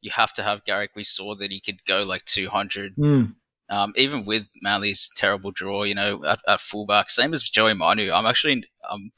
you 0.00 0.10
have 0.12 0.32
to 0.34 0.42
have 0.42 0.64
Garrick. 0.64 0.90
We 0.94 1.04
saw 1.04 1.34
that 1.36 1.50
he 1.50 1.60
could 1.60 1.84
go 1.84 2.02
like 2.02 2.24
200. 2.26 2.96
Mm. 2.96 3.34
Um, 3.70 3.92
even 3.96 4.26
with 4.26 4.46
Manly's 4.60 5.10
terrible 5.16 5.50
draw, 5.50 5.84
you 5.84 5.94
know, 5.94 6.22
at, 6.24 6.40
at 6.46 6.60
fullback, 6.60 7.08
same 7.08 7.32
as 7.32 7.42
Joey 7.42 7.74
Manu. 7.74 8.12
I'm 8.12 8.26
actually 8.26 8.64
um, 8.88 9.10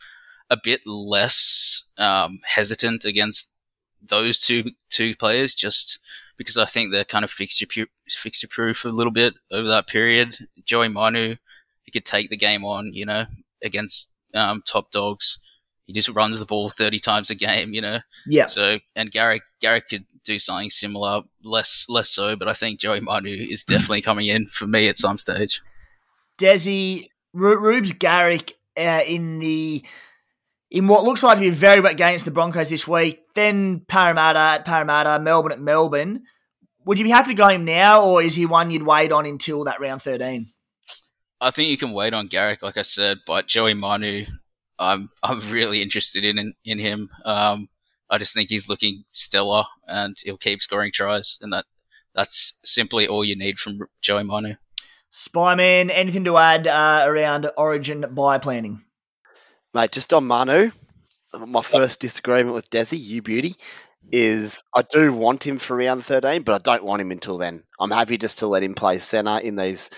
a 0.48 0.56
bit 0.62 0.80
less 0.86 1.84
um, 1.98 2.38
hesitant 2.44 3.04
against 3.04 3.55
those 4.02 4.38
two 4.38 4.72
two 4.90 5.14
players, 5.16 5.54
just 5.54 5.98
because 6.36 6.56
I 6.58 6.64
think 6.64 6.92
they're 6.92 7.04
kind 7.04 7.24
of 7.24 7.30
fixture 7.30 7.86
fixture 8.08 8.48
proof 8.48 8.84
a 8.84 8.88
little 8.88 9.12
bit 9.12 9.34
over 9.50 9.68
that 9.68 9.86
period. 9.86 10.38
Joey 10.64 10.88
Manu, 10.88 11.36
he 11.84 11.90
could 11.90 12.04
take 12.04 12.30
the 12.30 12.36
game 12.36 12.64
on, 12.64 12.92
you 12.92 13.06
know, 13.06 13.26
against 13.62 14.20
um, 14.34 14.62
top 14.66 14.90
dogs. 14.90 15.38
He 15.86 15.92
just 15.92 16.08
runs 16.08 16.38
the 16.38 16.46
ball 16.46 16.68
30 16.68 16.98
times 16.98 17.30
a 17.30 17.34
game, 17.34 17.72
you 17.72 17.80
know. 17.80 18.00
Yeah. 18.26 18.46
So 18.46 18.78
and 18.94 19.10
Garrick 19.10 19.42
Garrick 19.60 19.88
could 19.88 20.04
do 20.24 20.38
something 20.38 20.70
similar, 20.70 21.22
less 21.42 21.86
less 21.88 22.10
so, 22.10 22.36
but 22.36 22.48
I 22.48 22.52
think 22.52 22.80
Joey 22.80 23.00
Manu 23.00 23.30
is 23.48 23.64
definitely 23.64 24.02
coming 24.02 24.26
in 24.26 24.46
for 24.46 24.66
me 24.66 24.88
at 24.88 24.98
some 24.98 25.18
stage. 25.18 25.62
Desi 26.38 27.06
Rubes 27.32 27.92
Garrick 27.92 28.54
uh, 28.76 29.02
in 29.06 29.38
the 29.38 29.84
in 30.70 30.88
what 30.88 31.04
looks 31.04 31.22
like 31.22 31.36
to 31.36 31.40
be 31.40 31.48
a 31.48 31.52
very 31.52 31.80
wet 31.80 31.96
game 31.96 32.08
against 32.08 32.24
the 32.24 32.30
Broncos 32.30 32.68
this 32.68 32.86
week. 32.86 33.22
Then 33.36 33.82
Parramatta 33.86 34.38
at 34.38 34.64
Parramatta, 34.64 35.20
Melbourne 35.20 35.52
at 35.52 35.60
Melbourne. 35.60 36.22
Would 36.86 36.98
you 36.98 37.04
be 37.04 37.10
happy 37.10 37.30
to 37.30 37.36
go 37.36 37.48
him 37.48 37.64
now, 37.64 38.02
or 38.02 38.22
is 38.22 38.34
he 38.34 38.46
one 38.46 38.70
you'd 38.70 38.82
wait 38.82 39.12
on 39.12 39.26
until 39.26 39.64
that 39.64 39.80
round 39.80 40.02
thirteen? 40.02 40.48
I 41.40 41.50
think 41.50 41.68
you 41.68 41.76
can 41.76 41.92
wait 41.92 42.14
on 42.14 42.28
Garrick, 42.28 42.62
like 42.62 42.78
I 42.78 42.82
said, 42.82 43.18
but 43.26 43.46
Joey 43.46 43.74
Manu, 43.74 44.24
I'm 44.78 45.10
I'm 45.22 45.40
really 45.50 45.82
interested 45.82 46.24
in 46.24 46.38
in, 46.38 46.54
in 46.64 46.78
him. 46.78 47.10
Um, 47.24 47.68
I 48.08 48.18
just 48.18 48.32
think 48.34 48.48
he's 48.48 48.68
looking 48.68 49.04
stellar, 49.12 49.64
and 49.86 50.16
he'll 50.24 50.38
keep 50.38 50.62
scoring 50.62 50.92
tries, 50.92 51.38
and 51.42 51.52
that 51.52 51.66
that's 52.14 52.62
simply 52.64 53.06
all 53.06 53.24
you 53.24 53.36
need 53.36 53.58
from 53.58 53.80
Joey 54.00 54.24
Manu. 54.24 54.54
Spyman, 55.12 55.90
anything 55.92 56.24
to 56.24 56.38
add 56.38 56.66
uh, 56.66 57.04
around 57.06 57.50
Origin 57.56 58.06
bye 58.12 58.38
planning? 58.38 58.82
Mate, 59.74 59.92
just 59.92 60.14
on 60.14 60.26
Manu, 60.26 60.70
my 61.38 61.62
first 61.62 62.00
disagreement 62.00 62.54
with 62.54 62.70
Desi, 62.70 62.98
you 62.98 63.22
beauty, 63.22 63.54
is 64.12 64.62
I 64.74 64.82
do 64.82 65.12
want 65.12 65.46
him 65.46 65.58
for 65.58 65.76
round 65.76 66.04
13, 66.04 66.42
but 66.42 66.54
I 66.54 66.58
don't 66.58 66.84
want 66.84 67.02
him 67.02 67.10
until 67.10 67.38
then. 67.38 67.64
I'm 67.80 67.90
happy 67.90 68.18
just 68.18 68.38
to 68.38 68.46
let 68.46 68.62
him 68.62 68.74
play 68.74 68.98
centre 68.98 69.38
in 69.38 69.56
these 69.56 69.90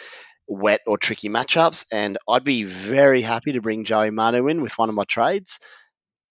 wet 0.47 0.81
or 0.87 0.97
tricky 0.99 1.29
matchups, 1.29 1.87
and 1.93 2.19
I'd 2.29 2.45
be 2.45 2.65
very 2.65 3.23
happy 3.23 3.53
to 3.53 3.61
bring 3.61 3.85
Joey 3.85 4.11
Manu 4.11 4.49
in 4.49 4.63
with 4.63 4.79
one 4.79 4.89
of 4.89 4.95
my 4.95 5.05
trades 5.05 5.61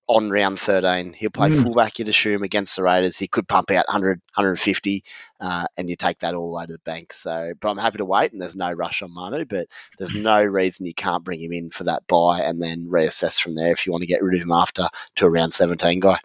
on 0.08 0.30
round 0.30 0.60
13. 0.60 1.13
He'll 1.13 1.30
play 1.30 1.50
mm. 1.50 1.62
fullback, 1.62 2.00
you'd 2.00 2.10
assume, 2.10 2.43
against 2.43 2.76
the 2.76 2.84
Raiders. 2.84 3.17
He 3.17 3.28
could 3.28 3.48
pump 3.48 3.72
out 3.72 3.88
100, 3.88 4.22
150, 4.36 5.04
uh, 5.39 5.65
and 5.78 5.89
you 5.89 5.96
take 5.96 6.20
that 6.20 6.34
all 6.34 6.48
the 6.48 6.58
way 6.58 6.65
to 6.65 6.74
the 6.74 6.80
bank. 6.80 7.13
So, 7.13 7.54
but 7.60 7.70
I'm 7.70 7.78
happy 7.78 7.98
to 7.98 8.06
wait, 8.06 8.32
and 8.32 8.41
there's 8.41 8.56
no 8.56 8.72
rush 8.72 9.02
on 9.02 9.13
Manu, 9.13 9.46
but 9.46 9.67
there's 10.00 10.15
no 10.15 10.43
reason 10.43 10.86
you 10.86 10.93
can't 10.93 11.24
bring 11.24 11.41
him 11.41 11.52
in 11.52 11.70
for 11.72 11.86
that 11.86 12.08
bye 12.08 12.41
and 12.41 12.62
then 12.62 12.88
reassess 12.89 13.39
from 13.39 13.56
there 13.56 13.72
if 13.72 13.86
you 13.86 13.91
want 13.91 14.02
to 14.02 14.08
get 14.08 14.24
rid 14.24 14.36
of 14.36 14.41
him 14.41 14.52
after 14.52 14.88
to 15.15 15.26
a 15.26 15.30
round 15.30 15.52
17 15.52 16.00
guy. 16.00 16.20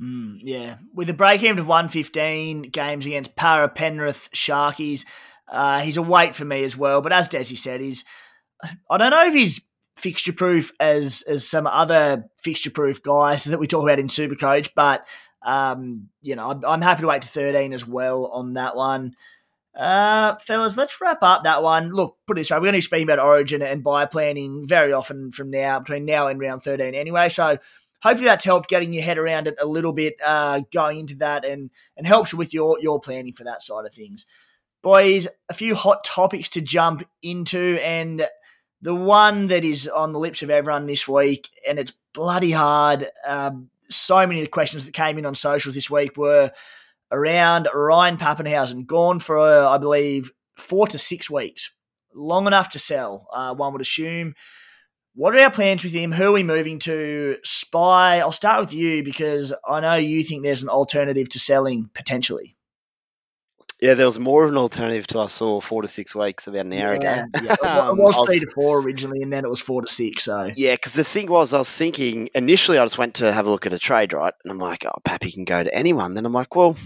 Mm, 0.00 0.38
yeah, 0.42 0.76
with 0.94 1.10
a 1.10 1.14
break 1.14 1.42
even 1.42 1.58
of 1.58 1.66
115 1.66 2.62
games 2.62 3.04
against 3.04 3.34
Parra, 3.34 3.68
Penrith, 3.68 4.28
Sharkies, 4.32 5.04
uh, 5.48 5.80
he's 5.80 5.96
a 5.96 6.02
wait 6.02 6.36
for 6.36 6.44
me 6.44 6.62
as 6.62 6.76
well. 6.76 7.00
But 7.00 7.12
as 7.12 7.28
Desi 7.28 7.56
said, 7.56 7.80
he's 7.80 8.04
I 8.90 8.96
don't 8.96 9.10
know 9.10 9.26
if 9.26 9.34
he's 9.34 9.60
fixture 9.98 10.32
proof 10.32 10.72
as 10.80 11.22
as 11.22 11.46
some 11.46 11.66
other 11.66 12.24
fixture 12.42 12.70
proof 12.70 13.02
guys 13.02 13.44
that 13.44 13.60
we 13.60 13.66
talk 13.66 13.82
about 13.82 13.98
in 13.98 14.08
Supercoach. 14.08 14.70
But 14.74 15.06
um, 15.42 16.08
you 16.22 16.36
know, 16.36 16.50
I'm, 16.50 16.64
I'm, 16.64 16.82
happy 16.82 17.02
to 17.02 17.06
wait 17.06 17.22
to 17.22 17.28
13 17.28 17.72
as 17.72 17.86
well 17.86 18.26
on 18.26 18.54
that 18.54 18.74
one. 18.74 19.14
Uh, 19.78 20.36
fellas, 20.38 20.76
let's 20.76 21.00
wrap 21.00 21.22
up 21.22 21.44
that 21.44 21.62
one. 21.62 21.90
Look, 21.92 22.16
put 22.26 22.36
it 22.36 22.40
this 22.40 22.50
way, 22.50 22.56
we're 22.56 22.62
going 22.62 22.72
to 22.72 22.78
be 22.78 22.82
speaking 22.82 23.06
about 23.06 23.20
Origin 23.20 23.62
and 23.62 23.84
bye 23.84 24.06
planning 24.06 24.66
very 24.66 24.92
often 24.92 25.30
from 25.30 25.50
now, 25.50 25.78
between 25.78 26.04
now 26.04 26.26
and 26.26 26.40
round 26.40 26.64
13 26.64 26.94
anyway. 26.94 27.28
So 27.28 27.58
hopefully 28.02 28.26
that's 28.26 28.44
helped 28.44 28.68
getting 28.68 28.92
your 28.92 29.04
head 29.04 29.18
around 29.18 29.46
it 29.46 29.54
a 29.60 29.66
little 29.66 29.92
bit, 29.92 30.16
uh, 30.24 30.62
going 30.72 30.98
into 30.98 31.14
that 31.16 31.44
and, 31.44 31.70
and 31.96 32.06
helps 32.06 32.32
you 32.32 32.38
with 32.38 32.52
your, 32.52 32.78
your 32.80 32.98
planning 33.00 33.32
for 33.32 33.44
that 33.44 33.62
side 33.62 33.86
of 33.86 33.94
things. 33.94 34.26
Boys, 34.82 35.28
a 35.48 35.54
few 35.54 35.76
hot 35.76 36.02
topics 36.04 36.48
to 36.50 36.60
jump 36.60 37.04
into 37.22 37.78
and 37.80 38.28
the 38.80 38.94
one 38.94 39.48
that 39.48 39.64
is 39.64 39.88
on 39.88 40.12
the 40.12 40.20
lips 40.20 40.42
of 40.42 40.50
everyone 40.50 40.86
this 40.86 41.08
week, 41.08 41.48
and 41.66 41.78
it's 41.78 41.92
bloody 42.14 42.52
hard. 42.52 43.08
Um, 43.26 43.70
so 43.90 44.18
many 44.18 44.40
of 44.40 44.46
the 44.46 44.50
questions 44.50 44.84
that 44.84 44.92
came 44.92 45.18
in 45.18 45.26
on 45.26 45.34
socials 45.34 45.74
this 45.74 45.90
week 45.90 46.16
were 46.16 46.50
around 47.10 47.68
Ryan 47.74 48.16
Papenhuyzen, 48.16 48.86
gone 48.86 49.18
for, 49.18 49.38
uh, 49.38 49.68
I 49.68 49.78
believe, 49.78 50.30
four 50.56 50.86
to 50.88 50.98
six 50.98 51.30
weeks. 51.30 51.72
Long 52.14 52.46
enough 52.46 52.70
to 52.70 52.78
sell, 52.78 53.28
uh, 53.32 53.54
one 53.54 53.72
would 53.72 53.82
assume. 53.82 54.34
What 55.14 55.34
are 55.34 55.40
our 55.40 55.50
plans 55.50 55.82
with 55.82 55.92
him? 55.92 56.12
Who 56.12 56.26
are 56.26 56.32
we 56.32 56.42
moving 56.44 56.78
to? 56.80 57.38
Spy, 57.42 58.20
I'll 58.20 58.30
start 58.30 58.60
with 58.60 58.72
you 58.72 59.02
because 59.02 59.52
I 59.66 59.80
know 59.80 59.94
you 59.94 60.22
think 60.22 60.42
there's 60.42 60.62
an 60.62 60.68
alternative 60.68 61.28
to 61.30 61.40
selling 61.40 61.90
potentially. 61.92 62.57
Yeah, 63.80 63.94
there 63.94 64.06
was 64.06 64.18
more 64.18 64.44
of 64.44 64.50
an 64.50 64.56
alternative 64.56 65.06
to 65.08 65.20
I 65.20 65.26
saw 65.28 65.60
four 65.60 65.82
to 65.82 65.88
six 65.88 66.12
weeks 66.14 66.48
about 66.48 66.66
an 66.66 66.72
hour 66.72 67.00
yeah, 67.00 67.24
ago. 67.24 67.30
Yeah. 67.42 67.52
it 67.90 67.96
was 67.96 68.16
um, 68.16 68.26
three 68.26 68.40
to 68.40 68.50
four 68.52 68.80
originally, 68.80 69.22
and 69.22 69.32
then 69.32 69.44
it 69.44 69.50
was 69.50 69.60
four 69.60 69.82
to 69.82 69.88
six. 69.88 70.24
So 70.24 70.50
yeah, 70.56 70.74
because 70.74 70.94
the 70.94 71.04
thing 71.04 71.30
was, 71.30 71.52
I 71.52 71.58
was 71.58 71.70
thinking 71.70 72.28
initially, 72.34 72.78
I 72.78 72.84
just 72.84 72.98
went 72.98 73.14
to 73.16 73.32
have 73.32 73.46
a 73.46 73.50
look 73.50 73.66
at 73.66 73.72
a 73.72 73.78
trade, 73.78 74.12
right? 74.12 74.34
And 74.42 74.50
I'm 74.50 74.58
like, 74.58 74.84
oh, 74.84 74.98
Pappy 75.04 75.30
can 75.30 75.44
go 75.44 75.62
to 75.62 75.72
anyone. 75.72 76.14
Then 76.14 76.26
I'm 76.26 76.32
like, 76.32 76.56
well, 76.56 76.76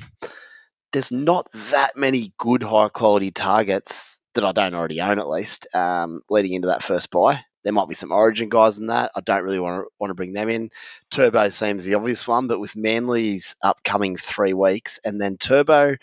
there's 0.92 1.12
not 1.12 1.50
that 1.70 1.96
many 1.96 2.34
good 2.36 2.62
high 2.62 2.90
quality 2.90 3.30
targets 3.30 4.20
that 4.34 4.44
I 4.44 4.52
don't 4.52 4.74
already 4.74 5.00
own, 5.00 5.18
at 5.18 5.28
least, 5.28 5.74
um, 5.74 6.20
leading 6.28 6.52
into 6.52 6.68
that 6.68 6.82
first 6.82 7.10
bye. 7.10 7.40
There 7.64 7.72
might 7.72 7.88
be 7.88 7.94
some 7.94 8.12
Origin 8.12 8.48
guys 8.48 8.78
in 8.78 8.88
that. 8.88 9.12
I 9.16 9.20
don't 9.20 9.44
really 9.44 9.60
want 9.60 9.84
to 9.84 9.90
want 9.98 10.10
to 10.10 10.14
bring 10.14 10.32
them 10.32 10.48
in. 10.48 10.70
Turbo 11.10 11.48
seems 11.48 11.84
the 11.84 11.94
obvious 11.94 12.26
one, 12.26 12.48
but 12.48 12.60
with 12.60 12.76
Manly's 12.76 13.56
upcoming 13.62 14.16
three 14.16 14.52
weeks, 14.52 14.98
and 15.04 15.20
then 15.20 15.38
Turbo 15.38 15.96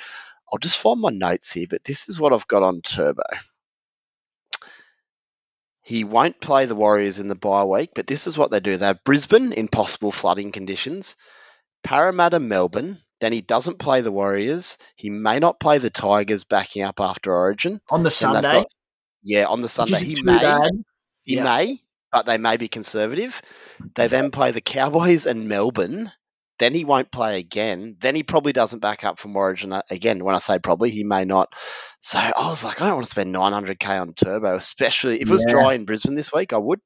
I'll 0.51 0.59
just 0.59 0.77
find 0.77 0.99
my 0.99 1.09
notes 1.09 1.51
here, 1.51 1.67
but 1.69 1.83
this 1.83 2.09
is 2.09 2.19
what 2.19 2.33
I've 2.33 2.47
got 2.47 2.63
on 2.63 2.81
Turbo. 2.81 3.23
He 5.83 6.03
won't 6.03 6.39
play 6.39 6.65
the 6.65 6.75
Warriors 6.75 7.19
in 7.19 7.27
the 7.27 7.35
bye 7.35 7.63
week, 7.63 7.91
but 7.95 8.05
this 8.05 8.27
is 8.27 8.37
what 8.37 8.51
they 8.51 8.59
do. 8.59 8.77
They 8.77 8.85
have 8.85 9.03
Brisbane 9.03 9.53
in 9.53 9.67
possible 9.67 10.11
flooding 10.11 10.51
conditions, 10.51 11.15
Parramatta, 11.83 12.39
Melbourne. 12.39 12.99
Then 13.21 13.33
he 13.33 13.41
doesn't 13.41 13.79
play 13.79 14.01
the 14.01 14.11
Warriors. 14.11 14.77
He 14.95 15.09
may 15.09 15.39
not 15.39 15.59
play 15.59 15.77
the 15.79 15.89
Tigers 15.89 16.43
backing 16.43 16.83
up 16.83 16.99
after 16.99 17.33
Origin. 17.33 17.81
On 17.89 18.03
the 18.03 18.11
Sunday? 18.11 18.41
Got, 18.41 18.67
yeah, 19.23 19.45
on 19.45 19.61
the 19.61 19.69
Sunday. 19.69 20.03
He 20.03 20.21
may. 20.23 20.39
Bad. 20.39 20.71
He 21.23 21.35
yeah. 21.35 21.43
may, 21.43 21.81
but 22.11 22.25
they 22.25 22.37
may 22.37 22.57
be 22.57 22.67
conservative. 22.67 23.41
They 23.95 24.07
then 24.07 24.31
play 24.31 24.51
the 24.51 24.61
Cowboys 24.61 25.25
and 25.25 25.49
Melbourne 25.49 26.11
then 26.59 26.73
he 26.73 26.85
won't 26.85 27.11
play 27.11 27.39
again. 27.39 27.95
Then 27.99 28.15
he 28.15 28.23
probably 28.23 28.53
doesn't 28.53 28.79
back 28.79 29.03
up 29.03 29.17
from 29.17 29.35
Origin 29.35 29.73
uh, 29.73 29.81
again. 29.89 30.23
When 30.23 30.35
I 30.35 30.39
say 30.39 30.59
probably, 30.59 30.91
he 30.91 31.03
may 31.03 31.25
not. 31.25 31.53
So 32.01 32.19
I 32.19 32.49
was 32.49 32.63
like, 32.63 32.81
I 32.81 32.85
don't 32.85 32.95
want 32.95 33.05
to 33.05 33.11
spend 33.11 33.33
900k 33.33 34.01
on 34.01 34.13
Turbo, 34.13 34.53
especially 34.55 35.21
if 35.21 35.29
it 35.29 35.31
was 35.31 35.45
dry 35.47 35.73
in 35.73 35.85
Brisbane 35.85 36.15
this 36.15 36.31
week. 36.31 36.53
I 36.53 36.57
would 36.57 36.81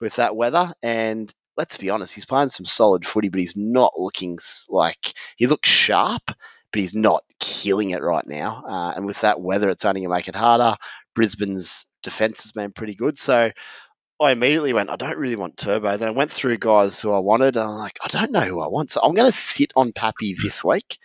with 0.00 0.16
that 0.16 0.34
weather. 0.34 0.72
And 0.82 1.32
let's 1.56 1.76
be 1.76 1.90
honest, 1.90 2.14
he's 2.14 2.26
playing 2.26 2.48
some 2.48 2.66
solid 2.66 3.06
footy, 3.06 3.28
but 3.28 3.40
he's 3.40 3.56
not 3.56 3.92
looking 3.98 4.38
like 4.68 5.14
he 5.36 5.46
looks 5.46 5.68
sharp, 5.68 6.22
but 6.26 6.80
he's 6.80 6.94
not 6.94 7.22
killing 7.38 7.90
it 7.90 8.02
right 8.02 8.26
now. 8.26 8.64
Uh, 8.66 8.92
and 8.96 9.06
with 9.06 9.20
that 9.20 9.40
weather, 9.40 9.68
it's 9.70 9.84
only 9.84 10.00
going 10.00 10.10
to 10.10 10.16
make 10.16 10.28
it 10.28 10.36
harder. 10.36 10.76
Brisbane's 11.14 11.86
defense 12.02 12.42
has 12.42 12.52
been 12.52 12.72
pretty 12.72 12.94
good. 12.94 13.18
So 13.18 13.50
I 14.20 14.32
immediately 14.32 14.74
went, 14.74 14.90
I 14.90 14.96
don't 14.96 15.16
really 15.16 15.36
want 15.36 15.56
Turbo. 15.56 15.96
Then 15.96 16.08
I 16.08 16.12
went 16.12 16.30
through 16.30 16.58
guys 16.58 17.00
who 17.00 17.10
I 17.10 17.20
wanted. 17.20 17.56
I'm 17.56 17.70
like, 17.70 17.98
I 18.04 18.08
don't 18.08 18.32
know 18.32 18.40
who 18.42 18.60
I 18.60 18.68
want. 18.68 18.90
So 18.90 19.00
I'm 19.02 19.14
going 19.14 19.30
to 19.30 19.36
sit 19.36 19.72
on 19.74 19.92
Pappy 19.92 20.34
this 20.34 20.62
week, 20.62 20.98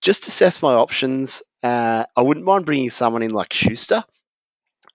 just 0.00 0.26
assess 0.26 0.60
my 0.60 0.74
options. 0.74 1.44
Uh, 1.62 2.04
I 2.16 2.22
wouldn't 2.22 2.44
mind 2.44 2.66
bringing 2.66 2.90
someone 2.90 3.22
in 3.22 3.30
like 3.30 3.52
Schuster, 3.52 4.02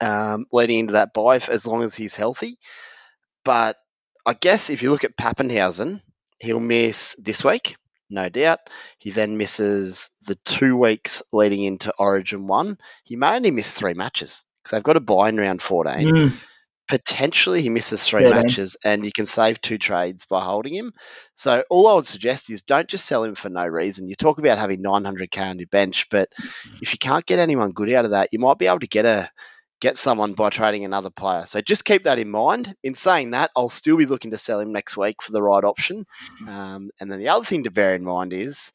um, 0.02 0.44
leading 0.52 0.80
into 0.80 0.92
that 0.92 1.14
bye 1.14 1.36
as 1.36 1.66
long 1.66 1.82
as 1.82 1.94
he's 1.94 2.14
healthy. 2.14 2.58
But 3.44 3.76
I 4.26 4.34
guess 4.34 4.68
if 4.68 4.82
you 4.82 4.90
look 4.90 5.04
at 5.04 5.16
Papenhuyzen, 5.16 6.02
he'll 6.40 6.60
miss 6.60 7.16
this 7.18 7.42
week, 7.42 7.76
no 8.10 8.28
doubt. 8.28 8.58
He 8.98 9.10
then 9.10 9.38
misses 9.38 10.10
the 10.26 10.34
two 10.44 10.76
weeks 10.76 11.22
leading 11.32 11.62
into 11.62 11.94
Origin 11.98 12.46
1. 12.46 12.76
He 13.04 13.16
may 13.16 13.36
only 13.36 13.52
miss 13.52 13.72
three 13.72 13.94
matches 13.94 14.44
because 14.62 14.76
they've 14.76 14.82
got 14.82 14.98
a 14.98 15.00
bye 15.00 15.30
in 15.30 15.38
round 15.38 15.62
14. 15.62 16.06
Mm 16.06 16.32
potentially 16.88 17.62
he 17.62 17.68
misses 17.68 18.04
three 18.06 18.24
yeah, 18.24 18.34
matches 18.34 18.76
and 18.84 19.04
you 19.04 19.12
can 19.12 19.26
save 19.26 19.60
two 19.60 19.78
trades 19.78 20.24
by 20.24 20.42
holding 20.42 20.74
him. 20.74 20.92
So 21.34 21.62
all 21.68 21.86
I 21.86 21.94
would 21.94 22.06
suggest 22.06 22.50
is 22.50 22.62
don't 22.62 22.88
just 22.88 23.06
sell 23.06 23.24
him 23.24 23.34
for 23.34 23.50
no 23.50 23.66
reason. 23.66 24.08
You 24.08 24.16
talk 24.16 24.38
about 24.38 24.58
having 24.58 24.82
900k 24.82 25.50
on 25.50 25.58
your 25.58 25.68
bench, 25.68 26.08
but 26.10 26.30
if 26.80 26.92
you 26.92 26.98
can't 26.98 27.26
get 27.26 27.38
anyone 27.38 27.72
good 27.72 27.92
out 27.92 28.06
of 28.06 28.12
that, 28.12 28.30
you 28.32 28.38
might 28.38 28.58
be 28.58 28.66
able 28.66 28.80
to 28.80 28.86
get 28.86 29.04
a 29.04 29.30
get 29.80 29.96
someone 29.96 30.32
by 30.32 30.50
trading 30.50 30.84
another 30.84 31.10
player. 31.10 31.44
So 31.46 31.60
just 31.60 31.84
keep 31.84 32.02
that 32.04 32.18
in 32.18 32.30
mind. 32.30 32.74
In 32.82 32.94
saying 32.94 33.30
that, 33.30 33.50
I'll 33.56 33.68
still 33.68 33.96
be 33.96 34.06
looking 34.06 34.32
to 34.32 34.38
sell 34.38 34.58
him 34.58 34.72
next 34.72 34.96
week 34.96 35.22
for 35.22 35.30
the 35.30 35.42
right 35.42 35.62
option. 35.62 36.04
Um, 36.48 36.90
and 37.00 37.12
then 37.12 37.20
the 37.20 37.28
other 37.28 37.44
thing 37.44 37.64
to 37.64 37.70
bear 37.70 37.94
in 37.94 38.02
mind 38.02 38.32
is 38.32 38.72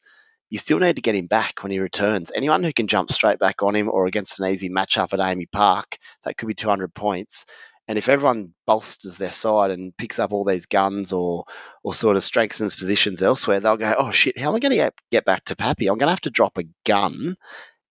you 0.50 0.58
still 0.58 0.78
need 0.78 0.96
to 0.96 1.02
get 1.02 1.16
him 1.16 1.26
back 1.26 1.62
when 1.62 1.72
he 1.72 1.78
returns. 1.80 2.30
Anyone 2.34 2.62
who 2.62 2.72
can 2.72 2.86
jump 2.86 3.10
straight 3.10 3.38
back 3.38 3.62
on 3.62 3.74
him 3.74 3.90
or 3.90 4.06
against 4.06 4.40
an 4.40 4.46
easy 4.46 4.70
matchup 4.70 5.12
at 5.12 5.18
AAMI 5.18 5.50
Park, 5.50 5.98
that 6.22 6.36
could 6.36 6.46
be 6.46 6.54
200 6.54 6.94
points. 6.94 7.44
And 7.86 7.98
if 7.98 8.08
everyone 8.08 8.54
bolsters 8.66 9.18
their 9.18 9.32
side 9.32 9.70
and 9.70 9.96
picks 9.96 10.18
up 10.18 10.32
all 10.32 10.44
these 10.44 10.66
guns 10.66 11.12
or 11.12 11.44
or 11.82 11.94
sort 11.94 12.16
of 12.16 12.22
strengthens 12.22 12.74
positions 12.74 13.22
elsewhere, 13.22 13.60
they'll 13.60 13.76
go, 13.76 13.94
oh 13.98 14.10
shit, 14.10 14.38
how 14.38 14.48
am 14.48 14.56
I 14.56 14.60
going 14.60 14.76
to 14.76 14.92
get 15.10 15.24
back 15.24 15.44
to 15.46 15.56
Pappy? 15.56 15.88
I'm 15.88 15.98
going 15.98 16.08
to 16.08 16.12
have 16.12 16.20
to 16.22 16.30
drop 16.30 16.58
a 16.58 16.64
gun 16.86 17.36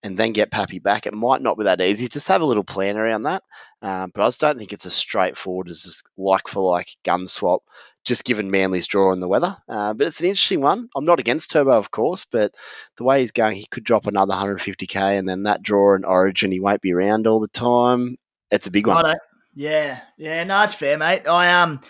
and 0.04 0.18
then 0.18 0.32
get 0.32 0.50
Pappy 0.50 0.80
back. 0.80 1.06
It 1.06 1.14
might 1.14 1.40
not 1.40 1.56
be 1.56 1.64
that 1.64 1.80
easy. 1.80 2.08
Just 2.08 2.28
have 2.28 2.42
a 2.42 2.44
little 2.44 2.62
plan 2.62 2.98
around 2.98 3.22
that. 3.22 3.42
Um, 3.80 4.10
but 4.14 4.22
I 4.22 4.26
just 4.26 4.40
don't 4.40 4.58
think 4.58 4.72
it's 4.74 4.84
as 4.84 4.92
straightforward 4.92 5.68
as 5.68 5.82
just 5.82 6.08
like 6.18 6.46
for 6.46 6.60
like 6.60 6.88
gun 7.04 7.26
swap, 7.26 7.62
just 8.04 8.24
given 8.24 8.50
Manly's 8.50 8.86
draw 8.86 9.12
and 9.12 9.22
the 9.22 9.28
weather. 9.28 9.56
Uh, 9.66 9.94
but 9.94 10.06
it's 10.06 10.20
an 10.20 10.26
interesting 10.26 10.60
one. 10.60 10.90
I'm 10.94 11.06
not 11.06 11.20
against 11.20 11.52
Turbo, 11.52 11.72
of 11.72 11.90
course, 11.90 12.26
but 12.30 12.54
the 12.98 13.04
way 13.04 13.20
he's 13.20 13.32
going, 13.32 13.56
he 13.56 13.66
could 13.70 13.84
drop 13.84 14.06
another 14.06 14.34
150k 14.34 15.18
and 15.18 15.26
then 15.26 15.44
that 15.44 15.62
draw 15.62 15.94
and 15.94 16.04
Origin, 16.04 16.52
he 16.52 16.60
won't 16.60 16.82
be 16.82 16.92
around 16.92 17.26
all 17.26 17.40
the 17.40 17.48
time. 17.48 18.16
It's 18.50 18.66
a 18.66 18.70
big 18.70 18.86
one. 18.86 18.96
Yeah, 19.54 20.00
yeah, 20.16 20.44
no, 20.44 20.64
it's 20.64 20.74
fair, 20.74 20.98
mate. 20.98 21.28
I 21.28 21.62
um, 21.62 21.80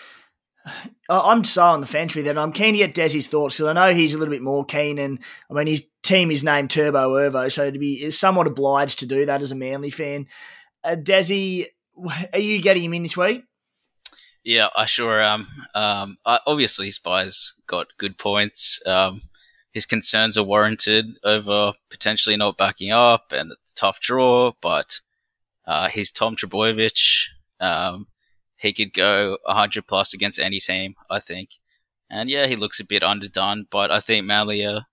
I'm 1.09 1.45
so 1.45 1.62
on 1.62 1.81
the 1.81 1.87
fence 1.87 2.15
with 2.15 2.27
it. 2.27 2.37
I'm 2.37 2.53
keen 2.53 2.75
to 2.75 2.79
get 2.79 2.95
Desi's 2.95 3.27
thoughts 3.27 3.57
because 3.57 3.69
I 3.69 3.73
know 3.73 3.95
he's 3.95 4.15
a 4.15 4.19
little 4.19 4.33
bit 4.33 4.43
more 4.43 4.65
keen, 4.65 4.99
and 4.99 5.19
I 5.51 5.55
mean 5.55 5.67
his 5.67 5.87
team 6.03 6.31
is 6.31 6.45
named 6.45 6.71
Turbo 6.71 7.15
Ervo, 7.15 7.51
so 7.51 7.71
to 7.71 7.79
be 7.79 8.11
somewhat 8.11 8.47
obliged 8.47 9.01
to 9.01 9.07
do 9.07 9.27
that 9.27 9.43
as 9.43 9.53
a 9.53 9.57
Manly 9.57 9.91
fan. 9.91 10.27
Uh, 10.83 10.97
Desi, 10.97 11.67
are 12.33 12.39
you 12.39 12.61
getting 12.61 12.85
him 12.85 12.95
in 12.95 13.03
this 13.03 13.17
week? 13.17 13.45
Yeah, 14.43 14.69
I 14.77 14.85
sure 14.85 15.23
am. 15.23 15.49
Um, 15.75 16.19
obviously, 16.27 16.91
Spy's 16.91 17.55
got 17.67 17.97
good 17.97 18.19
points. 18.19 18.87
Um, 18.87 19.23
his 19.73 19.87
concerns 19.87 20.37
are 20.37 20.45
warranted 20.45 21.17
over 21.25 21.73
potentially 21.89 22.37
not 22.37 22.59
backing 22.59 22.93
up 22.93 23.33
and 23.33 23.53
a 23.53 23.57
tough 23.75 24.01
draw, 24.01 24.53
but 24.61 25.01
uh, 25.67 25.89
he's 25.89 26.12
Tom 26.12 26.37
Trbojevic. 26.37 27.29
Um, 27.65 28.07
he 28.57 28.73
could 28.73 28.93
go 28.93 29.39
100 29.45 29.87
plus 29.87 30.15
against 30.15 30.39
any 30.39 30.61
team, 30.61 30.95
I 31.11 31.21
think. 31.21 31.51
And 32.11 32.31
yeah, 32.31 32.47
he 32.47 32.57
looks 32.57 32.81
a 32.81 32.87
bit 32.87 33.03
underdone, 33.03 33.67
but 33.71 33.91
I 33.91 34.01
think 34.01 34.27
Manly 34.27 34.65
are 34.65 34.87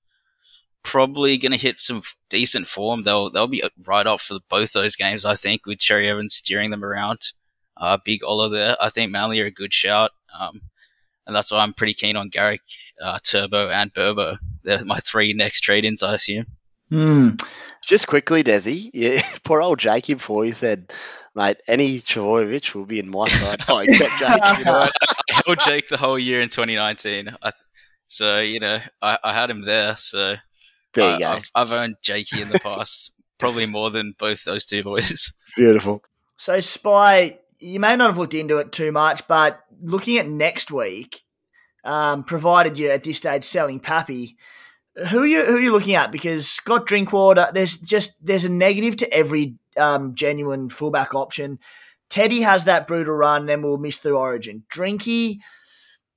probably 0.84 1.38
going 1.38 1.51
to 1.51 1.57
hit 1.57 1.82
some 1.82 2.01
decent 2.30 2.67
form. 2.67 3.03
They'll 3.03 3.30
they'll 3.30 3.47
be 3.47 3.63
right 3.86 4.07
up 4.07 4.22
for 4.22 4.39
both 4.49 4.74
those 4.74 4.95
games, 4.95 5.26
I 5.26 5.36
think, 5.36 5.65
with 5.65 5.80
Cherry 5.80 6.09
Evans 6.09 6.36
steering 6.36 6.72
them 6.72 6.84
around. 6.84 7.19
Uh, 7.78 7.97
big 8.03 8.24
Ola 8.24 8.49
there. 8.49 8.78
I 8.82 8.89
think 8.89 9.11
Manly 9.11 9.39
are 9.41 9.45
a 9.45 9.51
good 9.51 9.74
shout. 9.74 10.11
Um, 10.38 10.61
and 11.28 11.36
that's 11.36 11.51
why 11.51 11.59
I'm 11.59 11.74
pretty 11.74 11.93
keen 11.93 12.15
on 12.15 12.30
Garrick, 12.30 12.61
uh, 13.01 13.19
Turbo, 13.24 13.69
and 13.69 13.93
Burbo. 13.93 14.38
They're 14.63 14.84
my 14.84 14.97
three 14.99 15.34
next 15.34 15.61
trade-ins, 15.61 16.03
I 16.03 16.15
assume. 16.15 16.45
Hmm. 16.89 17.30
Just 17.86 18.07
quickly, 18.07 18.43
Desi, 18.43 18.89
yeah, 18.93 19.22
poor 19.43 19.61
old 19.61 19.80
Jakey 19.80 20.15
before 20.15 20.43
he 20.43 20.51
said 20.51 20.91
mate, 21.36 21.57
any 21.67 21.99
Trbojevic 21.99 22.75
will 22.75 22.86
be 22.86 22.99
in 22.99 23.09
my 23.09 23.27
side. 23.27 23.63
Oh, 23.69 23.79
except 23.79 24.19
Jake. 24.19 24.59
You 24.59 24.65
know 24.65 24.79
I 24.79 24.89
held 25.45 25.59
Jake 25.59 25.89
the 25.89 25.97
whole 25.97 26.19
year 26.19 26.41
in 26.41 26.49
2019. 26.49 27.36
I, 27.41 27.51
so, 28.07 28.39
you 28.39 28.59
know, 28.59 28.79
I, 29.01 29.17
I, 29.23 29.34
had 29.34 29.49
him 29.49 29.61
there. 29.61 29.95
So 29.95 30.36
there 30.93 31.09
you 31.09 31.15
I, 31.15 31.19
go. 31.19 31.27
I've, 31.27 31.51
I've 31.55 31.71
owned 31.71 31.95
Jakey 32.01 32.41
in 32.41 32.49
the 32.49 32.59
past, 32.59 33.13
probably 33.38 33.65
more 33.65 33.89
than 33.89 34.15
both 34.17 34.43
those 34.43 34.65
two 34.65 34.84
boys. 34.84 35.34
Beautiful. 35.55 36.03
So, 36.36 36.59
Spy, 36.59 37.39
you 37.59 37.79
may 37.79 37.95
not 37.95 38.09
have 38.09 38.17
looked 38.17 38.34
into 38.34 38.57
it 38.57 38.71
too 38.71 38.91
much, 38.91 39.27
but 39.27 39.61
looking 39.82 40.17
at 40.17 40.27
next 40.27 40.71
week, 40.71 41.21
um, 41.84 42.23
provided 42.23 42.77
you're 42.77 42.91
at 42.91 43.03
this 43.03 43.17
stage 43.17 43.43
selling 43.43 43.79
Pappy, 43.79 44.38
who 45.09 45.23
are 45.23 45.27
you 45.27 45.45
who 45.45 45.57
are 45.57 45.61
you 45.61 45.71
looking 45.71 45.95
at? 45.95 46.11
Because 46.11 46.49
Scott 46.49 46.85
Drinkwater, 46.85 47.49
there's 47.53 47.77
just 47.77 48.13
there's 48.21 48.45
a 48.45 48.51
negative 48.51 48.97
to 48.97 49.13
every 49.13 49.55
um, 49.77 50.15
genuine 50.15 50.69
fullback 50.69 51.15
option. 51.15 51.59
Teddy 52.09 52.41
has 52.41 52.65
that 52.65 52.87
brutal 52.87 53.15
run, 53.15 53.45
then 53.45 53.61
we'll 53.61 53.77
miss 53.77 53.99
through 53.99 54.17
Origin. 54.17 54.63
Drinky, 54.69 55.39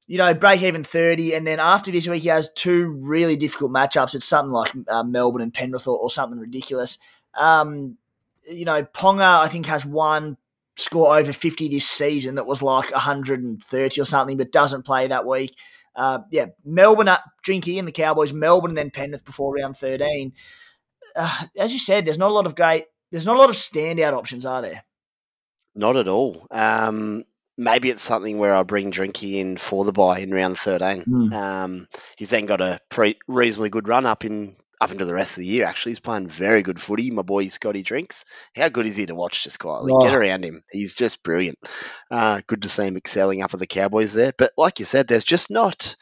you 0.08 0.18
know, 0.18 0.34
break 0.34 0.60
even 0.62 0.82
30, 0.82 1.34
and 1.34 1.46
then 1.46 1.60
after 1.60 1.92
this 1.92 2.08
week, 2.08 2.22
he 2.22 2.28
has 2.28 2.50
two 2.56 2.98
really 3.02 3.36
difficult 3.36 3.70
matchups. 3.70 4.16
It's 4.16 4.26
something 4.26 4.50
like 4.52 4.72
uh, 4.88 5.04
Melbourne 5.04 5.42
and 5.42 5.54
Penrith 5.54 5.86
or, 5.86 5.96
or 5.96 6.10
something 6.10 6.40
ridiculous. 6.40 6.98
Um, 7.34 7.96
you 8.48 8.64
know, 8.64 8.82
Ponga, 8.82 9.40
I 9.40 9.46
think, 9.46 9.66
has 9.66 9.86
one 9.86 10.36
score 10.76 11.16
over 11.16 11.32
50 11.32 11.68
this 11.68 11.88
season 11.88 12.34
that 12.34 12.46
was 12.46 12.60
like 12.60 12.90
130 12.90 14.00
or 14.00 14.04
something, 14.04 14.36
but 14.36 14.50
doesn't 14.50 14.84
play 14.84 15.06
that 15.06 15.24
week. 15.24 15.54
Uh, 15.97 16.20
yeah, 16.30 16.47
Melbourne 16.64 17.09
at 17.09 17.20
Drinky 17.47 17.78
and 17.78 17.86
the 17.86 17.92
Cowboys, 17.92 18.32
Melbourne 18.32 18.72
and 18.72 18.78
then 18.78 18.90
Penrith 18.90 19.24
before 19.24 19.55
round 19.55 19.76
13. 19.76 20.32
Uh, 21.14 21.45
as 21.57 21.72
you 21.72 21.78
said, 21.78 22.05
there's 22.05 22.18
not 22.18 22.30
a 22.30 22.34
lot 22.34 22.47
of 22.47 22.57
great 22.57 22.86
there's 23.14 23.26
not 23.26 23.36
a 23.36 23.38
lot 23.38 23.49
of 23.49 23.55
standout 23.55 24.12
options, 24.12 24.45
are 24.45 24.61
there? 24.61 24.84
Not 25.76 25.97
at 25.97 26.09
all. 26.09 26.49
Um, 26.51 27.24
maybe 27.57 27.88
it's 27.88 28.03
something 28.03 28.38
where 28.38 28.53
I 28.53 28.64
bring 28.64 28.90
Drinky 28.90 29.34
in 29.34 29.57
for 29.57 29.84
the 29.84 29.92
bye 29.92 30.18
in 30.18 30.34
round 30.34 30.59
13. 30.59 31.05
Mm. 31.05 31.32
Um, 31.32 31.88
he's 32.16 32.30
then 32.30 32.47
got 32.47 32.61
a 32.61 32.80
pre- 32.88 33.20
reasonably 33.28 33.70
good 33.70 33.86
run 33.86 34.05
up 34.05 34.24
in 34.24 34.57
up 34.80 34.90
into 34.90 35.04
the 35.04 35.14
rest 35.14 35.32
of 35.32 35.38
the 35.38 35.46
year. 35.46 35.66
Actually, 35.66 35.92
he's 35.92 36.00
playing 36.00 36.26
very 36.26 36.62
good 36.62 36.80
footy. 36.80 37.10
My 37.10 37.22
boy 37.22 37.48
Scotty 37.48 37.82
Drinks. 37.82 38.24
How 38.56 38.68
good 38.68 38.86
is 38.86 38.96
he 38.96 39.06
to 39.06 39.14
watch? 39.14 39.44
Just 39.44 39.58
quietly 39.58 39.92
oh. 39.94 40.00
get 40.00 40.14
around 40.14 40.44
him. 40.44 40.62
He's 40.70 40.94
just 40.94 41.22
brilliant. 41.22 41.58
Uh, 42.10 42.40
good 42.46 42.62
to 42.62 42.68
see 42.68 42.86
him 42.86 42.96
excelling 42.96 43.42
up 43.42 43.54
at 43.54 43.60
the 43.60 43.66
Cowboys 43.66 44.14
there. 44.14 44.32
But 44.36 44.52
like 44.56 44.78
you 44.78 44.84
said, 44.84 45.06
there's 45.06 45.24
just 45.24 45.50
not. 45.50 45.96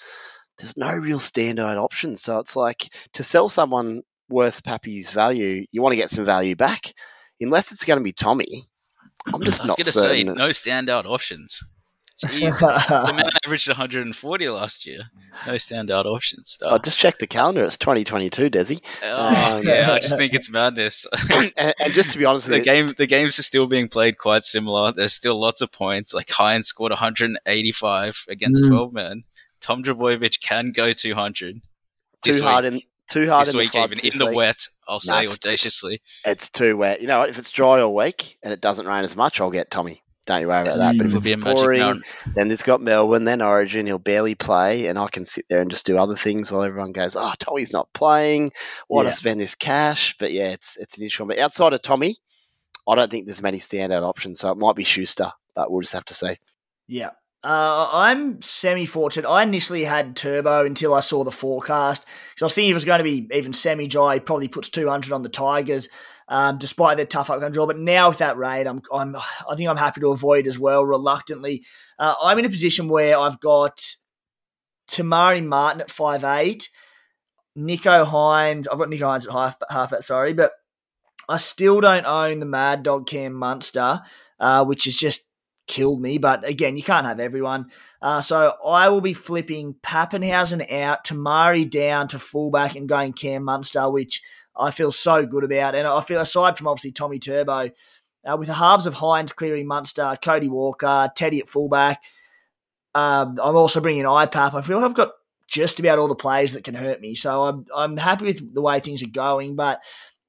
There's 0.59 0.77
no 0.77 0.95
real 0.95 1.19
standout 1.19 1.83
option. 1.83 2.17
So 2.17 2.39
it's 2.39 2.57
like 2.57 2.89
to 3.15 3.25
sell 3.25 3.49
someone 3.49 4.03
worth 4.29 4.65
Pappy's 4.65 5.11
value, 5.11 5.67
you 5.71 5.83
want 5.83 5.93
to 5.93 5.97
get 5.97 6.11
some 6.11 6.25
value 6.25 6.57
back. 6.57 6.93
Unless 7.41 7.73
it's 7.73 7.85
going 7.85 7.99
to 7.99 8.05
be 8.05 8.13
Tommy, 8.13 8.65
I'm 9.27 9.43
just 9.43 9.61
I 9.61 9.65
was 9.65 9.69
not 9.69 9.77
going 9.79 9.87
to 9.87 9.93
say 9.93 10.25
no 10.25 10.51
standout 10.51 11.07
options. 11.07 11.61
Jesus, 12.31 12.59
the 12.61 13.13
man 13.17 13.31
averaged 13.45 13.69
140 13.69 14.49
last 14.49 14.87
year. 14.87 15.11
No 15.47 15.55
standout 15.55 16.05
options. 16.05 16.59
I 16.65 16.79
just 16.79 16.99
checked 16.99 17.19
the 17.19 17.27
calendar. 17.27 17.65
It's 17.65 17.77
2022, 17.77 18.51
Desi. 18.51 18.81
Oh, 19.03 19.57
um, 19.59 19.67
yeah, 19.67 19.91
I 19.91 19.99
just 19.99 20.17
think 20.17 20.35
it's 20.35 20.51
madness. 20.51 21.07
and, 21.35 21.53
and, 21.57 21.93
just 21.93 22.13
to 22.13 22.19
be 22.19 22.25
honest, 22.25 22.47
the 22.47 22.59
you, 22.59 22.65
game 22.65 22.93
the 22.97 23.07
games 23.07 23.39
are 23.39 23.43
still 23.43 23.67
being 23.67 23.89
played 23.89 24.19
quite 24.19 24.45
similar. 24.45 24.93
There's 24.93 25.15
still 25.15 25.41
lots 25.41 25.61
of 25.61 25.73
points. 25.73 26.15
Like 26.15 26.29
Hynes 26.29 26.67
scored 26.67 26.93
185 26.93 28.27
against 28.29 28.65
mm. 28.65 28.71
12 28.71 28.93
men. 28.93 29.25
Tom 29.61 29.83
Trbojevic 29.83 30.41
can 30.41 30.73
go 30.73 30.93
200. 30.93 31.61
Too 32.23 32.43
hard 32.43 32.65
in 32.65 32.83
too 33.09 33.29
hard 33.29 33.47
this 33.47 33.55
in 33.55 33.59
week, 33.59 33.73
the 33.73 33.85
even 33.85 33.99
in 34.13 34.19
the 34.19 34.27
week. 34.27 34.37
wet. 34.37 34.67
I'll 34.87 35.01
say 35.01 35.25
it's, 35.25 35.35
audaciously. 35.35 36.03
It's, 36.25 36.47
it's, 36.47 36.51
too 36.51 36.77
wet. 36.77 37.01
You 37.01 37.07
know? 37.07 37.23
If 37.23 37.39
it's 37.39 37.51
dry 37.51 37.81
all 37.81 37.95
week 37.95 38.39
and 38.43 38.53
it 38.53 38.61
doesn't 38.61 38.87
rain 38.87 39.05
as 39.05 39.17
much, 39.17 39.41
I'll 39.41 39.51
get 39.51 39.71
Tommy. 39.71 40.03
Don't 40.25 40.41
you 40.41 40.49
worry 40.49 40.63
about 40.63 40.79
that. 40.79 40.99
But 40.99 41.09
if 41.09 41.27
it's 41.27 41.43
pouring, 41.43 42.03
then 42.35 42.49
there's 42.49 42.63
got 42.63 42.81
Melbourne, 42.81 43.25
then 43.25 43.43
Origin. 43.43 43.87
He'll 43.87 43.99
barely 43.99 44.37
play, 44.37 44.87
and 44.87 44.97
I 44.97 45.09
can 45.09 45.27
sit 45.27 45.47
there 45.49 45.61
and 45.61 45.71
just 45.71 45.85
do 45.85 45.99
other 45.99 46.15
things 46.15 46.51
while 46.51 46.63
everyone 46.63 46.93
goes, 46.93 47.17
"Oh, 47.17 47.33
Tommy's 47.39 47.73
not 47.73 47.93
playing. 47.93 48.53
Why 48.87 49.03
yeah. 49.03 49.11
to 49.11 49.17
spend 49.17 49.41
this 49.41 49.57
cash?" 49.57 50.15
But 50.19 50.31
yeah, 50.31 50.51
it's 50.51 50.77
it's 50.77 50.97
an 50.97 51.05
issue. 51.05 51.27
But 51.27 51.39
outside 51.39 51.73
of 51.73 51.83
Tommy, 51.83 52.17
I 52.89 52.95
don't 52.95 53.11
think 53.11 53.27
there's 53.27 53.43
many 53.43 53.59
standout 53.59 54.03
options. 54.03 54.41
So 54.41 54.53
it 54.53 54.59
might 54.59 54.77
be 54.77 54.85
Schuster, 54.85 55.33
but 55.57 55.71
we'll 55.71 55.81
just 55.81 55.95
have 55.95 56.05
to 56.07 56.15
see. 56.15 56.37
Yeah, 56.87 57.11
uh, 57.45 57.89
I'm 57.93 58.41
semi 58.41 58.87
fortunate. 58.87 59.29
I 59.29 59.43
initially 59.43 59.83
had 59.83 60.15
turbo 60.15 60.65
until 60.65 60.95
I 60.95 61.01
saw 61.01 61.25
the 61.25 61.33
forecast. 61.33 62.05
So 62.37 62.45
I 62.45 62.47
was 62.47 62.55
thinking 62.55 62.71
it 62.71 62.75
was 62.75 62.85
going 62.85 62.99
to 62.99 63.05
be 63.05 63.29
even 63.33 63.53
semi 63.53 63.89
dry. 63.89 64.21
Probably 64.21 64.47
puts 64.47 64.69
200 64.69 65.13
on 65.13 65.23
the 65.23 65.29
Tigers, 65.29 65.89
um, 66.29 66.59
despite 66.59 66.97
their 66.97 67.07
tough 67.07 67.31
upcoming 67.31 67.53
draw. 67.53 67.67
But 67.67 67.79
now 67.79 68.09
with 68.09 68.19
that 68.19 68.37
raid, 68.37 68.67
I'm, 68.67 68.83
I'm, 68.93 69.17
I 69.17 69.55
think 69.57 69.69
I'm 69.69 69.77
happy 69.77 70.01
to 70.01 70.13
avoid 70.13 70.47
as 70.47 70.59
well. 70.59 70.85
Reluctantly, 70.85 71.65
uh, 71.99 72.15
I'm 72.23 72.39
in 72.39 72.45
a 72.45 72.51
position 72.51 72.89
where 72.89 73.19
I've 73.19 73.41
got 73.41 73.97
Te 74.89 75.03
Maire 75.03 75.43
Martin 75.43 75.81
at 75.81 75.91
five 75.91 76.25
eight, 76.25 76.71
Nicho 77.57 78.07
Hynes. 78.07 78.67
I've 78.71 78.79
got 78.79 78.89
Nicho 78.89 79.09
Hynes 79.09 79.27
at 79.27 79.33
half 79.33 79.57
half 79.71 79.93
at 79.93 80.05
sorry, 80.05 80.33
but 80.33 80.53
I 81.29 81.37
still 81.37 81.81
don't 81.81 82.07
own 82.07 82.41
the 82.41 82.47
Mad 82.47 82.83
Dog 82.83 83.07
Cam 83.07 83.33
Munster, 83.33 84.01
uh, 84.41 84.65
which 84.65 84.85
has 84.85 84.97
just 84.97 85.27
killed 85.69 86.01
me. 86.01 86.19
But 86.19 86.47
again, 86.47 86.77
you 86.77 86.83
can't 86.83 87.07
have 87.07 87.21
everyone. 87.21 87.71
Uh, 88.01 88.21
so 88.21 88.55
I 88.67 88.89
will 88.89 89.01
be 89.01 89.15
flipping 89.15 89.75
Papenhuyzen 89.75 90.71
out, 90.73 91.05
Tamari 91.05 91.71
down 91.71 92.09
to 92.09 92.19
fullback 92.19 92.75
and 92.75 92.89
going 92.89 93.13
Cam 93.13 93.45
Munster, 93.45 93.89
which 93.89 94.21
I 94.57 94.71
feel 94.71 94.91
so 94.91 95.27
good 95.27 95.45
about. 95.45 95.75
And 95.75 95.87
I 95.87 96.01
feel, 96.01 96.21
aside 96.21 96.57
from 96.57 96.69
obviously 96.69 96.93
Tommy 96.93 97.19
Turbo, 97.19 97.71
uh, 98.25 98.37
with 98.37 98.49
the 98.49 98.55
halves 98.55 98.87
of 98.87 98.95
Hynes 98.95 99.35
clearing 99.35 99.67
Munster, 99.67 100.15
Cody 100.23 100.49
Walker, 100.49 101.11
Teddy 101.15 101.41
at 101.41 101.49
fullback, 101.49 102.03
um, 102.95 103.39
I'm 103.43 103.57
also 103.57 103.81
bringing 103.81 104.05
IPAP. 104.05 104.55
I 104.55 104.61
feel 104.61 104.77
like 104.77 104.85
I've 104.85 104.95
got 104.95 105.13
just 105.49 105.81
about 105.81 105.99
all 105.99 106.09
the 106.09 106.15
players 106.15 106.53
that 106.53 106.65
can 106.65 106.75
hurt 106.75 107.01
me. 107.01 107.15
So 107.15 107.45
I'm, 107.45 107.67
I'm 107.75 107.97
happy 107.97 108.25
with 108.27 108.55
the 108.55 108.63
way 108.63 108.81
things 108.81 109.03
are 109.03 109.09
going. 109.09 109.57
But 109.57 109.83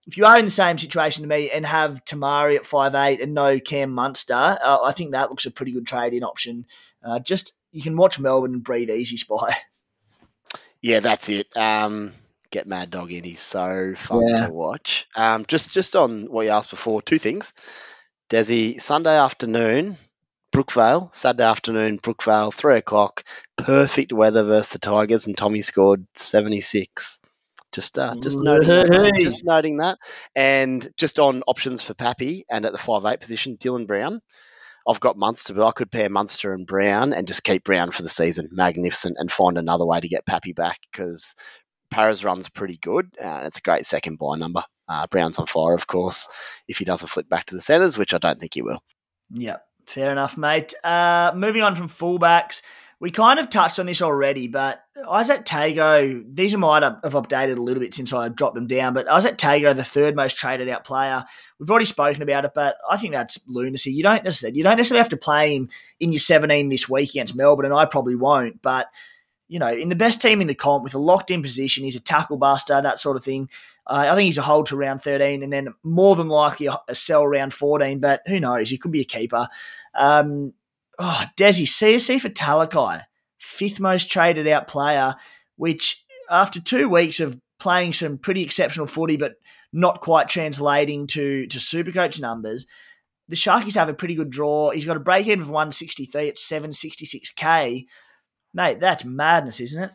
if 0.08 0.18
you 0.18 0.26
are 0.26 0.38
in 0.38 0.46
the 0.46 0.52
same 0.52 0.78
situation 0.78 1.24
to 1.24 1.30
me 1.30 1.50
and 1.50 1.66
have 1.66 2.04
Te 2.04 2.16
Maire 2.16 2.52
at 2.52 2.66
five 2.66 2.96
eight 2.96 3.22
and 3.22 3.34
no 3.34 3.60
Cam 3.60 3.92
Munster, 3.92 4.34
uh, 4.34 4.80
I 4.84 4.92
think 4.92 5.12
that 5.12 5.30
looks 5.30 5.46
a 5.46 5.52
pretty 5.52 5.72
good 5.72 5.88
trade-in 5.88 6.24
option. 6.24 6.66
Uh, 7.04 7.20
just 7.20 7.54
you 7.72 7.82
can 7.82 7.96
watch 7.96 8.20
Melbourne 8.20 8.54
and 8.54 8.64
breathe 8.64 8.90
easy, 8.90 9.18
spy. 9.18 9.56
Yeah, 10.82 11.00
that's 11.00 11.30
it. 11.30 11.48
Um, 11.56 12.14
get 12.54 12.68
Mad 12.68 12.92
Dog 12.92 13.12
in. 13.12 13.24
He's 13.24 13.42
so 13.42 13.96
fun 13.96 14.28
yeah. 14.28 14.46
to 14.46 14.54
watch. 14.54 15.08
Um, 15.16 15.46
just 15.48 15.72
just 15.72 15.96
on 15.96 16.32
what 16.32 16.46
you 16.46 16.52
asked 16.52 16.70
before, 16.70 17.02
two 17.02 17.18
things. 17.18 17.54
Desi, 18.30 18.80
Sunday 18.80 19.18
afternoon, 19.18 19.98
Brookvale, 20.54 21.14
Saturday 21.14 21.44
afternoon, 21.44 22.00
Brookvale, 22.00 22.54
three 22.54 22.78
o'clock. 22.78 23.24
Perfect 23.58 24.14
weather 24.14 24.44
versus 24.44 24.74
the 24.74 24.80
Tigers, 24.80 25.28
and 25.28 25.36
Tommy 25.36 25.62
scored 25.62 26.06
seventy 26.14 26.62
six. 26.62 27.20
Just, 27.72 27.98
uh, 27.98 28.14
just 28.22 28.38
noting, 28.40 28.68
that, 28.68 29.14
just 29.20 29.44
noting 29.44 29.78
that, 29.78 29.98
and 30.36 30.88
just 30.96 31.18
on 31.18 31.42
options 31.48 31.82
for 31.82 31.96
Pappy 31.96 32.46
and 32.48 32.68
at 32.68 32.72
the 32.72 32.78
five 32.78 33.04
eight 33.06 33.20
position, 33.20 33.58
Dylan 33.58 33.88
Brown. 33.88 34.22
I've 34.88 35.00
got 35.00 35.18
Munster, 35.18 35.54
but 35.54 35.66
I 35.66 35.72
could 35.72 35.90
pair 35.90 36.10
Munster 36.10 36.54
and 36.54 36.68
Brown 36.68 37.14
and 37.14 37.28
just 37.28 37.44
keep 37.44 37.64
Brown 37.64 37.92
for 37.92 38.04
the 38.04 38.10
season. 38.10 38.50
Magnificent, 38.52 39.16
and 39.18 39.32
find 39.32 39.58
another 39.58 39.88
way 39.88 40.00
to 40.00 40.08
get 40.08 40.26
Pappy 40.26 40.54
back 40.54 40.78
because 40.92 41.36
Paris 41.94 42.24
run's 42.24 42.50
pretty 42.50 42.78
good, 42.78 43.10
and 43.22 43.46
it's 43.48 43.58
a 43.58 43.62
great 43.62 43.86
second 43.86 44.18
bye 44.18 44.36
number. 44.38 44.64
Uh, 44.88 45.08
Brown's 45.08 45.40
on 45.40 45.48
fire, 45.48 45.74
of 45.74 45.88
course, 45.88 46.28
if 46.68 46.78
he 46.78 46.86
doesn't 46.86 47.08
flip 47.08 47.30
back 47.30 47.46
to 47.46 47.56
the 47.56 47.62
centres, 47.62 47.98
which 47.98 48.14
I 48.14 48.18
don't 48.18 48.40
think 48.40 48.54
he 48.54 48.62
will. 48.62 48.84
Yeah, 49.32 49.58
fair 49.86 50.12
enough, 50.12 50.38
mate. 50.38 50.74
Uh, 50.84 51.32
moving 51.36 51.62
on 51.62 51.76
from 51.76 51.88
fullbacks, 51.88 52.62
we 53.00 53.12
kind 53.12 53.38
of 53.38 53.50
touched 53.50 53.80
on 53.80 53.86
this 53.86 54.02
already, 54.02 54.48
but 54.48 54.82
Izack 54.98 55.44
Tago, 55.44 56.24
these 56.34 56.56
might 56.56 56.84
have 56.84 57.02
updated 57.02 57.58
a 57.58 57.62
little 57.62 57.82
bit 57.82 57.94
since 57.94 58.14
I 58.14 58.30
dropped 58.30 58.56
them 58.56 58.68
down, 58.68 58.94
but 58.94 59.08
Izack 59.08 59.38
Tago, 59.38 59.76
the 59.76 59.84
third 59.84 60.16
most 60.16 60.38
traded 60.38 60.70
out 60.70 60.86
player, 60.86 61.26
we've 61.60 61.70
already 61.70 61.86
spoken 61.86 62.22
about 62.22 62.46
it, 62.46 62.52
but 62.56 62.78
I 62.90 62.98
think 62.98 63.14
that's 63.14 63.40
lunacy. 63.46 63.92
You 63.92 64.04
don't 64.04 64.24
necessarily, 64.24 64.58
you 64.58 64.64
don't 64.64 64.78
necessarily 64.78 65.00
have 65.00 65.10
to 65.10 65.18
play 65.18 65.56
him 65.56 65.70
in 66.00 66.14
your 66.14 66.20
17 66.20 66.70
this 66.70 66.88
week 66.88 67.10
against 67.10 67.36
Melbourne, 67.36 67.66
and 67.66 67.74
I 67.74 67.86
probably 67.86 68.16
won't, 68.16 68.62
but 68.62 68.88
you 69.48 69.60
know, 69.60 69.72
in 69.72 69.90
the 69.90 69.96
best 69.96 70.22
team 70.22 70.42
in 70.42 70.48
the 70.48 70.56
comp 70.56 70.84
with 70.84 70.94
a 70.94 71.00
locked 71.00 71.32
in 71.32 71.42
position, 71.42 71.84
he's 71.84 71.96
a 71.96 72.02
tackle 72.02 72.38
buster, 72.38 72.82
that 72.82 73.00
sort 73.00 73.18
of 73.18 73.24
thing. 73.24 73.50
Uh, 73.86 74.08
I 74.10 74.16
think 74.16 74.26
he's 74.26 74.38
a 74.38 74.44
hold 74.44 74.68
to 74.68 74.78
round 74.78 75.02
13 75.02 75.44
and 75.44 75.52
then 75.52 75.74
more 75.84 76.16
than 76.16 76.30
likely 76.30 76.68
a, 76.68 76.78
a 76.88 76.96
sell 76.96 77.24
around 77.24 77.54
14, 77.54 78.00
but 78.00 78.22
who 78.28 78.40
knows? 78.40 78.70
He 78.70 78.78
could 78.78 78.92
be 78.92 79.02
a 79.02 79.06
keeper. 79.06 79.48
Um, 79.94 80.54
oh, 80.98 81.24
Desi, 81.38 81.64
CSC 81.64 82.20
for 82.22 82.30
Talakai, 82.30 83.04
fifth 83.38 83.80
most 83.80 84.10
traded 84.10 84.48
out 84.48 84.68
player, 84.68 85.16
which 85.58 86.04
after 86.30 86.62
two 86.62 86.88
weeks 86.88 87.20
of 87.20 87.40
playing 87.60 87.94
some 87.94 88.18
pretty 88.18 88.44
exceptional 88.44 88.88
footy, 88.88 89.18
but 89.18 89.36
not 89.72 90.02
quite 90.02 90.28
translating 90.28 91.08
to, 91.08 91.48
to 91.48 91.58
Supercoach 91.58 92.20
numbers, 92.20 92.66
the 93.28 93.36
Sharkies 93.36 93.76
have 93.76 93.90
a 93.90 93.94
pretty 93.94 94.16
good 94.16 94.30
draw. 94.30 94.72
He's 94.72 94.86
got 94.86 94.98
a 94.98 95.02
break 95.02 95.28
even 95.28 95.42
of 95.42 95.50
163 95.50 96.30
at 96.30 96.36
766k. 96.36 97.86
Mate, 98.54 98.80
that's 98.80 99.06
madness, 99.06 99.60
isn't 99.60 99.84
it? 99.84 99.92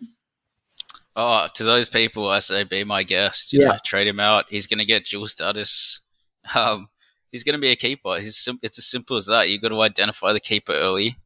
Oh, 1.15 1.49
to 1.55 1.65
those 1.65 1.89
people, 1.89 2.29
I 2.29 2.39
say 2.39 2.63
be 2.65 2.85
my 2.85 3.03
guest. 3.03 3.53
You 3.53 3.63
yeah. 3.63 3.69
know, 3.69 3.79
trade 3.85 4.07
him 4.07 4.21
out. 4.21 4.47
He's 4.49 4.67
going 4.67 4.79
to 4.79 4.85
get 4.85 5.07
dual 5.07 5.27
status. 5.27 6.01
Um, 6.55 6.89
he's 7.31 7.45
going 7.45 7.57
to 7.57 7.61
be 7.61 7.73
a 7.73 7.77
keeper. 7.77 8.19
He's 8.19 8.39
sim- 8.39 8.61
it's 8.63 8.79
as 8.79 8.87
simple 8.87 9.19
as 9.19 9.27
that. 9.27 9.51
You've 9.51 9.61
got 9.61 9.69
to 9.69 9.83
identify 9.83 10.33
the 10.33 10.41
keeper 10.41 10.73
early 10.73 11.19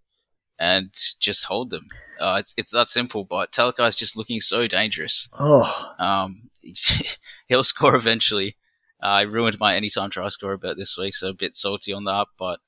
and 0.58 0.90
just 1.20 1.44
hold 1.44 1.70
them. 1.70 1.86
Uh, 2.18 2.38
it's 2.40 2.54
it's 2.56 2.72
that 2.72 2.88
simple. 2.88 3.24
But 3.24 3.52
Talakai's 3.52 3.94
just 3.94 4.16
looking 4.16 4.40
so 4.40 4.66
dangerous. 4.66 5.32
Oh, 5.38 5.94
um, 6.00 6.50
he'll 7.48 7.62
score 7.62 7.94
eventually. 7.94 8.56
Uh, 9.02 9.06
I 9.06 9.20
ruined 9.22 9.60
my 9.60 9.76
anytime 9.76 10.10
try 10.10 10.28
score 10.28 10.52
about 10.52 10.76
this 10.76 10.96
week, 10.98 11.14
so 11.14 11.28
a 11.28 11.34
bit 11.34 11.56
salty 11.56 11.92
on 11.92 12.04
that. 12.04 12.26
But 12.38 12.60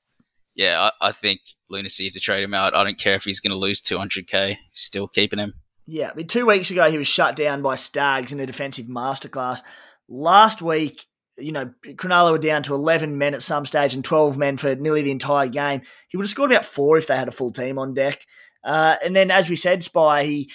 yeah, 0.55 0.89
I, 1.01 1.09
I 1.09 1.11
think 1.11 1.41
lunacy 1.69 2.09
to 2.09 2.19
trade 2.19 2.43
him 2.43 2.53
out. 2.53 2.73
I 2.73 2.83
don't 2.83 2.97
care 2.97 3.15
if 3.15 3.25
he's 3.25 3.39
going 3.39 3.51
to 3.51 3.57
lose 3.57 3.81
200k. 3.81 4.57
Still 4.71 5.07
keeping 5.07 5.39
him. 5.39 5.53
Yeah, 5.85 6.09
I 6.09 6.15
mean, 6.15 6.27
two 6.27 6.47
weeks 6.47 6.71
ago 6.71 6.89
he 6.89 6.97
was 6.97 7.07
shut 7.07 7.35
down 7.35 7.61
by 7.61 7.75
Staggs 7.75 8.31
in 8.31 8.39
a 8.39 8.45
defensive 8.45 8.87
masterclass. 8.87 9.61
Last 10.07 10.61
week, 10.61 11.05
you 11.37 11.51
know, 11.51 11.71
Cronulla 11.85 12.31
were 12.31 12.37
down 12.37 12.63
to 12.63 12.73
11 12.73 13.17
men 13.17 13.33
at 13.33 13.41
some 13.41 13.65
stage 13.65 13.93
and 13.93 14.03
12 14.03 14.37
men 14.37 14.57
for 14.57 14.73
nearly 14.75 15.01
the 15.01 15.11
entire 15.11 15.47
game. 15.47 15.81
He 16.07 16.17
would 16.17 16.25
have 16.25 16.31
scored 16.31 16.51
about 16.51 16.65
four 16.65 16.97
if 16.97 17.07
they 17.07 17.17
had 17.17 17.27
a 17.27 17.31
full 17.31 17.51
team 17.51 17.77
on 17.77 17.93
deck. 17.93 18.25
Uh, 18.63 18.95
and 19.03 19.15
then, 19.15 19.29
as 19.29 19.49
we 19.49 19.55
said, 19.55 19.83
Spy, 19.83 20.23
he 20.23 20.51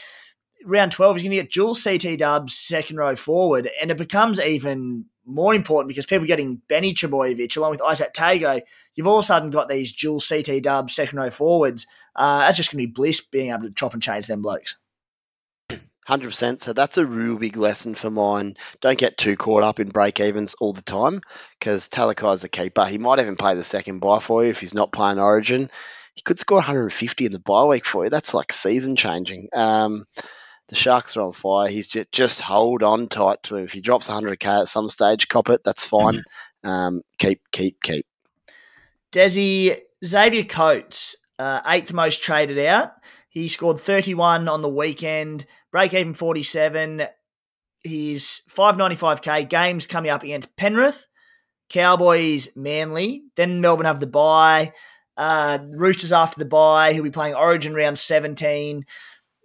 round 0.65 0.93
12, 0.93 1.17
he's 1.17 1.23
going 1.23 1.37
to 1.37 1.43
get 1.43 1.53
dual 1.53 1.75
CT 1.75 2.19
dubs 2.19 2.55
second 2.55 2.97
row 2.97 3.17
forward. 3.17 3.71
And 3.81 3.91
it 3.91 3.97
becomes 3.97 4.41
even 4.41 5.07
more 5.25 5.55
important 5.55 5.89
because 5.89 6.07
people 6.07 6.27
getting 6.27 6.61
Benny 6.69 6.95
Trbojevic 6.95 7.57
along 7.57 7.73
with 7.73 7.81
Izack 7.81 8.13
Tago, 8.13 8.61
you've 8.95 9.07
all 9.07 9.19
of 9.19 9.25
a 9.25 9.27
sudden 9.27 9.51
got 9.51 9.69
these 9.69 9.93
dual 9.93 10.21
CT 10.21 10.63
dubs 10.63 10.95
second 10.95 11.19
row 11.19 11.31
forwards. 11.31 11.87
Uh, 12.17 12.41
that's 12.41 12.57
just 12.57 12.73
going 12.73 12.83
to 12.83 12.87
be 12.87 12.93
bliss 12.93 13.21
being 13.21 13.51
able 13.51 13.63
to 13.63 13.75
chop 13.75 13.95
and 13.95 14.03
change 14.03 14.27
them 14.27 14.43
blokes. 14.43 14.77
Hundred 16.07 16.31
percent. 16.31 16.61
So 16.61 16.73
that's 16.73 16.99
a 16.99 17.07
real 17.07 17.37
big 17.37 17.57
lesson 17.57 17.95
for 17.95 18.11
mine. 18.11 18.57
Don't 18.81 18.99
get 18.99 19.17
too 19.17 19.37
caught 19.37 19.63
up 19.63 19.79
in 19.79 19.91
break 19.91 20.19
evens 20.19 20.55
all 20.55 20.73
the 20.73 20.83
time 20.83 21.21
because 21.59 21.89
Talakai's 21.89 22.43
the 22.43 22.49
keeper. 22.49 22.85
He 22.85 22.99
might 22.99 23.21
even 23.21 23.37
play 23.37 23.55
the 23.55 23.63
second 23.63 24.01
bye 24.01 24.19
for 24.19 24.43
you 24.43 24.51
if 24.51 24.59
he's 24.59 24.75
not 24.75 24.91
playing 24.91 25.21
Origin. 25.21 25.71
He 26.15 26.23
could 26.23 26.41
score 26.41 26.57
150 26.57 27.27
in 27.27 27.33
the 27.33 27.39
bye 27.39 27.65
week 27.65 27.87
for 27.87 28.05
you. 28.05 28.11
That's 28.11 28.35
like 28.35 28.53
season 28.53 28.97
changing. 28.97 29.51
Um, 29.53 30.07
the 30.71 30.77
Sharks 30.77 31.17
are 31.17 31.23
on 31.23 31.33
fire. 31.33 31.69
He's 31.69 31.89
just, 31.89 32.13
just 32.13 32.41
hold 32.41 32.83
on 32.83 33.09
tight 33.09 33.43
to 33.45 33.57
him. 33.57 33.65
If 33.65 33.73
he 33.73 33.81
drops 33.81 34.09
100k 34.09 34.63
at 34.63 34.69
some 34.69 34.89
stage, 34.89 35.29
cop 35.29 35.51
it. 35.51 35.63
That's 35.65 35.85
fine. 35.85 36.23
Um, 36.63 37.03
keep, 37.19 37.43
keep, 37.51 37.83
keep. 37.83 38.07
Desi 39.13 39.77
Xavier 40.05 40.45
Coates, 40.45 41.17
uh, 41.41 41.61
eighth 41.67 41.93
most 41.93 42.23
traded 42.23 42.59
out. 42.61 42.93
He 43.29 43.49
scored 43.49 43.81
31 43.81 44.49
on 44.49 44.63
the 44.63 44.69
weekend, 44.69 45.45
break 45.73 45.93
even 45.93 46.15
47. 46.15 47.03
He's 47.83 48.43
595k. 48.51 49.49
Games 49.49 49.87
coming 49.89 50.11
up 50.11 50.23
against 50.23 50.55
Penrith, 50.57 51.09
Cowboys, 51.69 52.49
Manly. 52.55 53.25
Then 53.35 53.61
Melbourne 53.61 53.87
have 53.87 54.01
the 54.01 54.07
bye. 54.07 54.73
Uh, 55.17 55.59
Roosters 55.63 56.13
after 56.13 56.39
the 56.39 56.45
bye. 56.45 56.93
He'll 56.93 57.03
be 57.03 57.11
playing 57.11 57.35
Origin 57.35 57.75
round 57.75 57.99
17 57.99 58.85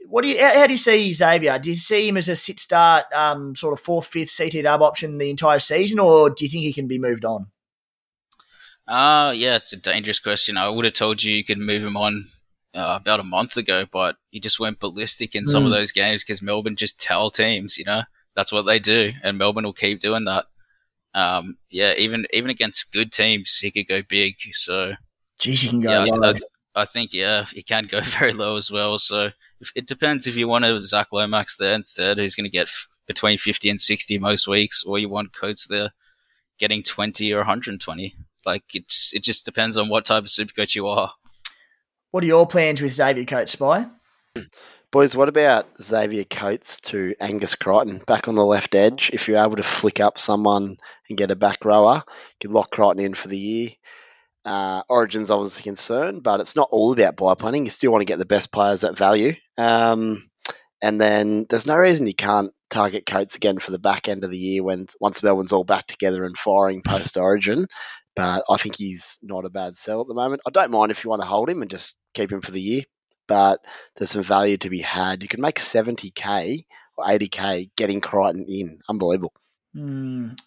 what 0.07 0.23
do 0.23 0.29
you 0.29 0.39
how, 0.39 0.67
do 0.67 0.73
you 0.73 0.77
see 0.77 1.11
Xavier? 1.13 1.59
Do 1.59 1.69
you 1.69 1.75
see 1.75 2.07
him 2.07 2.17
as 2.17 2.29
a 2.29 2.35
sit 2.35 2.59
start, 2.59 3.05
um, 3.13 3.55
sort 3.55 3.73
of 3.73 3.79
fourth, 3.79 4.07
fifth 4.07 4.35
CT 4.35 4.63
dub 4.63 4.81
option 4.81 5.17
the 5.17 5.29
entire 5.29 5.59
season, 5.59 5.99
or 5.99 6.29
do 6.29 6.45
you 6.45 6.49
think 6.49 6.63
he 6.63 6.73
can 6.73 6.87
be 6.87 6.99
moved 6.99 7.25
on? 7.25 7.47
Uh 8.87 9.33
yeah, 9.35 9.55
it's 9.55 9.73
a 9.73 9.81
dangerous 9.81 10.19
question. 10.19 10.57
I 10.57 10.69
would 10.69 10.85
have 10.85 10.93
told 10.93 11.23
you 11.23 11.35
you 11.35 11.43
could 11.43 11.57
move 11.57 11.83
him 11.83 11.97
on 11.97 12.27
uh, 12.75 12.99
about 13.01 13.19
a 13.19 13.23
month 13.23 13.57
ago, 13.57 13.85
but 13.91 14.17
he 14.29 14.39
just 14.39 14.59
went 14.59 14.79
ballistic 14.79 15.33
in 15.33 15.45
mm. 15.45 15.47
some 15.47 15.63
of 15.63 15.71
hmm. 15.71 15.75
those 15.75 15.91
games 15.91 16.23
because 16.23 16.41
Melbourne 16.41 16.75
just 16.75 16.99
tell 16.99 17.31
teams, 17.31 17.77
you 17.77 17.85
know, 17.85 18.03
that's 18.35 18.51
what 18.51 18.63
they 18.63 18.79
do, 18.79 19.13
and 19.23 19.37
Melbourne 19.37 19.63
will 19.63 19.73
keep 19.73 20.01
doing 20.01 20.25
that. 20.25 20.45
Um, 21.13 21.57
yeah, 21.69 21.93
even 21.97 22.27
even 22.33 22.49
against 22.49 22.93
good 22.93 23.11
teams, 23.11 23.57
he 23.57 23.71
could 23.71 23.87
go 23.87 24.01
big. 24.07 24.35
So, 24.51 24.93
geez, 25.39 25.61
he 25.61 25.69
can 25.69 25.79
go. 25.79 26.03
Yeah, 26.03 26.11
I, 26.21 26.29
I, 26.29 26.33
I, 26.75 26.85
think 26.85 27.13
yeah, 27.13 27.45
he 27.45 27.63
can 27.63 27.87
go 27.87 28.01
very 28.03 28.33
low 28.33 28.57
as 28.57 28.69
well. 28.69 28.99
So 28.99 29.31
it 29.75 29.87
depends 29.87 30.27
if 30.27 30.35
you 30.35 30.47
want 30.47 30.65
a 30.65 30.85
Zac 30.85 31.07
Lomax 31.11 31.57
there 31.57 31.73
instead, 31.73 32.17
who's 32.17 32.35
going 32.35 32.45
to 32.45 32.49
get 32.49 32.67
f- 32.67 32.87
between 33.07 33.37
50 33.37 33.69
and 33.69 33.81
60 33.81 34.17
most 34.19 34.47
weeks, 34.47 34.83
or 34.83 34.99
you 34.99 35.09
want 35.09 35.33
Coates 35.33 35.67
there 35.67 35.91
getting 36.57 36.83
20 36.83 37.33
or 37.33 37.39
120. 37.39 38.15
Like 38.45 38.63
it's 38.73 39.13
it 39.13 39.23
just 39.23 39.45
depends 39.45 39.77
on 39.77 39.89
what 39.89 40.05
type 40.05 40.23
of 40.23 40.29
super 40.29 40.53
coach 40.53 40.75
you 40.75 40.87
are. 40.87 41.13
What 42.11 42.23
are 42.23 42.27
your 42.27 42.47
plans 42.47 42.81
with 42.81 42.93
Xavier 42.93 43.25
Coates, 43.25 43.53
Spy? 43.53 43.87
Boys, 44.91 45.15
what 45.15 45.27
about 45.27 45.65
Xavier 45.81 46.23
Coates 46.23 46.79
to 46.81 47.15
Angus 47.19 47.55
Crichton 47.55 48.01
back 48.05 48.27
on 48.27 48.35
the 48.35 48.45
left 48.45 48.75
edge? 48.75 49.09
If 49.11 49.27
you're 49.27 49.43
able 49.43 49.57
to 49.57 49.63
flick 49.63 49.99
up 49.99 50.17
someone 50.17 50.77
and 51.09 51.17
get 51.17 51.31
a 51.31 51.35
back 51.35 51.65
rower, 51.65 52.03
you 52.05 52.35
can 52.39 52.51
lock 52.53 52.71
Crichton 52.71 53.03
in 53.03 53.13
for 53.13 53.27
the 53.27 53.37
year. 53.37 53.69
Uh, 54.45 54.83
Origin's 54.89 55.31
obviously 55.31 55.63
concerned, 55.63 56.21
but 56.21 56.39
it's 56.39 56.55
not 56.55 56.69
all 56.71 56.93
about 56.93 57.17
bye 57.17 57.33
punting. 57.33 57.65
You 57.65 57.71
still 57.71 57.91
want 57.91 58.01
to 58.01 58.05
get 58.05 58.19
the 58.19 58.25
best 58.25 58.51
players 58.51 58.83
at 58.83 58.97
value. 58.97 59.33
Um, 59.57 60.29
and 60.81 61.01
then 61.01 61.47
there's 61.49 61.65
no 61.65 61.75
reason 61.75 62.05
you 62.05 62.13
can't 62.13 62.51
target 62.69 63.05
Coates 63.05 63.35
again 63.35 63.57
for 63.57 63.71
the 63.71 63.79
back 63.79 64.07
end 64.07 64.23
of 64.23 64.29
the 64.29 64.37
year 64.37 64.61
when 64.61 64.85
once 64.99 65.23
Melbourne's 65.23 65.51
all 65.51 65.63
back 65.63 65.87
together 65.87 66.25
and 66.25 66.37
firing 66.37 66.83
post 66.83 67.17
Origin. 67.17 67.67
But 68.15 68.43
I 68.49 68.57
think 68.57 68.77
he's 68.77 69.17
not 69.23 69.45
a 69.45 69.49
bad 69.49 69.75
sell 69.75 70.01
at 70.01 70.07
the 70.07 70.13
moment. 70.13 70.41
I 70.45 70.51
don't 70.51 70.71
mind 70.71 70.91
if 70.91 71.03
you 71.03 71.09
want 71.09 71.21
to 71.21 71.27
hold 71.27 71.49
him 71.49 71.61
and 71.61 71.71
just 71.71 71.97
keep 72.13 72.31
him 72.31 72.41
for 72.41 72.51
the 72.51 72.61
year, 72.61 72.83
but 73.27 73.59
there's 73.95 74.11
some 74.11 74.23
value 74.23 74.57
to 74.57 74.69
be 74.69 74.79
had. 74.79 75.23
You 75.23 75.27
can 75.27 75.41
make 75.41 75.55
70k 75.55 76.65
or 76.97 77.05
80k 77.05 77.71
getting 77.75 77.99
Crichton 77.99 78.45
in. 78.47 78.79
Unbelievable. 78.87 79.33
Mm. 79.75 80.37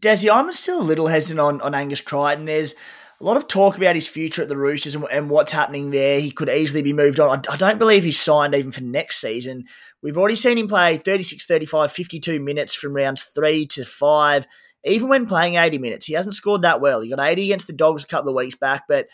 Desi, 0.00 0.34
I'm 0.34 0.52
still 0.52 0.80
a 0.80 0.82
little 0.82 1.06
hesitant 1.06 1.40
on, 1.40 1.60
on 1.60 1.74
Angus 1.74 2.00
Crichton. 2.00 2.44
There's 2.44 2.74
a 3.20 3.24
lot 3.24 3.36
of 3.36 3.46
talk 3.46 3.76
about 3.76 3.94
his 3.94 4.08
future 4.08 4.42
at 4.42 4.48
the 4.48 4.56
Roosters 4.56 4.94
and, 4.94 5.04
and 5.10 5.28
what's 5.28 5.52
happening 5.52 5.90
there. 5.90 6.20
He 6.20 6.30
could 6.30 6.48
easily 6.48 6.82
be 6.82 6.92
moved 6.92 7.20
on. 7.20 7.28
I, 7.28 7.52
I, 7.52 7.56
don't 7.56 7.78
believe 7.78 8.02
he's 8.02 8.20
signed 8.20 8.54
even 8.54 8.72
for 8.72 8.82
next 8.82 9.20
season. 9.20 9.64
We've 10.02 10.16
already 10.16 10.36
seen 10.36 10.56
him 10.56 10.68
play 10.68 10.96
36, 10.96 11.44
35, 11.44 11.92
52 11.92 12.40
minutes 12.40 12.74
from 12.74 12.94
rounds 12.94 13.24
three 13.34 13.66
to 13.68 13.84
five. 13.84 14.46
Even 14.84 15.08
when 15.08 15.26
playing 15.26 15.56
80 15.56 15.76
minutes, 15.78 16.06
he 16.06 16.14
hasn't 16.14 16.34
scored 16.34 16.62
that 16.62 16.80
well. 16.80 17.02
He 17.02 17.10
got 17.10 17.20
80 17.20 17.44
against 17.44 17.66
the 17.66 17.74
Dogs 17.74 18.04
a 18.04 18.06
couple 18.06 18.30
of 18.30 18.34
weeks 18.34 18.54
back, 18.54 18.84
but 18.88 19.08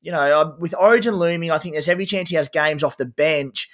you 0.00 0.12
know, 0.12 0.56
with 0.58 0.74
Origin 0.78 1.16
looming, 1.16 1.50
I 1.50 1.58
think 1.58 1.74
there's 1.74 1.88
every 1.88 2.06
chance 2.06 2.30
he 2.30 2.36
has 2.36 2.48
games 2.48 2.82
off 2.82 2.96
the 2.96 3.04
bench. 3.04 3.68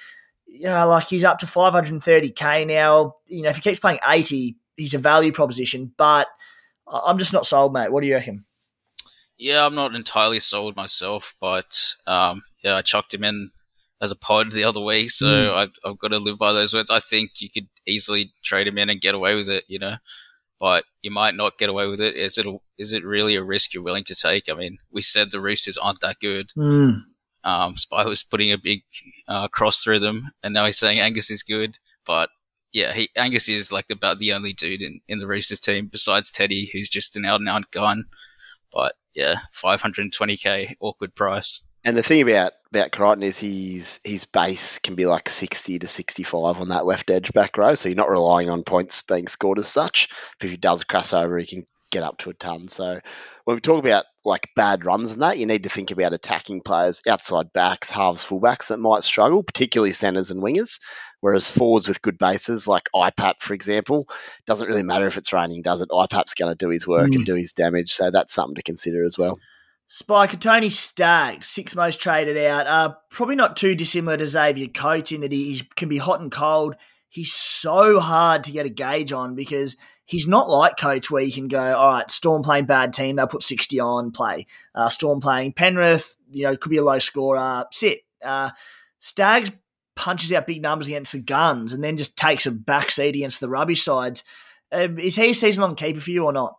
yeah, 0.48 0.82
like 0.82 1.06
he's 1.06 1.22
up 1.22 1.38
to 1.38 1.46
530k 1.46 2.66
now. 2.66 3.14
You 3.26 3.42
know, 3.42 3.50
if 3.50 3.56
he 3.56 3.62
keeps 3.62 3.78
playing 3.78 4.00
80, 4.04 4.56
he's 4.76 4.94
a 4.94 4.98
value 4.98 5.30
proposition. 5.30 5.92
But 5.96 6.26
I'm 6.88 7.18
just 7.18 7.32
not 7.32 7.46
sold, 7.46 7.72
mate. 7.72 7.92
What 7.92 8.00
do 8.00 8.08
you 8.08 8.14
reckon? 8.14 8.44
Yeah, 9.38 9.66
I'm 9.66 9.74
not 9.74 9.94
entirely 9.94 10.40
sold 10.40 10.76
myself, 10.76 11.34
but 11.40 11.94
um, 12.06 12.42
yeah, 12.62 12.76
I 12.76 12.82
chucked 12.82 13.12
him 13.12 13.24
in 13.24 13.50
as 14.00 14.10
a 14.10 14.16
pod 14.16 14.52
the 14.52 14.64
other 14.64 14.80
week, 14.80 15.10
so 15.10 15.26
mm. 15.26 15.54
I've, 15.54 15.70
I've, 15.84 15.98
got 15.98 16.08
to 16.08 16.18
live 16.18 16.38
by 16.38 16.52
those 16.52 16.74
words. 16.74 16.90
I 16.90 17.00
think 17.00 17.32
you 17.40 17.50
could 17.50 17.68
easily 17.86 18.32
trade 18.42 18.66
him 18.66 18.78
in 18.78 18.90
and 18.90 19.00
get 19.00 19.14
away 19.14 19.34
with 19.34 19.48
it, 19.48 19.64
you 19.68 19.78
know, 19.78 19.96
but 20.60 20.84
you 21.02 21.10
might 21.10 21.34
not 21.34 21.58
get 21.58 21.68
away 21.68 21.86
with 21.86 22.00
it. 22.00 22.14
Is 22.14 22.38
it 22.38 22.46
is 22.78 22.92
it 22.92 23.04
really 23.04 23.36
a 23.36 23.42
risk 23.42 23.72
you're 23.72 23.82
willing 23.82 24.04
to 24.04 24.14
take? 24.14 24.50
I 24.50 24.54
mean, 24.54 24.78
we 24.90 25.02
said 25.02 25.30
the 25.30 25.40
Roosters 25.40 25.78
aren't 25.78 26.00
that 26.00 26.16
good. 26.20 26.50
Mm. 26.56 27.02
Um, 27.44 27.76
Spy 27.76 28.04
was 28.04 28.22
putting 28.22 28.52
a 28.52 28.58
big 28.58 28.82
uh, 29.28 29.48
cross 29.48 29.82
through 29.82 30.00
them, 30.00 30.30
and 30.42 30.52
now 30.52 30.66
he's 30.66 30.78
saying 30.78 30.98
Angus 30.98 31.30
is 31.30 31.42
good, 31.42 31.78
but 32.04 32.28
yeah, 32.72 32.92
he, 32.92 33.08
Angus 33.16 33.48
is 33.48 33.72
like 33.72 33.86
about 33.90 34.18
the 34.18 34.32
only 34.32 34.52
dude 34.52 34.82
in, 34.82 35.00
in 35.08 35.18
the 35.18 35.26
Roosters 35.26 35.60
team 35.60 35.86
besides 35.86 36.30
Teddy, 36.30 36.68
who's 36.72 36.90
just 36.90 37.16
an 37.16 37.24
out 37.24 37.40
and 37.40 37.48
out 37.48 37.70
gun. 37.70 38.04
But 38.72 38.94
yeah, 39.14 39.36
520k 39.54 40.74
awkward 40.80 41.14
price. 41.14 41.62
And 41.84 41.96
the 41.96 42.02
thing 42.02 42.22
about 42.22 42.52
about 42.72 42.90
Crichton 42.90 43.22
is 43.22 43.38
his 43.38 44.00
his 44.04 44.24
base 44.24 44.80
can 44.80 44.96
be 44.96 45.06
like 45.06 45.28
60 45.28 45.78
to 45.78 45.86
65 45.86 46.60
on 46.60 46.70
that 46.70 46.84
left 46.84 47.10
edge 47.10 47.32
back 47.32 47.56
row, 47.56 47.74
so 47.74 47.88
you're 47.88 47.96
not 47.96 48.10
relying 48.10 48.50
on 48.50 48.64
points 48.64 49.02
being 49.02 49.28
scored 49.28 49.60
as 49.60 49.68
such. 49.68 50.08
But 50.38 50.46
if 50.46 50.50
he 50.50 50.56
does 50.56 50.82
cross 50.82 51.12
over, 51.12 51.38
he 51.38 51.46
can 51.46 51.66
get 51.90 52.02
up 52.02 52.18
to 52.18 52.30
a 52.30 52.34
ton. 52.34 52.68
So 52.68 53.00
when 53.44 53.56
we 53.56 53.60
talk 53.60 53.78
about 53.78 54.04
like 54.24 54.48
bad 54.56 54.84
runs 54.84 55.12
and 55.12 55.22
that, 55.22 55.38
you 55.38 55.46
need 55.46 55.62
to 55.64 55.68
think 55.68 55.90
about 55.90 56.12
attacking 56.12 56.62
players, 56.62 57.02
outside 57.08 57.52
backs, 57.52 57.90
halves, 57.90 58.24
fullbacks 58.24 58.68
that 58.68 58.78
might 58.78 59.04
struggle, 59.04 59.42
particularly 59.42 59.92
centres 59.92 60.30
and 60.30 60.42
wingers. 60.42 60.80
Whereas 61.20 61.50
forwards 61.50 61.88
with 61.88 62.02
good 62.02 62.18
bases, 62.18 62.68
like 62.68 62.88
IPAP, 62.94 63.40
for 63.40 63.54
example, 63.54 64.08
doesn't 64.46 64.68
really 64.68 64.82
matter 64.82 65.06
if 65.06 65.16
it's 65.16 65.32
raining, 65.32 65.62
does 65.62 65.80
it? 65.80 65.88
IPAP's 65.88 66.34
going 66.34 66.52
to 66.52 66.64
do 66.64 66.70
his 66.70 66.86
work 66.86 67.10
mm. 67.10 67.16
and 67.16 67.26
do 67.26 67.34
his 67.34 67.52
damage. 67.52 67.92
So 67.94 68.10
that's 68.10 68.34
something 68.34 68.56
to 68.56 68.62
consider 68.62 69.04
as 69.04 69.16
well. 69.16 69.38
Spy 69.88 70.26
Kotoni 70.26 70.70
Staggs, 70.70 71.46
six 71.46 71.76
most 71.76 72.00
traded 72.00 72.36
out. 72.38 72.66
Uh, 72.66 72.94
probably 73.10 73.36
not 73.36 73.56
too 73.56 73.74
dissimilar 73.74 74.16
to 74.16 74.26
Xavier 74.26 74.66
Coates 74.68 75.12
in 75.12 75.20
that 75.20 75.30
he 75.30 75.62
can 75.76 75.88
be 75.88 75.98
hot 75.98 76.20
and 76.20 76.30
cold. 76.30 76.74
He's 77.08 77.32
so 77.32 78.00
hard 78.00 78.44
to 78.44 78.52
get 78.52 78.66
a 78.66 78.70
gauge 78.70 79.12
on 79.12 79.34
because 79.34 79.76
he's 80.04 80.26
not 80.26 80.48
like 80.48 80.76
Coates 80.78 81.10
where 81.10 81.22
you 81.22 81.32
can 81.32 81.48
go, 81.48 81.76
all 81.76 81.94
right, 81.94 82.10
Storm 82.10 82.42
playing 82.42 82.66
bad 82.66 82.92
team, 82.92 83.16
they'll 83.16 83.26
put 83.26 83.42
60 83.42 83.80
on, 83.80 84.12
play. 84.12 84.46
Uh, 84.74 84.88
Storm 84.88 85.20
playing 85.20 85.52
Penrith, 85.52 86.16
you 86.30 86.44
know, 86.44 86.56
could 86.56 86.70
be 86.70 86.78
a 86.78 86.84
low 86.84 86.98
scorer, 86.98 87.64
sit. 87.70 88.00
Uh, 88.24 88.50
Staggs 88.98 89.50
punches 89.94 90.32
out 90.32 90.46
big 90.46 90.62
numbers 90.62 90.88
against 90.88 91.12
the 91.12 91.18
guns 91.18 91.72
and 91.72 91.82
then 91.82 91.96
just 91.96 92.16
takes 92.16 92.46
a 92.46 92.50
back 92.50 92.90
seat 92.90 93.16
against 93.16 93.40
the 93.40 93.48
rubbish 93.48 93.82
sides. 93.82 94.24
Uh, 94.72 94.88
is 94.98 95.16
he 95.16 95.30
a 95.30 95.34
season 95.34 95.62
long 95.62 95.74
keeper 95.74 96.00
for 96.00 96.10
you 96.10 96.24
or 96.24 96.32
not? 96.32 96.56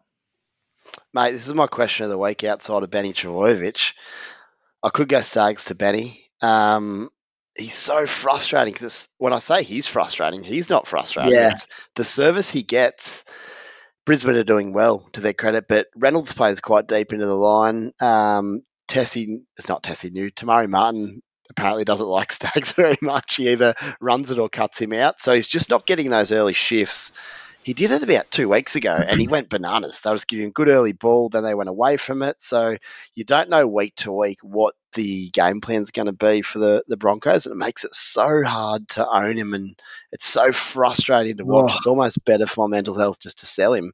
Mate, 1.14 1.32
this 1.32 1.48
is 1.48 1.54
my 1.54 1.68
question 1.68 2.06
of 2.06 2.10
the 2.10 2.18
week 2.18 2.44
outside 2.44 2.84
of 2.84 2.90
Benny 2.90 3.14
Trbojevic. 3.14 3.94
I 4.84 4.90
could 4.90 5.10
go 5.10 5.22
Staggs 5.22 5.66
to 5.66 5.76
Benny. 5.76 6.24
Um, 6.42 7.10
he's 7.58 7.76
so 7.76 8.06
frustrating 8.06 8.74
because 8.74 9.10
when 9.18 9.34
I 9.34 9.40
say 9.40 9.64
he's 9.64 9.88
frustrating, 9.88 10.44
he's 10.44 10.70
not 10.70 10.88
frustrating. 10.88 11.34
Yeah. 11.34 11.52
It's 11.52 11.68
the 11.96 12.06
service 12.06 12.52
he 12.52 12.64
gets. 12.64 13.26
Brisbane 14.06 14.36
are 14.36 14.44
doing 14.44 14.72
well 14.72 15.08
to 15.14 15.22
their 15.22 15.34
credit, 15.34 15.66
but 15.68 15.88
Reynolds 15.96 16.32
plays 16.32 16.62
quite 16.62 16.88
deep 16.88 17.12
into 17.12 17.26
the 17.26 17.36
line. 17.36 17.92
Um, 18.00 18.62
Tesi, 18.88 19.42
it's 19.58 19.68
not 19.68 19.84
Tesi 19.84 20.12
Niu. 20.12 20.30
Te 20.30 20.46
Maire 20.46 20.68
Martin 20.68 21.22
apparently 21.50 21.84
doesn't 21.84 22.08
like 22.08 22.32
Staggs 22.32 22.72
very 22.72 22.98
much. 23.02 23.36
He 23.36 23.50
either 23.50 23.76
runs 24.00 24.32
it 24.32 24.40
or 24.40 24.50
cuts 24.50 24.80
him 24.82 24.94
out. 24.94 25.20
So 25.20 25.34
he's 25.34 25.48
just 25.48 25.70
not 25.70 25.86
getting 25.86 26.10
those 26.10 26.32
early 26.32 26.54
shifts. 26.54 27.12
He 27.68 27.74
did 27.74 27.92
it 27.92 28.02
about 28.02 28.32
two 28.32 28.48
weeks 28.48 28.78
ago 28.78 28.94
and 28.94 29.20
he 29.20 29.28
went 29.36 29.50
bananas. 29.50 30.00
They 30.00 30.10
was 30.14 30.24
giving 30.24 30.46
him 30.46 30.52
good 30.52 30.70
early 30.70 30.94
ball, 30.94 31.28
then 31.28 31.44
they 31.44 31.54
went 31.54 31.68
away 31.68 31.98
from 31.98 32.24
it. 32.24 32.42
So 32.42 32.78
you 33.14 33.26
don't 33.26 33.50
know 33.50 33.68
week 33.68 33.94
to 33.98 34.12
week 34.14 34.40
what 34.42 34.74
the 34.94 35.28
game 35.32 35.60
plan 35.60 35.82
is 35.82 35.92
going 35.92 36.06
to 36.06 36.14
be 36.14 36.44
for 36.44 36.60
the, 36.60 36.86
the 36.88 36.96
Broncos. 36.96 37.46
And 37.46 37.52
it 37.52 37.58
makes 37.58 37.84
it 37.84 37.94
so 37.94 38.42
hard 38.42 38.88
to 38.92 39.06
own 39.06 39.36
him 39.36 39.54
and 39.54 39.78
it's 40.14 40.26
so 40.26 40.54
frustrating 40.54 41.36
to 41.36 41.44
watch. 41.44 41.74
Oh. 41.74 41.76
It's 41.76 41.88
almost 41.88 42.24
better 42.24 42.46
for 42.46 42.70
my 42.70 42.78
mental 42.78 42.98
health 42.98 43.20
just 43.20 43.40
to 43.40 43.46
sell 43.46 43.74
him. 43.74 43.92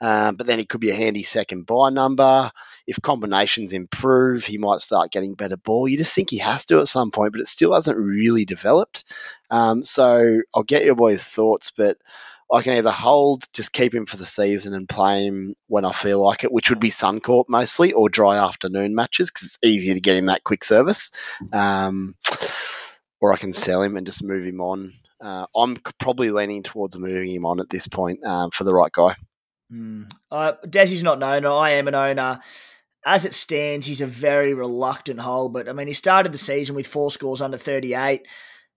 Um, 0.00 0.36
but 0.36 0.46
then 0.46 0.60
he 0.60 0.64
could 0.64 0.80
be 0.80 0.90
a 0.90 0.94
handy 0.94 1.24
second 1.24 1.66
bye 1.66 1.90
number. 1.90 2.52
If 2.86 3.02
combinations 3.02 3.72
improve, 3.72 4.44
he 4.44 4.58
might 4.58 4.82
start 4.82 5.10
getting 5.10 5.34
better 5.34 5.56
ball. 5.56 5.88
You 5.88 5.98
just 5.98 6.14
think 6.14 6.30
he 6.30 6.38
has 6.38 6.66
to 6.66 6.78
at 6.78 6.86
some 6.86 7.10
point, 7.10 7.32
but 7.32 7.40
it 7.40 7.48
still 7.48 7.74
hasn't 7.74 7.98
really 7.98 8.44
developed. 8.44 9.02
Um, 9.50 9.82
so 9.82 10.42
I'll 10.54 10.62
get 10.62 10.84
your 10.84 10.94
boys' 10.94 11.24
thoughts, 11.24 11.72
but 11.76 11.98
I 12.52 12.62
can 12.62 12.74
either 12.74 12.92
hold, 12.92 13.44
just 13.52 13.72
keep 13.72 13.94
him 13.94 14.06
for 14.06 14.16
the 14.16 14.24
season 14.24 14.72
and 14.72 14.88
play 14.88 15.26
him 15.26 15.56
when 15.66 15.84
I 15.84 15.92
feel 15.92 16.22
like 16.22 16.44
it, 16.44 16.52
which 16.52 16.70
would 16.70 16.78
be 16.78 16.90
Suncorp 16.90 17.46
mostly, 17.48 17.92
or 17.92 18.08
dry 18.08 18.38
afternoon 18.38 18.94
matches 18.94 19.30
because 19.30 19.46
it's 19.46 19.58
easier 19.62 19.94
to 19.94 20.00
get 20.00 20.16
him 20.16 20.26
that 20.26 20.44
quick 20.44 20.62
service. 20.62 21.10
Um, 21.52 22.14
or 23.20 23.32
I 23.32 23.36
can 23.36 23.52
sell 23.52 23.82
him 23.82 23.96
and 23.96 24.06
just 24.06 24.22
move 24.22 24.44
him 24.44 24.60
on. 24.60 24.92
Uh, 25.20 25.46
I'm 25.56 25.76
probably 25.98 26.30
leaning 26.30 26.62
towards 26.62 26.96
moving 26.96 27.30
him 27.30 27.46
on 27.46 27.58
at 27.58 27.70
this 27.70 27.88
point 27.88 28.24
um, 28.24 28.50
for 28.50 28.64
the 28.64 28.74
right 28.74 28.92
guy. 28.92 29.16
Mm. 29.72 30.08
Uh, 30.30 30.52
Desi's 30.64 31.02
not 31.02 31.16
an 31.16 31.24
owner. 31.24 31.50
I 31.50 31.70
am 31.70 31.88
an 31.88 31.94
owner. 31.94 32.40
As 33.04 33.24
it 33.24 33.34
stands, 33.34 33.86
he's 33.86 34.00
a 34.00 34.06
very 34.06 34.54
reluctant 34.54 35.20
hold. 35.20 35.52
But 35.52 35.68
I 35.68 35.72
mean, 35.72 35.86
he 35.86 35.94
started 35.94 36.32
the 36.32 36.38
season 36.38 36.76
with 36.76 36.86
four 36.86 37.10
scores 37.10 37.40
under 37.40 37.56
38. 37.56 38.26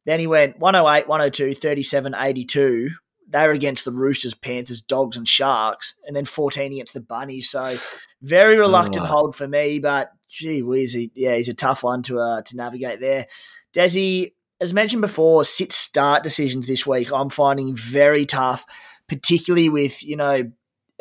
Then 0.06 0.20
he 0.20 0.28
went 0.28 0.58
108, 0.60 1.08
102, 1.08 1.54
37, 1.54 2.16
82. 2.16 2.90
They 3.30 3.46
were 3.46 3.54
against 3.54 3.86
the 3.86 3.92
Roosters, 3.92 4.34
Panthers, 4.34 4.82
Dogs, 4.82 5.16
and 5.16 5.28
Sharks, 5.28 5.96
and 6.06 6.16
then 6.16 6.26
14 6.26 6.74
against 6.74 6.94
the 6.94 7.02
Bunnies. 7.02 7.50
So 7.50 7.78
very 8.22 8.58
reluctant 8.58 9.04
oh. 9.04 9.06
hold 9.06 9.36
for 9.36 9.48
me, 9.48 9.80
but 9.80 10.12
gee 10.28 10.62
whiz, 10.62 10.94
he, 10.94 11.12
yeah, 11.16 11.36
he's 11.36 11.50
a 11.50 11.54
tough 11.54 11.84
one 11.84 12.04
to 12.04 12.20
uh, 12.20 12.42
to 12.44 12.56
navigate 12.56 13.00
there. 13.00 13.28
Desi, 13.74 14.34
as 14.60 14.74
mentioned 14.74 15.02
before, 15.02 15.44
sit 15.44 15.72
start 15.72 16.24
decisions 16.24 16.68
this 16.68 16.86
week 16.86 17.12
I'm 17.14 17.30
finding 17.30 17.76
very 17.76 18.26
tough, 18.26 18.66
particularly 19.08 19.70
with, 19.70 20.04
you 20.04 20.16
know, 20.16 20.52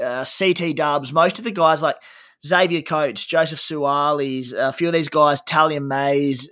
uh, 0.02 0.24
CT 0.24 0.76
Dubs, 0.76 1.12
most 1.12 1.38
of 1.38 1.44
the 1.44 1.50
guys 1.50 1.82
like 1.82 1.96
Xavier 2.46 2.82
Coates, 2.82 3.24
Joseph 3.26 3.58
Suaalii's, 3.58 4.52
a 4.52 4.72
few 4.72 4.88
of 4.88 4.94
these 4.94 5.08
guys, 5.08 5.42
Taylan 5.42 5.86
Mayes, 5.86 6.48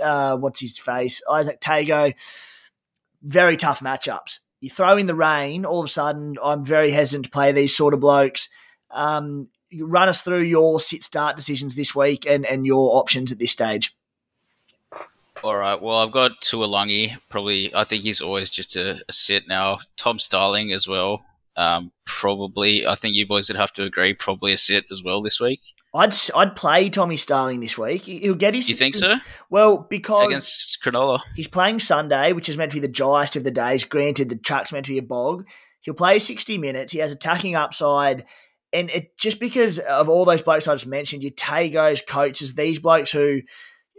uh, 0.00 0.02
uh, 0.02 0.36
what's 0.36 0.60
his 0.60 0.78
face, 0.78 1.22
Izack 1.28 1.60
Tago, 1.60 2.12
very 3.22 3.56
tough 3.56 3.80
matchups. 3.80 4.40
You 4.62 4.70
throw 4.70 4.96
in 4.96 5.06
the 5.06 5.14
rain, 5.14 5.66
all 5.66 5.80
of 5.80 5.86
a 5.86 5.88
sudden, 5.88 6.38
I'm 6.42 6.64
very 6.64 6.92
hesitant 6.92 7.24
to 7.24 7.30
play 7.30 7.50
these 7.50 7.76
sort 7.76 7.94
of 7.94 8.00
blokes. 8.00 8.48
Um, 8.92 9.48
run 9.76 10.08
us 10.08 10.22
through 10.22 10.42
your 10.42 10.78
sit 10.78 11.02
start 11.02 11.34
decisions 11.34 11.74
this 11.74 11.96
week 11.96 12.26
and, 12.26 12.46
and 12.46 12.64
your 12.64 12.96
options 12.96 13.32
at 13.32 13.40
this 13.40 13.50
stage. 13.50 13.92
All 15.42 15.56
right. 15.56 15.82
Well, 15.82 15.98
I've 15.98 16.12
got 16.12 16.40
Tuilagi. 16.42 17.18
Probably, 17.28 17.74
I 17.74 17.82
think 17.82 18.04
he's 18.04 18.20
always 18.20 18.50
just 18.50 18.76
a, 18.76 19.00
a 19.08 19.12
sit 19.12 19.48
now. 19.48 19.80
Tom 19.96 20.20
Starling 20.20 20.72
as 20.72 20.86
well. 20.86 21.24
Um, 21.56 21.90
probably, 22.04 22.86
I 22.86 22.94
think 22.94 23.16
you 23.16 23.26
boys 23.26 23.48
would 23.48 23.58
have 23.58 23.72
to 23.72 23.82
agree, 23.82 24.14
probably 24.14 24.52
a 24.52 24.58
sit 24.58 24.84
as 24.92 25.02
well 25.02 25.20
this 25.22 25.40
week. 25.40 25.60
I'd 25.94 26.14
I'd 26.34 26.56
play 26.56 26.88
Tommy 26.88 27.16
Starling 27.16 27.60
this 27.60 27.76
week. 27.76 28.02
He'll 28.02 28.34
get 28.34 28.54
his. 28.54 28.68
You 28.68 28.74
think 28.74 28.94
so? 28.94 29.16
Well, 29.50 29.86
because 29.90 30.26
against 30.26 30.82
Cronulla, 30.82 31.20
he's 31.34 31.48
playing 31.48 31.80
Sunday, 31.80 32.32
which 32.32 32.48
is 32.48 32.56
meant 32.56 32.72
to 32.72 32.76
be 32.76 32.80
the 32.86 32.88
driest 32.88 33.36
of 33.36 33.44
the 33.44 33.50
days. 33.50 33.84
Granted, 33.84 34.30
the 34.30 34.36
track's 34.36 34.72
meant 34.72 34.86
to 34.86 34.92
be 34.92 34.98
a 34.98 35.02
bog. 35.02 35.46
He'll 35.80 35.94
play 35.94 36.18
sixty 36.18 36.56
minutes. 36.56 36.92
He 36.92 37.00
has 37.00 37.12
attacking 37.12 37.56
upside, 37.56 38.24
and 38.72 38.88
it 38.88 39.18
just 39.18 39.38
because 39.38 39.78
of 39.80 40.08
all 40.08 40.24
those 40.24 40.42
blokes 40.42 40.66
I 40.66 40.74
just 40.74 40.86
mentioned, 40.86 41.22
your 41.22 41.32
Tagos, 41.32 42.06
coaches, 42.06 42.54
these 42.54 42.78
blokes 42.78 43.12
who 43.12 43.42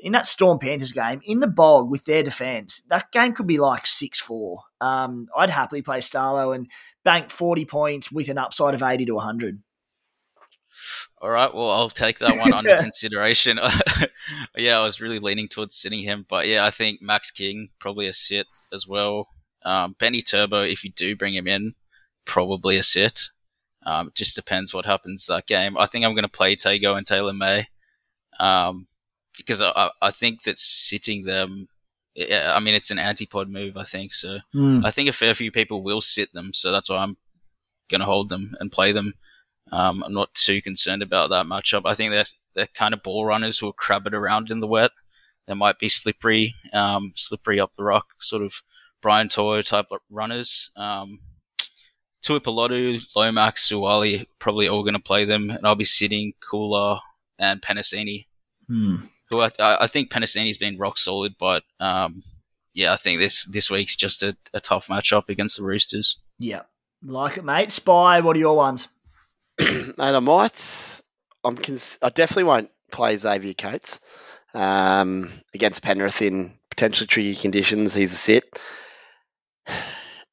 in 0.02 0.14
that 0.14 0.26
Storm 0.26 0.58
Panthers 0.60 0.92
game 0.92 1.22
in 1.24 1.40
the 1.40 1.48
bog 1.48 1.90
with 1.90 2.06
their 2.06 2.24
defence, 2.24 2.82
that 2.90 3.12
game 3.12 3.34
could 3.34 3.48
be 3.48 3.60
like 3.60 3.86
six 3.86 4.20
four. 4.20 4.64
Um, 4.82 5.28
I'd 5.38 5.52
happily 5.52 5.84
play 5.84 6.00
Starlo 6.00 6.56
and 6.56 6.68
bank 7.06 7.30
40 7.30 7.66
points 7.66 8.12
with 8.12 8.30
an 8.30 8.38
upside 8.38 8.74
of 8.74 8.82
80 8.82 9.06
to 9.06 9.14
100. 9.16 9.62
All 11.24 11.30
right, 11.30 11.54
well, 11.56 11.72
I'll 11.72 11.90
take 11.90 12.20
that 12.20 12.38
one 12.38 12.54
under 12.54 12.78
consideration. 12.82 13.58
yeah, 14.58 14.78
I 14.78 14.84
was 14.84 15.00
really 15.00 15.20
leaning 15.20 15.48
towards 15.48 15.74
sitting 15.74 16.04
him, 16.04 16.26
but 16.28 16.48
yeah, 16.48 16.66
I 16.66 16.70
think 16.70 17.02
Max 17.02 17.32
King 17.32 17.70
probably 17.80 18.08
a 18.08 18.14
sit 18.14 18.46
as 18.74 18.86
well. 18.86 19.30
Um, 19.64 19.96
Benny 19.98 20.22
Turbo, 20.22 20.64
if 20.64 20.84
you 20.84 20.92
do 20.92 21.16
bring 21.16 21.34
him 21.34 21.48
in, 21.48 21.76
probably 22.26 22.76
a 22.76 22.84
sit. 22.84 23.22
Um, 23.86 24.10
it 24.10 24.16
just 24.16 24.36
depends 24.36 24.74
what 24.74 24.86
happens 24.86 25.26
that 25.28 25.48
game. 25.48 25.78
I 25.78 25.86
think 25.86 26.04
I'm 26.04 26.14
going 26.14 26.24
to 26.24 26.28
play 26.28 26.58
Tago 26.58 26.98
and 26.98 27.08
Taylan 27.08 27.38
May 27.38 27.68
um, 28.38 28.88
because 29.38 29.62
I, 29.62 29.92
I 30.02 30.12
think 30.12 30.44
that 30.44 30.60
sitting 30.60 31.24
them 31.24 31.70
yeah, 32.16 32.54
I 32.56 32.60
mean, 32.60 32.76
it's 32.76 32.92
an 32.92 32.98
antipod 32.98 33.50
move, 33.50 33.76
I 33.78 33.86
think. 33.86 34.14
So 34.14 34.40
mm. 34.54 34.86
I 34.86 34.92
think 34.92 35.10
a 35.10 35.14
fair 35.14 35.34
few 35.34 35.52
people 35.52 35.84
will 35.84 36.02
sit 36.02 36.32
them. 36.34 36.54
So 36.54 36.72
that's 36.72 36.90
why 36.90 36.98
I'm 36.98 37.18
going 37.90 38.02
to 38.02 38.06
hold 38.06 38.30
them 38.30 38.56
and 38.60 38.72
play 38.72 38.92
them. 38.92 39.14
Um, 39.72 40.04
I'm 40.04 40.14
not 40.14 40.34
too 40.34 40.62
concerned 40.62 41.02
about 41.02 41.30
that 41.30 41.46
matchup. 41.46 41.84
I 41.86 41.94
think 41.94 42.12
they're, 42.12 42.26
they're 42.56 42.68
kind 42.74 42.94
of 42.94 43.02
ball 43.04 43.26
runners 43.26 43.60
who 43.60 43.68
will 43.68 43.74
crab 43.74 44.06
it 44.06 44.14
around 44.14 44.52
in 44.52 44.60
the 44.60 44.68
wet. 44.68 44.92
they 45.48 45.54
might 45.54 45.80
be 45.80 45.90
slippery, 45.90 46.56
um, 46.74 47.14
slippery 47.16 47.60
up 47.60 47.72
the 47.78 47.84
rock, 47.84 48.08
sort 48.20 48.44
of 48.44 48.62
Brian 49.02 49.30
To'o 49.30 49.62
type 49.62 49.88
runners. 50.10 50.72
Um, 50.76 51.20
Tuipulotu, 52.24 53.02
Lomax, 53.16 53.70
Suaalii, 53.70 54.26
probably 54.40 54.68
all 54.68 54.84
going 54.84 54.94
to 54.94 55.00
play 55.00 55.26
them, 55.26 55.50
and 55.50 55.66
I'll 55.66 55.76
be 55.76 55.84
sitting 55.86 56.34
Koula 56.40 57.02
and 57.38 57.62
Penisini. 57.62 58.28
Hmm. 58.68 58.96
Who 59.30 59.42
I, 59.42 59.52
I 59.60 59.88
think 59.88 60.10
Penisini's 60.10 60.58
been 60.58 60.78
rock 60.78 60.98
solid, 60.98 61.36
but 61.38 61.64
um, 61.80 62.24
yeah, 62.74 62.94
I 62.94 62.96
think 62.96 63.20
this 63.20 63.46
this 63.46 63.70
week's 63.70 63.96
just 63.96 64.24
a, 64.24 64.38
a 64.54 64.62
tough 64.62 64.88
matchup 64.88 65.28
against 65.28 65.58
the 65.58 65.64
Roosters. 65.64 66.20
Yeah, 66.40 66.62
like 67.04 67.38
it, 67.38 67.44
mate. 67.44 67.72
Spy, 67.72 68.22
what 68.22 68.36
are 68.38 68.40
your 68.40 68.56
ones? 68.56 68.88
Mate, 69.60 69.98
I 70.00 70.20
might. 70.20 71.02
I'm. 71.44 71.58
Cons- 71.58 72.00
I 72.02 72.10
definitely 72.10 72.46
won't 72.46 72.70
play 72.92 73.18
Xavier 73.18 73.54
Coates 73.54 74.00
um, 74.54 75.32
against 75.54 75.84
Penrith 75.84 76.22
in 76.22 76.54
potentially 76.70 77.08
tricky 77.08 77.36
conditions. 77.36 77.94
He's 77.94 78.14
a 78.14 78.16
sit. 78.16 78.44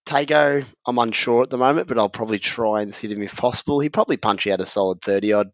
Tago, 0.06 0.64
I'm 0.86 0.98
unsure 0.98 1.42
at 1.42 1.50
the 1.50 1.58
moment, 1.58 1.86
but 1.86 1.98
I'll 1.98 2.08
probably 2.08 2.38
try 2.38 2.82
and 2.82 2.94
sit 2.94 3.12
him 3.12 3.22
if 3.22 3.36
possible. 3.36 3.78
He 3.78 3.90
probably 3.90 4.16
punch 4.16 4.46
you 4.46 4.52
out 4.52 4.60
a 4.60 4.66
solid 4.66 5.00
30 5.02 5.32
odd 5.34 5.50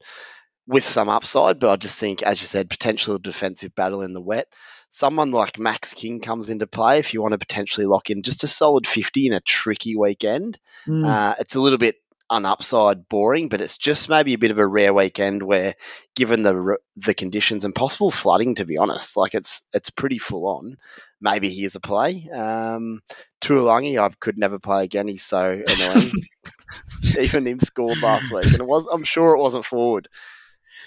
with 0.66 0.84
some 0.84 1.08
upside, 1.08 1.58
but 1.58 1.70
I 1.70 1.76
just 1.76 1.98
think, 1.98 2.22
as 2.22 2.40
you 2.40 2.46
said, 2.46 2.70
potential 2.70 3.18
defensive 3.18 3.74
battle 3.74 4.02
in 4.02 4.14
the 4.14 4.20
wet. 4.20 4.46
Someone 4.88 5.30
like 5.30 5.58
Max 5.58 5.94
King 5.94 6.20
comes 6.20 6.48
into 6.48 6.66
play 6.66 6.98
if 6.98 7.12
you 7.12 7.20
want 7.20 7.32
to 7.32 7.38
potentially 7.38 7.86
lock 7.86 8.08
in 8.08 8.22
just 8.22 8.44
a 8.44 8.48
solid 8.48 8.86
50 8.86 9.26
in 9.26 9.32
a 9.32 9.40
tricky 9.40 9.96
weekend. 9.96 10.58
Mm. 10.86 11.06
Uh, 11.06 11.34
it's 11.38 11.56
a 11.56 11.60
little 11.60 11.78
bit 11.78 11.96
on 12.28 12.44
upside 12.44 13.08
boring, 13.08 13.48
but 13.48 13.60
it's 13.60 13.76
just 13.76 14.08
maybe 14.08 14.34
a 14.34 14.38
bit 14.38 14.50
of 14.50 14.58
a 14.58 14.66
rare 14.66 14.92
weekend 14.92 15.42
where, 15.42 15.74
given 16.14 16.42
the 16.42 16.76
the 16.96 17.14
conditions 17.14 17.64
and 17.64 17.74
possible 17.74 18.10
flooding, 18.10 18.56
to 18.56 18.64
be 18.64 18.78
honest, 18.78 19.16
like 19.16 19.34
it's 19.34 19.66
it's 19.72 19.90
pretty 19.90 20.18
full 20.18 20.46
on. 20.46 20.76
Maybe 21.20 21.48
he 21.48 21.64
is 21.64 21.76
a 21.76 21.80
play. 21.80 22.28
Um, 22.30 23.00
Tuolangi, 23.40 23.98
I 23.98 24.10
could 24.20 24.38
never 24.38 24.58
play 24.58 24.84
again. 24.84 25.08
He's 25.08 25.24
so 25.24 25.62
annoying. 25.66 26.12
Even 27.18 27.46
him 27.46 27.60
scored 27.60 28.00
last 28.02 28.32
week, 28.32 28.46
and 28.46 28.60
it 28.60 28.66
was. 28.66 28.86
I'm 28.86 29.04
sure 29.04 29.34
it 29.36 29.40
wasn't 29.40 29.64
forward. 29.64 30.08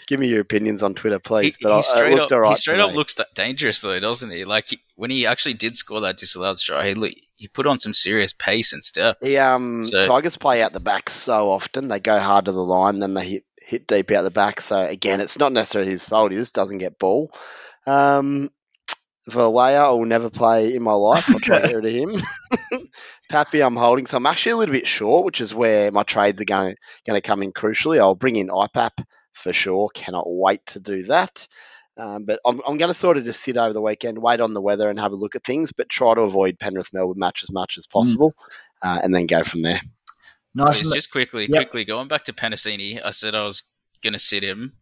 Give 0.07 0.19
me 0.19 0.27
your 0.27 0.41
opinions 0.41 0.81
on 0.81 0.95
Twitter, 0.95 1.19
please. 1.19 1.55
He, 1.55 1.63
but 1.63 1.71
he 1.71 1.77
I, 1.77 1.81
straight 1.81 2.13
it 2.13 2.15
looked 2.15 2.31
up, 2.31 2.35
all 2.37 2.41
right 2.41 2.49
he 2.51 2.55
straight 2.55 2.79
up 2.79 2.91
me. 2.91 2.95
looks 2.97 3.13
da- 3.13 3.25
dangerous 3.35 3.81
though, 3.81 3.99
doesn't 3.99 4.31
he? 4.31 4.43
Like 4.43 4.69
he, 4.69 4.79
when 4.95 5.11
he 5.11 5.25
actually 5.27 5.53
did 5.53 5.75
score 5.75 6.01
that 6.01 6.17
disallowed 6.17 6.59
strike, 6.59 6.87
he, 6.87 6.93
look- 6.95 7.13
he 7.39 7.47
put 7.47 7.65
on 7.65 7.79
some 7.79 7.93
serious 7.93 8.33
pace 8.33 8.73
and 8.73 8.83
stuff. 8.83 9.15
The 9.21 9.39
um, 9.39 9.83
So- 9.83 10.03
Tigers 10.03 10.37
play 10.37 10.61
out 10.61 10.73
the 10.73 10.79
back 10.79 11.09
so 11.09 11.49
often. 11.49 11.87
They 11.87 11.99
go 11.99 12.19
hard 12.19 12.45
to 12.45 12.51
the 12.51 12.63
line, 12.63 12.99
then 12.99 13.13
they 13.15 13.25
hit 13.25 13.43
hit 13.61 13.87
deep 13.87 14.11
out 14.11 14.23
the 14.23 14.31
back. 14.31 14.61
So 14.61 14.83
again, 14.83 15.21
it's 15.21 15.37
not 15.39 15.51
necessarily 15.53 15.91
his 15.91 16.03
fault. 16.03 16.31
He 16.31 16.37
just 16.37 16.55
doesn't 16.55 16.79
get 16.79 16.97
ball. 16.99 17.31
Um, 17.87 18.49
Valea, 19.29 19.75
I 19.85 19.89
will 19.91 20.05
never 20.05 20.29
play 20.31 20.73
in 20.73 20.81
my 20.81 20.93
life. 20.93 21.29
I'll 21.29 21.39
try 21.39 21.61
to 21.61 21.67
get 21.67 21.75
rid 21.75 21.85
of 21.85 21.91
him. 21.91 22.21
Pappy, 23.29 23.61
I'm 23.61 23.75
holding. 23.75 24.07
So 24.07 24.17
I'm 24.17 24.25
actually 24.25 24.53
a 24.53 24.57
little 24.57 24.73
bit 24.73 24.87
short, 24.87 25.23
which 25.23 25.39
is 25.39 25.53
where 25.53 25.91
my 25.91 26.03
trades 26.03 26.41
are 26.41 26.45
going 26.45 26.75
going 27.05 27.17
to 27.21 27.25
come 27.27 27.43
in 27.43 27.51
crucially. 27.53 27.99
I'll 27.99 28.15
bring 28.15 28.35
in 28.37 28.47
IPAP 28.47 29.05
for 29.33 29.53
sure. 29.53 29.89
Cannot 29.93 30.25
wait 30.27 30.65
to 30.67 30.79
do 30.79 31.03
that. 31.03 31.47
Um, 31.99 32.23
but 32.23 32.39
I'm, 32.45 32.61
I'm 32.65 32.77
going 32.77 32.87
to 32.89 32.93
sort 32.93 33.17
of 33.17 33.25
just 33.25 33.41
sit 33.41 33.57
over 33.57 33.73
the 33.73 33.81
weekend, 33.81 34.17
wait 34.19 34.39
on 34.39 34.53
the 34.53 34.61
weather, 34.61 34.89
and 34.89 34.99
have 34.99 35.11
a 35.11 35.15
look 35.17 35.35
at 35.35 35.43
things, 35.43 35.71
but 35.73 35.89
try 35.89 36.13
to 36.13 36.21
avoid 36.21 36.57
Penrith 36.57 36.93
Melbourne 36.93 37.19
match 37.19 37.43
as 37.43 37.51
much 37.51 37.77
as 37.77 37.85
possible, 37.87 38.33
uh, 38.81 38.99
and 39.03 39.13
then 39.13 39.25
go 39.25 39.43
from 39.43 39.61
there. 39.63 39.81
Nice. 40.55 40.79
Boys, 40.79 40.91
just 40.93 41.11
quickly, 41.11 41.43
Yep. 41.49 41.63
quickly 41.63 41.85
going 41.85 42.07
back 42.07 42.23
to 42.25 42.33
Penisini. 42.33 43.01
I 43.03 43.11
said 43.11 43.35
I 43.35 43.43
was 43.43 43.63
going 44.01 44.13
to 44.13 44.19
sit 44.19 44.43
him. 44.43 44.73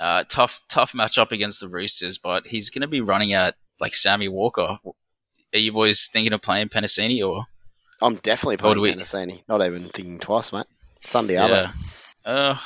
Uh, 0.00 0.24
tough, 0.28 0.62
tough 0.68 0.92
matchup 0.94 1.30
against 1.30 1.60
the 1.60 1.68
Roosters, 1.68 2.18
but 2.18 2.46
he's 2.46 2.70
going 2.70 2.82
to 2.82 2.88
be 2.88 3.00
running 3.00 3.32
at 3.32 3.54
like 3.78 3.94
Sammy 3.94 4.28
Walker. 4.28 4.78
Are 5.54 5.58
you 5.58 5.72
boys 5.72 6.06
thinking 6.06 6.32
of 6.32 6.42
playing 6.42 6.68
Penisini 6.70 7.26
or? 7.26 7.44
I'm 8.02 8.16
definitely 8.16 8.56
What 8.56 8.60
playing 8.60 8.74
do 8.74 8.80
we- 8.82 9.42
Not 9.48 9.64
even 9.64 9.88
thinking 9.90 10.18
twice, 10.18 10.52
mate. 10.52 10.66
Sunday 11.02 11.34
Arvo. 11.34 11.72
Yeah. 12.26 12.30
Uh, 12.32 12.58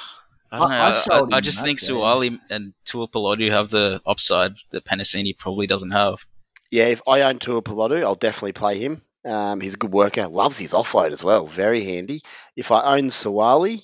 I 0.52 0.56
I- 0.56 0.58
don't 0.58 0.70
know. 0.70 0.76
I 0.76 0.88
I, 0.90 0.92
sold 0.94 1.34
I, 1.34 1.36
I 1.36 1.40
just 1.40 1.62
think 1.64 1.80
game. 1.80 1.90
Suaalii 1.96 2.38
and 2.50 2.72
Tuipulotu 2.86 3.50
have 3.50 3.70
the 3.70 4.00
upside 4.06 4.52
that 4.70 4.84
Penisini 4.84 5.36
probably 5.36 5.66
doesn't 5.66 5.92
have. 5.92 6.24
Yeah, 6.70 6.86
if 6.86 7.02
I 7.08 7.22
own 7.22 7.38
Tuipulotu, 7.38 8.02
I'll 8.02 8.14
definitely 8.14 8.52
play 8.52 8.78
him. 8.78 9.02
Um, 9.24 9.60
he's 9.60 9.74
a 9.74 9.76
good 9.78 9.92
worker. 9.92 10.26
Loves 10.28 10.56
his 10.58 10.72
offload 10.72 11.10
as 11.12 11.22
well. 11.22 11.46
Very 11.46 11.84
handy. 11.84 12.22
If 12.56 12.70
I 12.72 12.96
own 12.96 13.08
Suaalii 13.10 13.82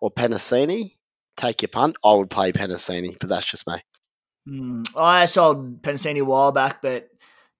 or 0.00 0.10
Penisini, 0.10 0.96
take 1.36 1.62
your 1.62 1.68
punt. 1.70 1.96
I 2.04 2.12
would 2.14 2.30
play 2.30 2.52
Penisini, 2.52 3.16
but 3.18 3.28
that's 3.28 3.46
just 3.46 3.66
me. 3.66 3.76
Mm, 4.48 4.86
I 4.96 5.24
sold 5.26 5.80
Penisini 5.82 6.20
a 6.20 6.24
while 6.24 6.52
back, 6.52 6.82
but 6.82 7.08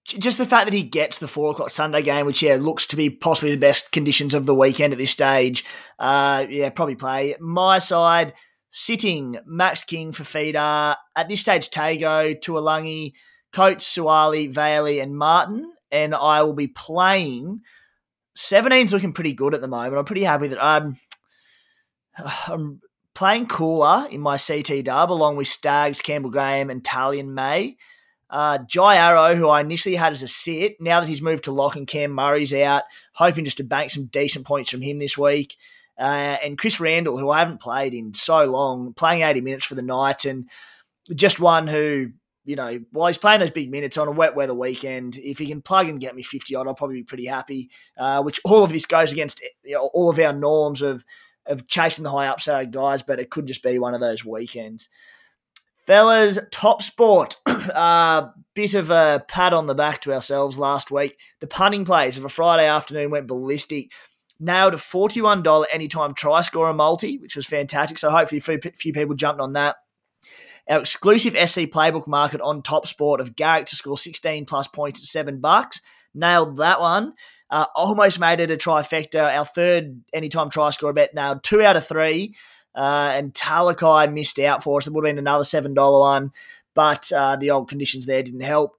just 0.05 0.37
the 0.37 0.45
fact 0.45 0.65
that 0.65 0.73
he 0.73 0.83
gets 0.83 1.17
the 1.17 1.27
four 1.27 1.49
o'clock 1.51 1.71
Sunday 1.71 2.03
game, 2.03 2.27
which 2.27 2.43
yeah 2.43 2.57
looks 2.57 2.85
to 2.87 2.95
be 2.95 3.09
possibly 3.09 3.51
the 3.51 3.59
best 3.59 3.91
conditions 3.91 4.35
of 4.35 4.45
the 4.45 4.53
weekend 4.53 4.93
at 4.93 4.99
this 4.99 5.09
stage, 5.09 5.65
uh, 5.97 6.45
yeah, 6.47 6.69
probably 6.69 6.95
play. 6.95 7.35
My 7.39 7.79
side 7.79 8.33
sitting 8.75 9.37
Max 9.45 9.85
King 9.85 10.11
for 10.11 10.25
feeder 10.25 10.97
at 11.15 11.29
this 11.29 11.39
stage. 11.39 11.69
Tago, 11.69 12.37
Tuolangi, 12.37 13.13
Coates, 13.53 13.95
Suaalii, 13.95 14.53
Valey, 14.53 14.99
and 14.99 15.17
Martin, 15.17 15.71
and 15.91 16.13
I 16.13 16.43
will 16.43 16.53
be 16.53 16.67
playing. 16.67 17.61
17's 18.35 18.91
looking 18.91 19.13
pretty 19.13 19.31
good 19.31 19.53
at 19.53 19.61
the 19.61 19.69
moment. 19.69 19.95
I'm 19.95 20.03
pretty 20.03 20.25
happy 20.25 20.49
that 20.49 20.61
I'm. 20.61 20.97
I'm 22.47 22.81
playing 23.13 23.45
Koula 23.45 24.09
in 24.11 24.19
my 24.19 24.37
CT 24.37 24.83
dub 24.83 25.09
along 25.09 25.37
with 25.37 25.47
Staggs, 25.47 26.01
Campbell 26.01 26.29
Graham, 26.29 26.69
and 26.69 26.83
Taylan 26.83 27.29
May. 27.29 27.77
Uh, 28.29 28.57
Jai 28.57 28.97
Arrow, 28.97 29.35
who 29.35 29.47
I 29.47 29.61
initially 29.61 29.95
had 29.95 30.11
as 30.11 30.21
a 30.21 30.27
sit, 30.27 30.81
now 30.81 30.99
that 30.99 31.07
he's 31.07 31.21
moved 31.21 31.45
to 31.45 31.53
lock 31.53 31.77
and 31.77 31.87
Cam 31.87 32.11
Murray's 32.11 32.53
out, 32.53 32.83
hoping 33.13 33.45
just 33.45 33.57
to 33.57 33.63
bank 33.63 33.91
some 33.91 34.07
decent 34.07 34.45
points 34.45 34.69
from 34.69 34.81
him 34.81 34.99
this 34.99 35.17
week. 35.17 35.55
Uh, 35.97 36.37
and 36.43 36.57
Chris 36.57 36.79
Randall, 36.79 37.17
who 37.17 37.29
I 37.29 37.39
haven't 37.39 37.61
played 37.61 37.93
in 37.93 38.13
so 38.13 38.43
long, 38.43 38.93
playing 38.93 39.21
80 39.21 39.41
minutes 39.41 39.65
for 39.65 39.75
the 39.75 39.81
night, 39.81 40.25
and 40.25 40.49
just 41.13 41.39
one 41.39 41.67
who, 41.67 42.11
you 42.43 42.55
know, 42.55 42.79
while 42.91 43.07
he's 43.07 43.17
playing 43.17 43.39
those 43.39 43.51
big 43.51 43.71
minutes 43.71 43.97
on 43.97 44.07
a 44.07 44.11
wet 44.11 44.35
weather 44.35 44.53
weekend, 44.53 45.17
if 45.17 45.37
he 45.37 45.47
can 45.47 45.61
plug 45.61 45.87
and 45.87 45.99
get 45.99 46.15
me 46.15 46.23
50 46.23 46.53
odd, 46.55 46.67
I'll 46.67 46.73
probably 46.73 46.97
be 46.97 47.03
pretty 47.03 47.25
happy. 47.25 47.69
Uh, 47.97 48.21
which 48.21 48.41
all 48.43 48.63
of 48.63 48.71
this 48.71 48.85
goes 48.85 49.11
against 49.11 49.41
you 49.63 49.73
know, 49.73 49.89
all 49.93 50.09
of 50.09 50.19
our 50.19 50.33
norms 50.33 50.81
of 50.81 51.05
of 51.47 51.67
chasing 51.67 52.03
the 52.03 52.11
high 52.11 52.27
upside 52.27 52.71
guys, 52.71 53.03
but 53.03 53.19
it 53.19 53.29
could 53.29 53.45
just 53.45 53.61
be 53.61 53.77
one 53.77 53.93
of 53.93 54.01
those 54.01 54.25
weekends. 54.25 54.89
Fellas, 55.85 56.39
top 56.51 56.81
sport. 56.81 57.37
uh, 57.45 58.29
bit 58.55 58.73
of 58.73 58.89
a 58.89 59.23
pat 59.27 59.53
on 59.53 59.67
the 59.67 59.75
back 59.75 60.01
to 60.01 60.13
ourselves 60.13 60.57
last 60.57 60.89
week. 60.89 61.19
The 61.41 61.47
punting 61.47 61.85
plays 61.85 62.17
of 62.17 62.25
a 62.25 62.29
Friday 62.29 62.67
afternoon 62.67 63.11
went 63.11 63.27
ballistic. 63.27 63.91
Nailed 64.39 64.73
a 64.73 64.77
$41 64.77 65.65
anytime 65.71 66.13
try 66.13 66.41
scorer 66.41 66.73
multi, 66.73 67.17
which 67.17 67.35
was 67.35 67.45
fantastic. 67.45 67.97
So 67.97 68.11
hopefully 68.11 68.39
a 68.39 68.71
few, 68.71 68.93
people 68.93 69.15
jumped 69.15 69.41
on 69.41 69.53
that. 69.53 69.77
Our 70.67 70.79
exclusive 70.79 71.33
SC 71.33 71.61
playbook 71.61 72.07
market 72.07 72.41
on 72.41 72.61
top 72.61 72.87
sport 72.87 73.21
of 73.21 73.35
Garrick 73.35 73.67
to 73.67 73.75
score 73.75 73.97
16 73.97 74.45
plus 74.45 74.67
points 74.67 74.99
at 74.99 75.05
seven 75.05 75.39
bucks. 75.39 75.81
Nailed 76.13 76.57
that 76.57 76.81
one. 76.81 77.13
Uh, 77.49 77.65
almost 77.75 78.19
made 78.19 78.39
it 78.39 78.51
a 78.51 78.57
trifecta. 78.57 79.35
Our 79.37 79.45
third 79.45 80.01
anytime 80.11 80.49
try 80.49 80.71
scorer 80.71 80.93
bet 80.93 81.13
nailed 81.13 81.43
two 81.43 81.61
out 81.61 81.77
of 81.77 81.87
three. 81.87 82.35
Uh, 82.75 83.13
and 83.15 83.33
Talakai 83.33 84.11
missed 84.11 84.39
out 84.39 84.63
for 84.63 84.77
us. 84.77 84.87
It 84.87 84.93
would 84.93 85.05
have 85.05 85.15
been 85.15 85.19
another 85.19 85.45
$7 85.45 85.99
one, 85.99 86.31
but 86.73 87.09
uh, 87.11 87.37
the 87.37 87.51
old 87.51 87.69
conditions 87.69 88.05
there 88.05 88.21
didn't 88.21 88.41
help. 88.41 88.75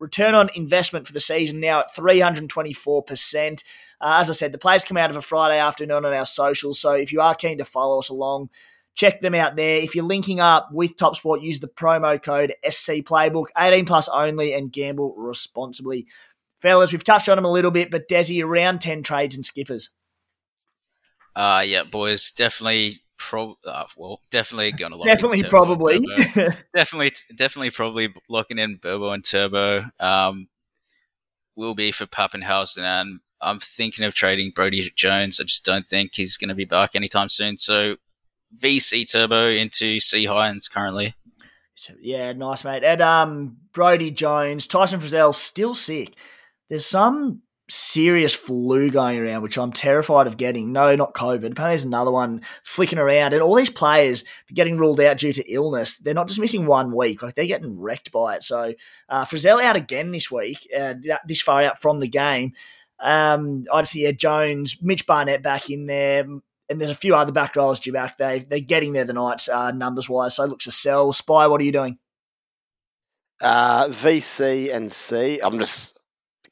Return 0.00 0.34
on 0.34 0.50
investment 0.54 1.06
for 1.06 1.12
the 1.12 1.20
season 1.20 1.60
now 1.60 1.80
at 1.80 1.94
324%. 1.94 3.62
Uh, 4.00 4.18
as 4.20 4.30
I 4.30 4.32
said, 4.32 4.50
the 4.50 4.58
players 4.58 4.84
come 4.84 4.96
out 4.96 5.10
of 5.10 5.16
a 5.16 5.22
Friday 5.22 5.58
afternoon 5.58 6.04
on 6.04 6.12
our 6.14 6.26
socials, 6.26 6.80
so 6.80 6.92
if 6.92 7.12
you 7.12 7.20
are 7.20 7.34
keen 7.34 7.58
to 7.58 7.64
follow 7.64 7.98
us 7.98 8.08
along, 8.08 8.48
check 8.94 9.20
them 9.20 9.34
out 9.34 9.56
there. 9.56 9.78
If 9.78 9.94
you're 9.94 10.04
linking 10.04 10.40
up 10.40 10.70
with 10.72 10.96
TopSport, 10.96 11.42
use 11.42 11.60
the 11.60 11.68
promo 11.68 12.20
code 12.20 12.54
SC 12.68 13.02
Playbook, 13.04 13.46
18 13.56 13.84
plus 13.84 14.08
only, 14.08 14.54
and 14.54 14.72
gamble 14.72 15.14
responsibly. 15.16 16.06
Fellas, 16.60 16.92
we've 16.92 17.04
touched 17.04 17.28
on 17.28 17.36
them 17.36 17.44
a 17.44 17.52
little 17.52 17.70
bit, 17.70 17.90
but 17.90 18.08
Desi, 18.08 18.44
around 18.44 18.80
10 18.80 19.02
trades 19.02 19.36
and 19.36 19.44
skippers. 19.44 19.90
Uh, 21.34 21.62
yeah, 21.64 21.84
boys, 21.84 22.32
definitely. 22.32 23.02
Pro- 23.20 23.58
uh, 23.66 23.84
well, 23.98 24.20
definitely 24.30 24.72
gonna 24.72 24.96
lock 24.96 25.04
in 25.04 25.12
Definitely, 25.12 25.42
probably. 25.44 26.00
definitely, 26.74 27.12
definitely, 27.36 27.70
probably 27.70 28.08
locking 28.30 28.58
in 28.58 28.78
Burbo 28.78 29.12
and 29.12 29.22
Turbo. 29.22 29.84
Um, 30.00 30.48
will 31.54 31.74
be 31.74 31.92
for 31.92 32.06
Papenhuyzen, 32.06 32.82
and 32.82 33.20
I'm 33.42 33.60
thinking 33.60 34.06
of 34.06 34.14
trading 34.14 34.52
Brodie 34.54 34.90
Jones. 34.96 35.38
I 35.38 35.44
just 35.44 35.66
don't 35.66 35.86
think 35.86 36.14
he's 36.14 36.38
going 36.38 36.48
to 36.48 36.54
be 36.54 36.64
back 36.64 36.96
anytime 36.96 37.28
soon. 37.28 37.58
So 37.58 37.96
VC 38.58 39.10
Turbo 39.10 39.48
into 39.48 40.00
C 40.00 40.24
Hynes 40.24 40.72
currently. 40.72 41.14
So, 41.74 41.94
yeah, 42.00 42.32
nice, 42.32 42.64
mate. 42.64 42.84
And 42.84 43.02
um, 43.02 43.58
Brodie 43.72 44.10
Jones, 44.10 44.66
Tyson 44.66 44.98
Frizell, 44.98 45.34
still 45.34 45.74
sick. 45.74 46.14
There's 46.70 46.86
some 46.86 47.42
serious 47.70 48.34
flu 48.34 48.90
going 48.90 49.18
around, 49.18 49.42
which 49.42 49.56
I'm 49.56 49.72
terrified 49.72 50.26
of 50.26 50.36
getting. 50.36 50.72
No, 50.72 50.94
not 50.96 51.14
COVID. 51.14 51.52
Apparently, 51.52 51.70
there's 51.70 51.84
another 51.84 52.10
one 52.10 52.42
flicking 52.62 52.98
around, 52.98 53.32
and 53.32 53.42
all 53.42 53.54
these 53.54 53.70
players 53.70 54.24
getting 54.52 54.76
ruled 54.76 55.00
out 55.00 55.18
due 55.18 55.32
to 55.32 55.50
illness. 55.50 55.98
They're 55.98 56.14
not 56.14 56.28
just 56.28 56.40
missing 56.40 56.66
one 56.66 56.94
week; 56.94 57.22
like 57.22 57.34
they're 57.34 57.46
getting 57.46 57.80
wrecked 57.80 58.12
by 58.12 58.36
it. 58.36 58.42
So, 58.42 58.74
uh, 59.08 59.24
Frizell 59.24 59.62
out 59.62 59.76
again 59.76 60.10
this 60.10 60.30
week, 60.30 60.68
uh, 60.76 60.94
this 61.26 61.42
far 61.42 61.62
out 61.62 61.80
from 61.80 61.98
the 61.98 62.08
game. 62.08 62.52
Um, 62.98 63.64
I'd 63.72 63.88
see 63.88 64.02
yeah, 64.02 64.12
Jones, 64.12 64.78
Mitch 64.82 65.06
Barnett 65.06 65.42
back 65.42 65.70
in 65.70 65.86
there, 65.86 66.20
and 66.20 66.80
there's 66.80 66.90
a 66.90 66.94
few 66.94 67.14
other 67.14 67.32
back 67.32 67.56
rollers 67.56 67.80
due 67.80 67.92
back. 67.92 68.18
They 68.18 68.40
they're 68.40 68.60
getting 68.60 68.92
there 68.92 69.04
the 69.04 69.12
nights 69.12 69.48
uh, 69.48 69.70
numbers 69.70 70.08
wise. 70.08 70.36
So 70.36 70.44
looks 70.44 70.64
to 70.64 70.70
sell. 70.72 71.12
Spy, 71.12 71.46
what 71.46 71.60
are 71.60 71.64
you 71.64 71.72
doing? 71.72 71.98
Uh, 73.40 73.86
VC 73.88 74.74
and 74.74 74.92
C. 74.92 75.40
I'm 75.40 75.58
just 75.58 75.99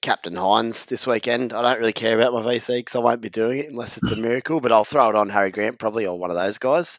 Captain 0.00 0.34
Hynes 0.34 0.86
this 0.86 1.06
weekend. 1.06 1.52
I 1.52 1.62
don't 1.62 1.78
really 1.78 1.92
care 1.92 2.18
about 2.18 2.32
my 2.32 2.42
VC 2.42 2.78
because 2.78 2.96
I 2.96 3.00
won't 3.00 3.20
be 3.20 3.30
doing 3.30 3.58
it 3.58 3.70
unless 3.70 3.98
it's 3.98 4.12
a 4.12 4.16
miracle, 4.20 4.60
but 4.60 4.72
I'll 4.72 4.84
throw 4.84 5.08
it 5.10 5.16
on 5.16 5.28
Harry 5.28 5.50
Grant 5.50 5.78
probably 5.78 6.06
or 6.06 6.18
one 6.18 6.30
of 6.30 6.36
those 6.36 6.58
guys. 6.58 6.98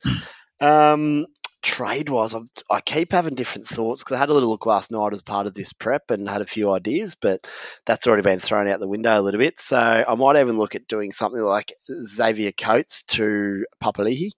Um, 0.62 1.26
trade 1.62 2.10
wise, 2.10 2.36
I 2.70 2.82
keep 2.82 3.12
having 3.12 3.36
different 3.36 3.68
thoughts 3.68 4.04
because 4.04 4.16
I 4.16 4.20
had 4.20 4.30
a 4.30 4.34
little 4.34 4.50
look 4.50 4.66
last 4.66 4.92
night 4.92 5.14
as 5.14 5.22
part 5.22 5.48
of 5.48 5.54
this 5.54 5.74
prep 5.74 6.12
and 6.12 6.30
had 6.30 6.42
a 6.42 6.46
few 6.46 6.72
ideas, 6.72 7.16
but 7.16 7.46
that's 7.86 8.08
already 8.08 8.24
been 8.24 8.40
thrown 8.40 8.68
out 8.68 8.80
the 8.80 8.88
window 8.88 9.20
a 9.20 9.22
little 9.22 9.40
bit. 9.40 9.60
So 9.60 9.78
I 9.78 10.16
might 10.16 10.40
even 10.40 10.58
look 10.58 10.76
at 10.76 10.88
doing 10.88 11.12
something 11.12 11.42
like 11.42 11.74
Xavier 11.90 12.52
Coates 12.52 13.04
to 13.04 13.66
Papali'i. 13.84 14.32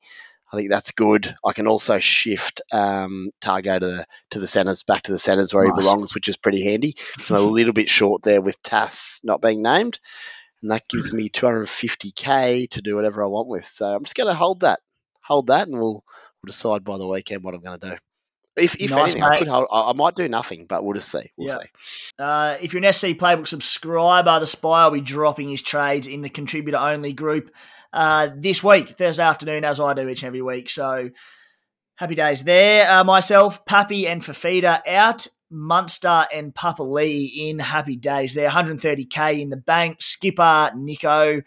I 0.51 0.57
think 0.57 0.69
that's 0.69 0.91
good. 0.91 1.33
I 1.45 1.53
can 1.53 1.67
also 1.67 1.99
shift 1.99 2.61
um, 2.73 3.29
Tago 3.41 3.79
to 3.79 3.85
the 3.85 4.05
to 4.31 4.39
the 4.39 4.47
centres, 4.47 4.83
back 4.83 5.03
to 5.03 5.11
the 5.11 5.19
centres 5.19 5.53
where 5.53 5.65
nice. 5.65 5.77
he 5.77 5.81
belongs, 5.81 6.13
which 6.13 6.27
is 6.27 6.35
pretty 6.35 6.63
handy. 6.63 6.97
So 7.19 7.35
I'm 7.35 7.43
a 7.43 7.45
little 7.45 7.73
bit 7.73 7.89
short 7.89 8.23
there 8.23 8.41
with 8.41 8.61
Tass 8.61 9.21
not 9.23 9.41
being 9.41 9.61
named, 9.61 9.99
and 10.61 10.71
that 10.71 10.89
gives 10.89 11.13
me 11.13 11.29
250k 11.29 12.69
to 12.71 12.81
do 12.81 12.95
whatever 12.95 13.23
I 13.23 13.27
want 13.27 13.47
with. 13.47 13.65
So 13.65 13.95
I'm 13.95 14.03
just 14.03 14.15
going 14.15 14.27
to 14.27 14.33
hold 14.33 14.61
that, 14.61 14.81
hold 15.23 15.47
that, 15.47 15.67
and 15.67 15.77
we'll 15.77 16.03
we'll 16.03 16.47
decide 16.47 16.83
by 16.83 16.97
the 16.97 17.07
weekend 17.07 17.43
what 17.43 17.53
I'm 17.53 17.61
going 17.61 17.79
to 17.79 17.89
do. 17.91 17.97
If, 18.57 18.75
if 18.81 18.91
nice, 18.91 19.11
anything, 19.11 19.23
I 19.23 19.39
could 19.39 19.47
hold. 19.47 19.67
I, 19.71 19.91
I, 19.91 19.93
might 19.93 20.15
do 20.15 20.27
nothing, 20.27 20.65
but 20.65 20.83
we'll 20.83 20.95
just 20.95 21.09
see. 21.09 21.31
We'll 21.37 21.57
see. 21.57 21.67
Uh, 22.19 22.57
if 22.59 22.73
you're 22.73 22.83
an 22.83 22.91
SC 22.91 23.07
Playbook 23.07 23.47
subscriber, 23.47 24.41
the 24.41 24.47
Spy 24.47 24.83
will 24.83 24.91
be 24.91 25.01
dropping 25.01 25.47
his 25.47 25.61
trades 25.61 26.05
in 26.05 26.21
the 26.21 26.29
contributor 26.29 26.77
only 26.77 27.13
group 27.13 27.49
uh, 27.93 28.29
this 28.35 28.63
week, 28.63 28.89
Thursday 28.89 29.23
afternoon, 29.23 29.65
as 29.65 29.79
I 29.79 29.93
do 29.93 30.07
each 30.07 30.23
and 30.23 30.27
every 30.27 30.41
week. 30.41 30.69
So 30.69 31.09
happy 31.95 32.15
days 32.15 32.43
there. 32.43 32.89
Uh, 32.89 33.03
myself, 33.03 33.65
Pappy, 33.65 34.07
and 34.07 34.21
Fafita 34.21 34.81
out. 34.87 35.27
Munster 35.53 36.25
and 36.33 36.55
Papali'i 36.55 37.49
in 37.49 37.59
happy 37.59 37.97
days 37.97 38.33
there. 38.33 38.49
130k 38.49 39.41
in 39.41 39.49
the 39.49 39.57
bank. 39.57 40.01
Skipper, 40.01 40.71
Nicho. 40.75 41.43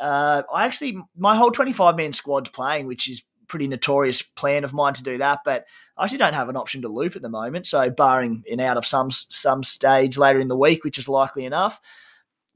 Uh, 0.00 0.42
I 0.52 0.64
actually, 0.64 0.96
my 1.16 1.36
whole 1.36 1.50
25 1.50 1.96
man 1.96 2.14
squad's 2.14 2.48
playing, 2.48 2.86
which 2.86 3.10
is 3.10 3.22
pretty 3.48 3.68
notorious 3.68 4.22
plan 4.22 4.64
of 4.64 4.72
mine 4.72 4.94
to 4.94 5.02
do 5.02 5.18
that. 5.18 5.40
But 5.44 5.66
I 5.98 6.04
actually 6.04 6.18
don't 6.18 6.34
have 6.34 6.48
an 6.48 6.56
option 6.56 6.82
to 6.82 6.88
loop 6.88 7.14
at 7.14 7.22
the 7.22 7.28
moment. 7.28 7.66
So 7.66 7.90
barring 7.90 8.42
in 8.46 8.60
out 8.60 8.78
of 8.78 8.86
some 8.86 9.10
some 9.10 9.62
stage 9.62 10.16
later 10.16 10.40
in 10.40 10.48
the 10.48 10.56
week, 10.56 10.84
which 10.84 10.98
is 10.98 11.08
likely 11.08 11.44
enough, 11.44 11.78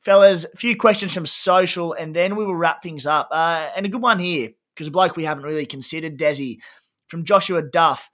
fellas, 0.06 0.44
a 0.44 0.56
few 0.56 0.76
questions 0.76 1.12
from 1.12 1.26
social, 1.26 1.92
and 1.92 2.14
then 2.14 2.36
we 2.36 2.46
will 2.46 2.54
wrap 2.54 2.80
things 2.80 3.06
up. 3.06 3.28
Uh, 3.32 3.68
and 3.76 3.84
a 3.84 3.88
good 3.88 4.00
one 4.00 4.20
here, 4.20 4.50
because 4.72 4.86
a 4.86 4.90
bloke 4.92 5.16
we 5.16 5.24
haven't 5.24 5.44
really 5.44 5.66
considered, 5.66 6.16
Desi, 6.16 6.58
from 7.08 7.24
Joshua 7.24 7.60
Duff. 7.60 8.08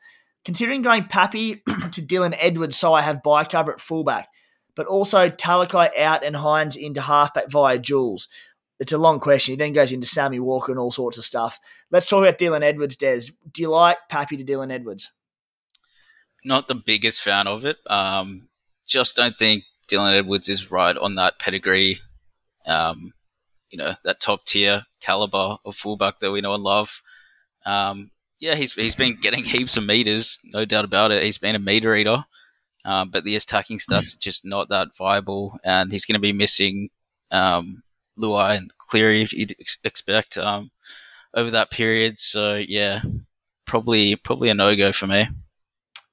Considering 0.44 0.80
going 0.80 1.04
Pappy 1.04 1.56
to 1.92 2.00
Dylan 2.00 2.34
Edwards, 2.40 2.78
so 2.78 2.94
I 2.94 3.02
have 3.02 3.22
bye 3.22 3.44
cover 3.44 3.72
at 3.72 3.78
fullback, 3.78 4.26
but 4.74 4.86
also 4.86 5.28
Talakai 5.28 5.96
out 5.98 6.24
and 6.24 6.34
Hynes 6.34 6.76
into 6.76 7.02
halfback 7.02 7.50
via 7.50 7.78
Jules. 7.78 8.26
It's 8.80 8.92
a 8.92 8.98
long 8.98 9.20
question. 9.20 9.52
He 9.52 9.56
then 9.56 9.74
goes 9.74 9.92
into 9.92 10.06
Sammy 10.06 10.40
Walker 10.40 10.72
and 10.72 10.80
all 10.80 10.90
sorts 10.90 11.18
of 11.18 11.24
stuff. 11.24 11.60
Let's 11.90 12.06
talk 12.06 12.24
about 12.24 12.38
Dylan 12.38 12.64
Edwards, 12.64 12.96
Des. 12.96 13.26
Do 13.52 13.60
you 13.60 13.68
like 13.68 13.98
Pappy 14.08 14.38
to 14.38 14.44
Dylan 14.44 14.72
Edwards? 14.72 15.12
Not 16.42 16.68
the 16.68 16.74
biggest 16.74 17.20
fan 17.20 17.46
of 17.46 17.66
it. 17.66 17.76
Um, 17.86 18.48
just 18.86 19.14
don't 19.14 19.36
think 19.36 19.64
Dylan 19.92 20.16
Edwards 20.16 20.48
is 20.48 20.70
right 20.70 20.96
on 20.96 21.16
that 21.16 21.38
pedigree, 21.38 22.00
um, 22.66 23.12
you 23.70 23.78
know, 23.78 23.94
that 24.04 24.20
top 24.20 24.44
tier 24.44 24.84
caliber 25.00 25.56
of 25.64 25.76
fullback 25.76 26.20
that 26.20 26.30
we 26.30 26.40
know 26.40 26.54
and 26.54 26.62
love. 26.62 27.02
Um, 27.66 28.10
yeah, 28.38 28.54
he's 28.54 28.72
he's 28.72 28.96
been 28.96 29.18
getting 29.20 29.44
heaps 29.44 29.76
of 29.76 29.86
meters, 29.86 30.40
no 30.52 30.64
doubt 30.64 30.84
about 30.84 31.12
it. 31.12 31.22
He's 31.22 31.38
been 31.38 31.54
a 31.54 31.60
meter 31.60 31.94
eater, 31.94 32.24
um, 32.84 33.10
but 33.10 33.24
the 33.24 33.36
attacking 33.36 33.78
stats 33.78 34.16
are 34.16 34.20
just 34.20 34.44
not 34.44 34.68
that 34.70 34.96
viable, 34.96 35.58
and 35.62 35.92
he's 35.92 36.06
going 36.06 36.14
to 36.14 36.20
be 36.20 36.32
missing 36.32 36.90
um, 37.30 37.82
Luai 38.18 38.56
and 38.56 38.72
Cleary. 38.78 39.28
You'd 39.30 39.54
ex- 39.60 39.78
expect 39.84 40.38
um, 40.38 40.70
over 41.34 41.50
that 41.50 41.70
period. 41.70 42.18
So 42.18 42.56
yeah, 42.56 43.02
probably 43.66 44.16
probably 44.16 44.48
a 44.48 44.54
no 44.54 44.74
go 44.74 44.92
for 44.92 45.06
me. 45.06 45.28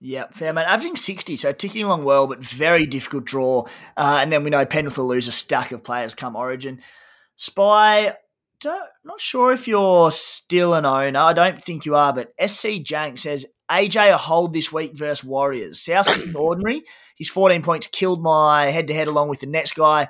Yeah, 0.01 0.27
fair 0.31 0.53
man. 0.53 0.65
Averaging 0.65 0.95
60, 0.95 1.35
so 1.35 1.51
ticking 1.51 1.83
along 1.83 2.05
well, 2.05 2.25
but 2.25 2.43
very 2.43 2.85
difficult 2.85 3.25
draw. 3.25 3.65
Uh, 3.97 4.19
and 4.21 4.31
then 4.31 4.43
we 4.43 4.49
know 4.49 4.65
Penrith 4.65 4.97
will 4.97 5.07
lose 5.07 5.27
a 5.27 5.31
stack 5.31 5.71
of 5.71 5.83
players 5.83 6.15
come 6.15 6.37
Origin. 6.37 6.79
Spy, 7.35 8.15
don't, 8.61 8.89
not 9.03 9.19
sure 9.19 9.51
if 9.51 9.67
you're 9.67 10.11
still 10.11 10.73
an 10.73 10.85
owner. 10.85 11.19
I 11.19 11.33
don't 11.33 11.61
think 11.61 11.85
you 11.85 11.95
are, 11.95 12.13
but 12.13 12.33
SC 12.39 12.79
Jank 12.79 13.19
says 13.19 13.45
AJ 13.69 14.13
a 14.13 14.17
hold 14.17 14.53
this 14.53 14.71
week 14.71 14.97
versus 14.97 15.23
Warriors. 15.23 15.81
South 15.81 16.09
ordinary. 16.35 16.83
His 17.17 17.29
14 17.29 17.61
points 17.61 17.87
killed 17.87 18.21
my 18.21 18.71
head 18.71 18.87
to 18.87 18.93
head 18.93 19.07
along 19.07 19.27
with 19.27 19.41
the 19.41 19.47
next 19.47 19.75
guy. 19.75 20.07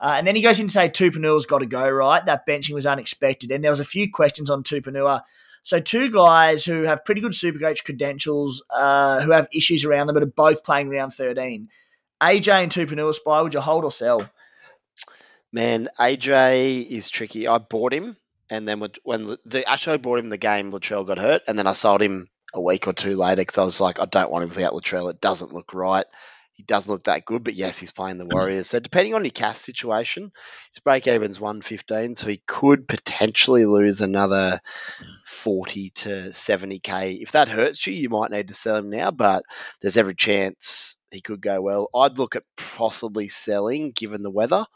Uh, 0.00 0.14
and 0.16 0.26
then 0.26 0.34
he 0.34 0.42
goes 0.42 0.58
in 0.58 0.66
to 0.66 0.72
say 0.72 0.88
Tupouniua's 0.88 1.46
got 1.46 1.58
to 1.58 1.66
go, 1.66 1.88
right? 1.88 2.24
That 2.26 2.46
benching 2.46 2.74
was 2.74 2.86
unexpected. 2.86 3.50
And 3.50 3.62
there 3.62 3.70
was 3.70 3.80
a 3.80 3.84
few 3.84 4.10
questions 4.10 4.50
on 4.50 4.64
Tupouniua. 4.64 5.22
So 5.62 5.78
two 5.78 6.10
guys 6.10 6.64
who 6.64 6.82
have 6.82 7.04
pretty 7.04 7.20
good 7.20 7.32
Supercoach 7.32 7.84
credentials, 7.84 8.64
uh, 8.70 9.20
who 9.22 9.30
have 9.30 9.48
issues 9.52 9.84
around 9.84 10.08
them, 10.08 10.14
but 10.14 10.22
are 10.22 10.26
both 10.26 10.64
playing 10.64 10.88
round 10.88 11.14
13. 11.14 11.68
AJ 12.20 12.62
and 12.62 12.72
Tupouniua 12.72 13.14
Spy, 13.14 13.40
would 13.40 13.54
you 13.54 13.60
hold 13.60 13.84
or 13.84 13.92
sell? 13.92 14.28
Man, 15.52 15.88
AJ 15.98 16.86
is 16.86 17.10
tricky. 17.10 17.46
I 17.46 17.58
bought 17.58 17.92
him, 17.92 18.16
and 18.48 18.66
then 18.66 18.82
when 19.02 19.36
the 19.44 19.68
actually 19.68 19.94
I 19.94 19.98
bought 19.98 20.18
him 20.18 20.30
the 20.30 20.38
game, 20.38 20.72
Latrell 20.72 21.06
got 21.06 21.18
hurt, 21.18 21.42
and 21.46 21.58
then 21.58 21.66
I 21.66 21.74
sold 21.74 22.00
him 22.00 22.28
a 22.54 22.60
week 22.60 22.86
or 22.86 22.92
two 22.92 23.16
later 23.16 23.42
because 23.42 23.58
I 23.58 23.64
was 23.64 23.80
like, 23.80 24.00
I 24.00 24.06
don't 24.06 24.30
want 24.30 24.44
him 24.44 24.50
without 24.50 24.72
Latrell. 24.72 25.10
It 25.10 25.20
doesn't 25.20 25.52
look 25.52 25.74
right. 25.74 26.06
He 26.54 26.62
doesn't 26.62 26.92
look 26.92 27.04
that 27.04 27.24
good, 27.24 27.44
but 27.44 27.54
yes, 27.54 27.78
he's 27.78 27.92
playing 27.92 28.18
the 28.18 28.26
Warriors. 28.26 28.68
So 28.68 28.78
depending 28.78 29.14
on 29.14 29.24
your 29.24 29.30
cast 29.30 29.62
situation, 29.62 30.32
his 30.72 30.80
break 30.80 31.06
even's 31.06 31.40
115, 31.40 32.14
so 32.14 32.28
he 32.28 32.42
could 32.46 32.86
potentially 32.86 33.64
lose 33.64 34.00
another 34.00 34.60
40 35.32 35.90
to 35.90 36.32
70k. 36.32 37.20
If 37.22 37.32
that 37.32 37.48
hurts 37.48 37.86
you, 37.86 37.92
you 37.94 38.08
might 38.08 38.30
need 38.30 38.48
to 38.48 38.54
sell 38.54 38.76
him 38.76 38.90
now, 38.90 39.10
but 39.10 39.42
there's 39.80 39.96
every 39.96 40.14
chance 40.14 40.96
he 41.10 41.20
could 41.20 41.40
go 41.40 41.60
well. 41.60 41.88
I'd 41.94 42.18
look 42.18 42.36
at 42.36 42.44
possibly 42.56 43.28
selling 43.28 43.92
given 43.92 44.22
the 44.22 44.30
weather. 44.30 44.66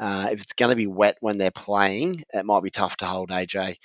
Uh, 0.00 0.28
if 0.32 0.42
it's 0.42 0.52
going 0.54 0.70
to 0.70 0.76
be 0.76 0.86
wet 0.86 1.16
when 1.20 1.38
they're 1.38 1.50
playing, 1.50 2.22
it 2.32 2.44
might 2.44 2.62
be 2.62 2.70
tough 2.70 2.96
to 2.98 3.06
hold 3.06 3.30
AJ. 3.30 3.76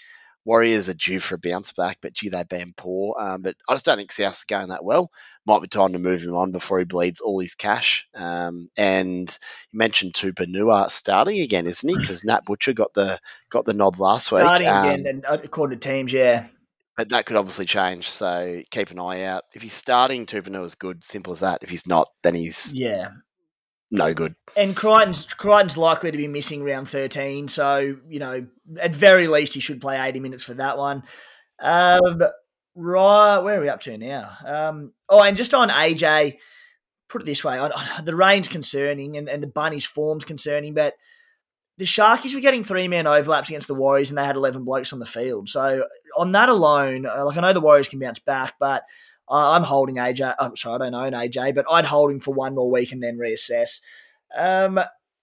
Warriors 0.43 0.89
are 0.89 0.95
due 0.95 1.19
for 1.19 1.35
a 1.35 1.39
bounce 1.39 1.71
back, 1.71 1.97
but 2.01 2.13
gee, 2.13 2.29
they've 2.29 2.47
been 2.47 2.73
poor. 2.75 3.15
Um, 3.19 3.41
but 3.41 3.55
I 3.69 3.73
just 3.73 3.85
don't 3.85 3.97
think 3.97 4.11
South's 4.11 4.43
going 4.43 4.69
that 4.69 4.83
well. 4.83 5.11
Might 5.45 5.61
be 5.61 5.67
time 5.67 5.93
to 5.93 5.99
move 5.99 6.23
him 6.23 6.35
on 6.35 6.51
before 6.51 6.79
he 6.79 6.85
bleeds 6.85 7.21
all 7.21 7.39
his 7.39 7.55
cash. 7.55 8.07
Um, 8.15 8.69
and 8.75 9.29
you 9.71 9.77
mentioned 9.77 10.13
Tupouniua 10.13 10.89
starting 10.89 11.41
again, 11.41 11.67
isn't 11.67 11.87
he? 11.87 11.95
Because 11.95 12.23
Nat 12.23 12.45
Butcher 12.45 12.73
got 12.73 12.93
the 12.93 13.19
got 13.49 13.65
the 13.65 13.73
nod 13.73 13.99
last 13.99 14.27
starting 14.27 14.47
week. 14.47 14.65
Starting 14.65 14.89
again, 14.89 14.99
um, 14.99 15.05
and 15.05 15.25
uh, 15.25 15.43
according 15.43 15.79
to 15.79 15.87
teams, 15.87 16.11
yeah. 16.11 16.47
But 16.97 17.09
that 17.09 17.25
could 17.25 17.37
obviously 17.37 17.65
change, 17.65 18.09
so 18.09 18.61
keep 18.69 18.91
an 18.91 18.99
eye 18.99 19.23
out. 19.23 19.43
If 19.53 19.61
he's 19.61 19.73
starting, 19.73 20.25
Tupouniua 20.25 20.65
is 20.65 20.75
good. 20.75 21.03
Simple 21.05 21.33
as 21.33 21.39
that. 21.39 21.63
If 21.63 21.69
he's 21.69 21.87
not, 21.87 22.09
then 22.23 22.35
he's 22.35 22.73
yeah 22.75 23.09
no 23.91 24.13
good. 24.13 24.35
And 24.55 24.75
Crichton's 24.75 25.25
Crichton's 25.25 25.77
likely 25.77 26.11
to 26.11 26.17
be 26.17 26.27
missing 26.27 26.63
round 26.63 26.87
thirteen, 26.87 27.47
so 27.49 27.97
you 28.07 28.19
know 28.19 28.47
at 28.79 28.95
very 28.95 29.27
least 29.27 29.53
he 29.53 29.59
should 29.59 29.81
play 29.81 29.99
eighty 29.99 30.19
minutes 30.19 30.43
for 30.43 30.53
that 30.55 30.77
one. 30.77 31.03
Um, 31.61 32.21
right, 32.73 33.39
where 33.39 33.59
are 33.59 33.61
we 33.61 33.69
up 33.69 33.81
to 33.81 33.97
now? 33.97 34.31
Um, 34.45 34.93
oh, 35.09 35.21
and 35.21 35.37
just 35.37 35.53
on 35.53 35.69
AJ, 35.69 36.37
put 37.09 37.21
it 37.21 37.25
this 37.25 37.43
way: 37.43 37.59
the 38.03 38.15
rain's 38.15 38.47
concerning, 38.47 39.17
and, 39.17 39.29
and 39.29 39.43
the 39.43 39.47
bunny's 39.47 39.85
form's 39.85 40.25
concerning, 40.25 40.73
but 40.73 40.95
the 41.77 41.85
Sharkies 41.85 42.33
were 42.33 42.41
getting 42.41 42.63
three 42.63 42.87
man 42.87 43.07
overlaps 43.07 43.49
against 43.49 43.67
the 43.67 43.75
Warriors, 43.75 44.09
and 44.09 44.17
they 44.17 44.25
had 44.25 44.35
eleven 44.35 44.63
blokes 44.63 44.93
on 44.93 44.99
the 44.99 45.05
field. 45.05 45.49
So 45.49 45.85
on 46.15 46.31
that 46.31 46.49
alone, 46.49 47.05
uh, 47.05 47.25
like 47.25 47.37
I 47.37 47.41
know 47.41 47.53
the 47.53 47.59
Warriors 47.59 47.89
can 47.89 47.99
bounce 47.99 48.19
back, 48.19 48.55
but 48.59 48.83
I'm 49.31 49.63
holding 49.63 49.95
AJ. 49.95 50.35
I'm 50.39 50.55
sorry, 50.55 50.75
I 50.75 50.89
don't 50.89 50.95
own 50.95 51.13
AJ, 51.13 51.55
but 51.55 51.65
I'd 51.69 51.85
hold 51.85 52.11
him 52.11 52.19
for 52.19 52.33
one 52.33 52.55
more 52.55 52.69
week 52.69 52.91
and 52.91 53.01
then 53.01 53.17
reassess. 53.17 53.79
Um, 54.35 54.79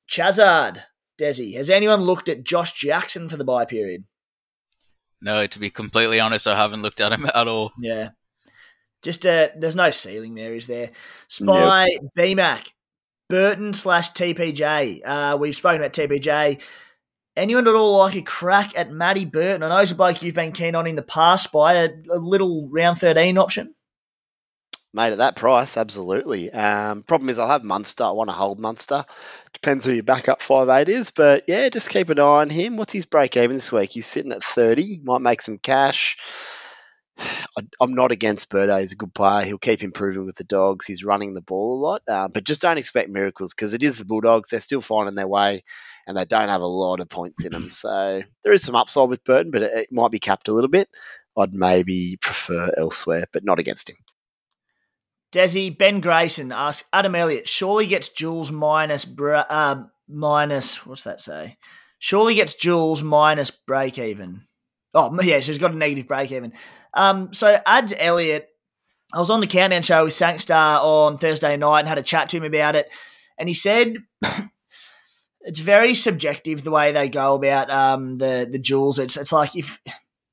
Chazard, 0.09 0.83
Desi, 1.21 1.57
has 1.57 1.71
anyone 1.71 2.01
looked 2.01 2.29
at 2.29 2.45
Josh 2.45 2.73
Jackson 2.73 3.29
for 3.29 3.37
the 3.37 3.45
bye 3.45 3.65
period? 3.65 4.05
No, 5.21 5.47
to 5.47 5.59
be 5.59 5.71
completely 5.71 6.21
honest, 6.21 6.47
I 6.47 6.57
haven't 6.57 6.83
looked 6.83 7.01
at 7.01 7.13
him 7.13 7.27
at 7.35 7.49
all. 7.49 7.73
Yeah. 7.79 8.11
Just 9.03 9.27
uh, 9.27 9.49
there's 9.57 9.77
no 9.77 9.91
ceiling 9.91 10.35
there, 10.35 10.55
is 10.55 10.67
there? 10.67 10.91
Spy, 11.29 11.87
yep. 11.87 12.01
BMAC. 12.17 12.73
Burton 13.29 13.75
slash 13.75 14.13
TPJ. 14.13 15.03
Uh, 15.05 15.37
we've 15.37 15.55
spoken 15.55 15.81
about 15.81 15.93
TPJ. 15.93 16.63
Anyone 17.37 17.69
at 17.69 17.75
all 17.75 17.99
like 17.99 18.17
a 18.17 18.23
crack 18.23 18.77
at 18.77 18.91
Matty 18.91 19.25
Burton? 19.25 19.63
I 19.63 19.69
know 19.69 19.79
he's 19.79 19.93
a 19.93 19.95
bloke 19.95 20.23
you've 20.23 20.35
been 20.35 20.53
keen 20.53 20.75
on 20.75 20.87
in 20.87 20.97
the 20.97 21.03
past 21.03 21.53
by 21.53 21.75
a, 21.75 21.91
a 22.11 22.19
little 22.19 22.69
round 22.71 22.99
13 22.99 23.39
option. 23.39 23.75
Mate, 24.95 25.13
at 25.13 25.19
that 25.19 25.37
price, 25.37 25.77
absolutely. 25.77 26.51
Um, 26.51 27.03
problem 27.03 27.29
is, 27.29 27.39
I'll 27.39 27.49
have 27.49 27.63
Munster. 27.63 28.05
I 28.05 28.13
want 28.13 28.31
to 28.31 28.35
hold 28.35 28.59
Munster. 28.59 29.05
Depends 29.53 29.85
who 29.85 29.93
your 29.93 30.03
backup 30.03 30.41
five 30.41 30.69
eight 30.71 30.89
is, 30.89 31.11
but 31.11 31.45
yeah, 31.47 31.69
just 31.69 31.91
keep 31.91 32.09
an 32.09 32.19
eye 32.19 32.23
on 32.23 32.51
him. 32.51 32.77
What's 32.77 32.95
his 32.95 33.05
break 33.05 33.37
even 33.37 33.57
this 33.57 33.71
week? 33.71 33.93
He's 33.93 34.07
sitting 34.07 34.33
at 34.33 34.43
thirty. 34.43 35.01
Might 35.03 35.21
make 35.21 35.43
some 35.43 35.59
cash. 35.59 36.17
I, 37.19 37.63
am 37.83 37.95
not 37.95 38.13
against 38.13 38.51
Birdo. 38.51 38.81
He's 38.81 38.93
a 38.93 38.97
good 38.97 39.13
player. 39.13 39.45
He'll 39.45 39.59
keep 39.59 39.83
improving 39.83 40.25
with 40.25 40.37
the 40.37 40.45
dogs. 40.45 40.87
He's 40.87 41.05
running 41.05 41.35
the 41.35 41.43
ball 41.43 41.79
a 41.79 41.83
lot, 41.83 42.03
uh, 42.09 42.29
but 42.29 42.45
just 42.45 42.63
don't 42.63 42.79
expect 42.79 43.11
miracles 43.11 43.53
because 43.53 43.75
it 43.75 43.83
is 43.83 43.99
the 43.99 44.05
Bulldogs. 44.05 44.51
They're 44.51 44.61
still 44.61 44.81
finding 44.81 45.17
their 45.17 45.29
way, 45.29 45.65
and 46.07 46.17
they 46.17 46.25
don't 46.25 46.49
have 46.49 46.63
a 46.63 46.67
lot 46.67 47.01
of 47.01 47.09
points 47.09 47.45
in 47.45 47.53
them. 47.53 47.71
So 47.79 48.23
there 48.43 48.53
is 48.53 48.63
some 48.63 48.75
upside 48.75 49.09
with 49.09 49.25
Burton, 49.25 49.51
but 49.51 49.63
it, 49.63 49.73
it 49.75 49.89
might 49.93 50.11
be 50.11 50.19
capped 50.19 50.49
a 50.49 50.55
little 50.55 50.71
bit. 50.71 50.89
I'd 51.37 51.55
maybe 51.55 52.19
prefer 52.21 52.73
elsewhere, 52.77 53.27
but 53.33 53.45
not 53.45 53.59
against 53.59 53.91
him. 53.91 53.97
Desi 55.33 55.77
Ben 55.77 56.01
Grayson 56.01 56.53
asks 56.53 56.89
Adam 56.93 57.15
Elliott 57.15 57.49
surely 57.49 57.87
gets 57.87 58.09
Jules 58.09 58.51
minus 58.51 59.07
uh, 59.21 59.83
minus 60.09 60.87
what's 60.87 61.05
that 61.05 61.21
say? 61.21 61.59
Surely 61.99 62.35
gets 62.35 62.55
Jules 62.55 63.03
minus 63.03 63.51
break 63.51 63.99
even. 63.99 64.43
Oh 64.95 65.17
yeah, 65.23 65.41
so 65.41 65.47
he's 65.47 65.59
got 65.59 65.73
a 65.73 65.77
negative 65.77 66.09
break 66.09 66.33
even. 66.33 66.53
Um, 66.95 67.33
so 67.33 67.61
adds 67.67 67.93
Elliott. 67.97 68.49
I 69.13 69.19
was 69.19 69.31
on 69.31 69.41
the 69.41 69.47
countdown 69.47 69.83
show 69.83 70.05
with 70.05 70.13
Sankstar 70.13 70.83
on 70.83 71.17
Thursday 71.17 71.57
night 71.57 71.81
and 71.81 71.89
had 71.89 71.99
a 71.99 72.03
chat 72.03 72.29
to 72.31 72.37
him 72.37 72.45
about 72.45 72.77
it, 72.77 72.91
and 73.39 73.49
he 73.49 73.55
said 73.55 73.97
it's 75.43 75.61
very 75.61 75.95
subjective 75.95 76.63
the 76.63 76.71
way 76.71 76.93
they 76.93 77.09
go 77.09 77.35
about 77.35 77.71
um, 77.71 78.19
the 78.19 78.49
the 78.51 78.59
Jules. 78.59 78.99
It's 78.99 79.17
it's 79.17 79.33
like 79.33 79.57
if 79.57 79.81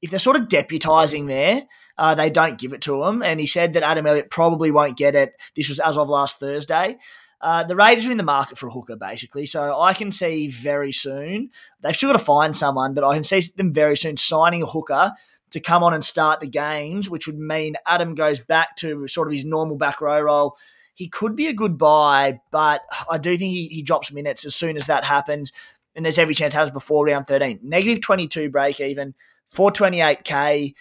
if 0.02 0.10
they're 0.10 0.20
sort 0.20 0.38
of 0.38 0.48
deputizing 0.48 1.28
there 1.28 1.64
uh, 1.98 2.16
they 2.16 2.30
don't 2.30 2.60
give 2.60 2.74
it 2.74 2.82
to 2.82 3.04
him. 3.04 3.24
And 3.24 3.40
he 3.40 3.48
said 3.48 3.74
that 3.74 3.84
Adam 3.84 4.06
Elliott 4.06 4.30
probably 4.30 4.72
won't 4.72 4.98
get 4.98 5.16
it. 5.16 5.36
This 5.56 5.70
was 5.70 5.80
as 5.80 5.98
of 5.98 6.10
last 6.10 6.40
Thursday. 6.40 6.98
Uh, 7.42 7.64
the 7.64 7.76
Raiders 7.76 8.08
are 8.08 8.12
in 8.12 8.18
the 8.18 8.24
market 8.24 8.58
for 8.58 8.68
a 8.68 8.72
hooker, 8.72 8.96
basically. 8.96 9.46
So 9.46 9.80
I 9.80 9.94
can 9.94 10.12
see 10.12 10.48
very 10.48 10.92
soon, 10.92 11.52
they've 11.82 11.96
still 11.96 12.10
got 12.10 12.18
to 12.18 12.26
find 12.26 12.56
someone, 12.56 12.94
but 12.94 13.04
I 13.04 13.14
can 13.14 13.24
see 13.24 13.42
them 13.56 13.72
very 13.74 13.96
soon 13.96 14.18
signing 14.18 14.64
a 14.64 14.66
hooker 14.66 15.12
to 15.52 15.60
come 15.60 15.84
on 15.84 15.94
and 15.94 16.04
start 16.04 16.40
the 16.40 16.48
games, 16.48 17.10
which 17.10 17.28
would 17.28 17.38
mean 17.38 17.76
Adam 17.86 18.16
goes 18.16 18.40
back 18.40 18.76
to 18.78 19.08
sort 19.08 19.28
of 19.28 19.34
his 19.34 19.46
normal 19.46 19.78
back 19.78 20.02
row 20.02 20.20
role. 20.20 20.58
He 20.96 21.08
could 21.08 21.36
be 21.36 21.48
a 21.48 21.54
good 21.54 21.78
buy, 21.78 22.40
but 22.52 22.82
I 23.10 23.18
do 23.18 23.38
think 23.38 23.52
he, 23.52 23.68
he 23.68 23.82
drops 23.82 24.12
minutes 24.12 24.46
as 24.46 24.56
soon 24.56 24.78
as 24.78 24.88
that 24.88 25.04
happens. 25.06 25.52
And 25.96 26.04
there's 26.04 26.18
every 26.18 26.36
chance 26.36 26.54
it 26.54 26.58
happens 26.58 26.74
before 26.74 27.06
round 27.06 27.28
13. 27.28 27.60
Negative 27.62 28.02
22 28.02 28.50
break 28.50 28.80
even, 28.80 29.14
428k. 29.54 30.74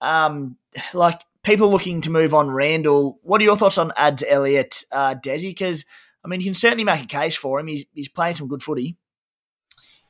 Um, 0.00 0.56
like 0.94 1.20
people 1.42 1.70
looking 1.70 2.00
to 2.02 2.10
move 2.10 2.34
on 2.34 2.50
Randall. 2.50 3.18
What 3.22 3.40
are 3.40 3.44
your 3.44 3.56
thoughts 3.56 3.78
on 3.78 3.92
Ads 3.96 4.24
Elliott, 4.28 4.84
uh, 4.92 5.14
Desi? 5.14 5.50
Because 5.50 5.84
I 6.24 6.28
mean, 6.28 6.40
you 6.40 6.46
can 6.46 6.54
certainly 6.54 6.84
make 6.84 7.02
a 7.02 7.06
case 7.06 7.36
for 7.36 7.58
him. 7.58 7.66
He's 7.66 7.84
he's 7.94 8.08
playing 8.08 8.36
some 8.36 8.48
good 8.48 8.62
footy. 8.62 8.96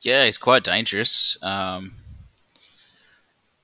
Yeah, 0.01 0.25
he's 0.25 0.37
quite 0.37 0.63
dangerous. 0.63 1.41
Um, 1.43 1.95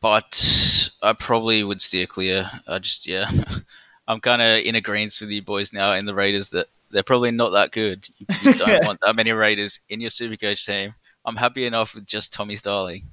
but 0.02 0.90
I 1.02 1.14
probably 1.14 1.64
would 1.64 1.82
steer 1.82 2.06
clear. 2.06 2.50
I 2.68 2.80
just 2.80 3.08
yeah, 3.08 3.30
I'm 4.08 4.20
kind 4.20 4.42
of 4.42 4.60
in 4.60 4.76
agreement 4.76 5.18
with 5.20 5.30
you 5.30 5.42
boys 5.42 5.74
now 5.74 5.94
in 5.94 6.06
the 6.06 6.16
Raiders 6.16 6.50
that 6.50 6.68
they're 6.92 7.04
probably 7.04 7.32
not 7.32 7.50
that 7.52 7.72
good. 7.72 8.08
You, 8.20 8.26
you 8.44 8.54
don't 8.58 8.86
want 8.86 9.00
that 9.02 9.16
many 9.16 9.32
Raiders 9.32 9.80
in 9.90 10.02
your 10.02 10.12
Supercoach 10.12 10.66
team. 10.66 10.96
I'm 11.26 11.36
happy 11.36 11.66
enough 11.66 11.96
with 11.96 12.06
just 12.06 12.34
Tommy 12.34 12.56
Starling. 12.56 13.10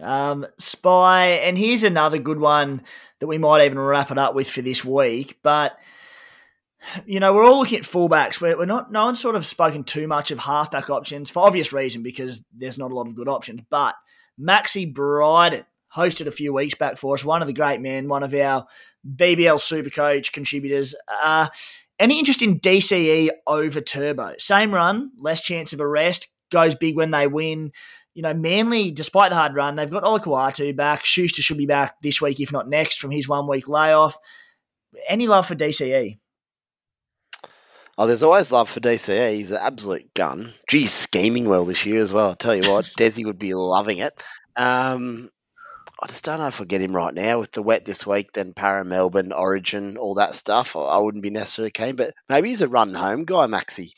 Um, 0.00 0.46
Spy, 0.58 1.26
and 1.26 1.58
here's 1.58 1.82
another 1.82 2.18
good 2.18 2.38
one 2.38 2.82
that 3.18 3.26
we 3.26 3.38
might 3.38 3.64
even 3.64 3.78
wrap 3.78 4.10
it 4.10 4.18
up 4.18 4.34
with 4.34 4.50
for 4.50 4.62
this 4.62 4.84
week. 4.84 5.38
But 5.42 5.78
you 7.04 7.20
know, 7.20 7.34
we're 7.34 7.44
all 7.44 7.58
looking 7.58 7.78
at 7.78 7.84
fullbacks. 7.84 8.40
We're, 8.40 8.56
we're 8.56 8.66
not. 8.66 8.90
No 8.90 9.06
one's 9.06 9.20
sort 9.20 9.36
of 9.36 9.44
spoken 9.44 9.84
too 9.84 10.06
much 10.08 10.30
of 10.30 10.38
halfback 10.38 10.90
options 10.90 11.30
for 11.30 11.44
obvious 11.44 11.72
reason 11.72 12.02
because 12.02 12.42
there's 12.56 12.78
not 12.78 12.90
a 12.90 12.94
lot 12.94 13.06
of 13.06 13.14
good 13.14 13.28
options. 13.28 13.62
But 13.68 13.94
Maxi 14.40 14.92
Bryden 14.92 15.64
hosted 15.94 16.26
a 16.26 16.32
few 16.32 16.52
weeks 16.52 16.74
back 16.74 16.96
for 16.96 17.14
us. 17.14 17.24
One 17.24 17.42
of 17.42 17.48
the 17.48 17.54
great 17.54 17.80
men, 17.80 18.08
one 18.08 18.22
of 18.22 18.32
our 18.32 18.66
BBL 19.06 19.60
Super 19.60 19.90
Coach 19.90 20.32
contributors. 20.32 20.94
Uh, 21.22 21.48
any 21.98 22.18
interest 22.18 22.42
in 22.42 22.60
DCE 22.60 23.28
over 23.46 23.80
Turbo? 23.80 24.34
Same 24.38 24.72
run, 24.72 25.10
less 25.18 25.40
chance 25.42 25.72
of 25.72 25.80
arrest, 25.80 26.28
goes 26.50 26.74
big 26.74 26.96
when 26.96 27.10
they 27.10 27.26
win 27.26 27.72
you 28.20 28.22
know, 28.22 28.34
Manly, 28.34 28.90
despite 28.90 29.30
the 29.30 29.36
hard 29.36 29.54
run, 29.54 29.76
they've 29.76 29.90
got 29.90 30.02
Olakau'atu 30.02 30.76
back. 30.76 31.06
Schuster 31.06 31.40
should 31.40 31.56
be 31.56 31.64
back 31.64 31.98
this 32.02 32.20
week, 32.20 32.38
if 32.38 32.52
not 32.52 32.68
next, 32.68 32.98
from 32.98 33.10
his 33.10 33.26
one 33.26 33.48
week 33.48 33.66
layoff. 33.66 34.18
Any 35.08 35.26
love 35.26 35.46
for 35.46 35.54
DCE? 35.54 36.18
Oh, 37.96 38.06
there's 38.06 38.22
always 38.22 38.52
love 38.52 38.68
for 38.68 38.80
DCE. 38.80 39.32
He's 39.36 39.52
an 39.52 39.60
absolute 39.62 40.12
gun. 40.12 40.52
Geez, 40.68 40.92
scheming 40.92 41.48
well 41.48 41.64
this 41.64 41.86
year 41.86 41.98
as 41.98 42.12
well. 42.12 42.28
I'll 42.28 42.36
tell 42.36 42.54
you 42.54 42.70
what, 42.70 42.84
Desi 42.98 43.24
would 43.24 43.38
be 43.38 43.54
loving 43.54 43.96
it. 43.96 44.22
Um, 44.54 45.30
I 46.02 46.06
just 46.06 46.22
don't 46.22 46.40
know 46.40 46.48
if 46.48 46.60
I 46.60 46.64
get 46.64 46.82
him 46.82 46.94
right 46.94 47.14
now 47.14 47.38
with 47.38 47.52
the 47.52 47.62
wet 47.62 47.86
this 47.86 48.06
week, 48.06 48.34
then 48.34 48.52
Parra 48.52 48.84
Melbourne, 48.84 49.32
Origin, 49.32 49.96
all 49.96 50.16
that 50.16 50.34
stuff. 50.34 50.76
I 50.76 50.98
wouldn't 50.98 51.22
be 51.22 51.30
necessarily 51.30 51.70
keen, 51.70 51.96
but 51.96 52.12
maybe 52.28 52.50
he's 52.50 52.60
a 52.60 52.68
run 52.68 52.92
home 52.92 53.24
guy, 53.24 53.46
Maxi 53.46 53.94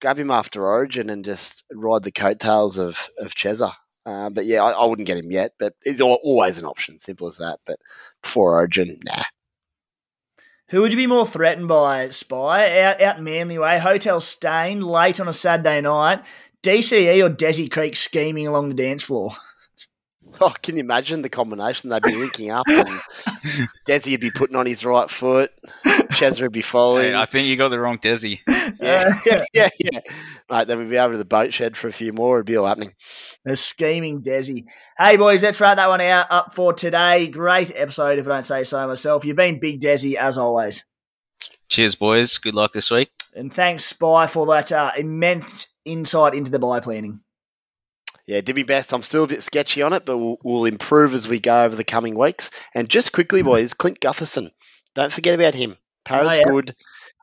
grab 0.00 0.18
him 0.18 0.30
after 0.30 0.64
Origin 0.64 1.10
and 1.10 1.24
just 1.24 1.64
ride 1.72 2.02
the 2.02 2.12
coattails 2.12 2.78
of 2.78 3.08
of 3.18 3.34
Cheza. 3.34 3.72
Uh, 4.04 4.30
but 4.30 4.46
yeah, 4.46 4.62
I, 4.62 4.70
I, 4.70 4.84
wouldn't 4.84 5.08
get 5.08 5.18
him 5.18 5.32
yet. 5.32 5.52
But 5.58 5.74
it's 5.82 6.00
always 6.00 6.58
an 6.58 6.64
option, 6.64 7.00
simple 7.00 7.26
as 7.26 7.38
that. 7.38 7.58
But 7.66 7.80
before 8.22 8.54
Origin, 8.54 9.00
nah. 9.04 9.24
Who 10.68 10.80
would 10.80 10.92
you 10.92 10.96
be 10.96 11.08
more 11.08 11.26
threatened 11.26 11.68
by, 11.68 12.08
Spy? 12.10 12.80
Out 12.82 13.00
out 13.00 13.22
Manly 13.22 13.58
way, 13.58 13.78
Hotel 13.78 14.20
Steyne, 14.20 14.80
late 14.80 15.20
on 15.20 15.28
a 15.28 15.32
Saturday 15.32 15.80
night, 15.80 16.24
DCE 16.62 17.24
or 17.24 17.34
Desi 17.34 17.70
Creek 17.70 17.96
scheming 17.96 18.46
along 18.46 18.68
the 18.68 18.74
dance 18.74 19.02
floor? 19.02 19.32
Oh, 20.40 20.54
can 20.62 20.76
you 20.76 20.80
imagine 20.80 21.22
the 21.22 21.30
combination? 21.30 21.88
They'd 21.88 22.02
be 22.02 22.14
linking 22.14 22.50
up 22.50 22.66
and 22.68 22.88
Desi 23.88 24.10
would 24.12 24.20
be 24.20 24.30
putting 24.30 24.56
on 24.56 24.66
his 24.66 24.84
right 24.84 25.08
foot. 25.08 25.50
Chesra 25.86 26.42
would 26.42 26.52
be 26.52 26.62
following. 26.62 27.12
Hey, 27.12 27.14
I 27.14 27.24
think 27.24 27.48
you 27.48 27.56
got 27.56 27.70
the 27.70 27.78
wrong 27.78 27.98
Desi. 27.98 28.40
Yeah, 28.46 29.18
yeah, 29.26 29.44
yeah, 29.54 29.68
yeah. 29.78 30.00
Mate, 30.50 30.68
then 30.68 30.78
we'd 30.78 30.90
be 30.90 30.98
over 30.98 31.14
to 31.14 31.18
the 31.18 31.24
boat 31.24 31.54
shed 31.54 31.76
for 31.76 31.88
a 31.88 31.92
few 31.92 32.12
more. 32.12 32.36
It'd 32.36 32.46
be 32.46 32.56
all 32.56 32.66
happening. 32.66 32.92
A 33.46 33.56
scheming 33.56 34.22
Desi. 34.22 34.64
Hey, 34.98 35.16
boys, 35.16 35.42
let's 35.42 35.60
wrap 35.60 35.76
that 35.76 35.88
one 35.88 36.02
out 36.02 36.26
up 36.30 36.54
for 36.54 36.74
today. 36.74 37.28
Great 37.28 37.72
episode, 37.74 38.18
if 38.18 38.26
I 38.26 38.30
don't 38.32 38.44
say 38.44 38.64
so 38.64 38.86
myself. 38.86 39.24
You've 39.24 39.36
been 39.36 39.58
big 39.58 39.80
Desi, 39.80 40.16
as 40.16 40.36
always. 40.36 40.84
Cheers, 41.68 41.94
boys. 41.94 42.36
Good 42.36 42.54
luck 42.54 42.72
this 42.72 42.90
week. 42.90 43.10
And 43.34 43.52
thanks, 43.52 43.84
Spy, 43.84 44.26
for 44.26 44.46
that 44.46 44.70
uh, 44.70 44.92
immense 44.96 45.68
insight 45.84 46.34
into 46.34 46.50
the 46.50 46.58
bye 46.58 46.80
planning 46.80 47.20
yeah, 48.26 48.40
did 48.40 48.56
my 48.56 48.64
best. 48.64 48.92
I'm 48.92 49.02
still 49.02 49.24
a 49.24 49.28
bit 49.28 49.42
sketchy 49.42 49.82
on 49.82 49.92
it, 49.92 50.04
but 50.04 50.18
we'll, 50.18 50.38
we'll 50.42 50.64
improve 50.64 51.14
as 51.14 51.28
we 51.28 51.38
go 51.38 51.64
over 51.64 51.76
the 51.76 51.84
coming 51.84 52.18
weeks. 52.18 52.50
And 52.74 52.88
just 52.88 53.12
quickly, 53.12 53.40
mm-hmm. 53.40 53.50
boys, 53.50 53.74
Clint 53.74 54.00
Gutherson. 54.00 54.50
Don't 54.94 55.12
forget 55.12 55.34
about 55.34 55.54
him. 55.54 55.76
Parra's 56.04 56.32
oh, 56.32 56.38
yeah. 56.38 56.44
good. 56.44 56.74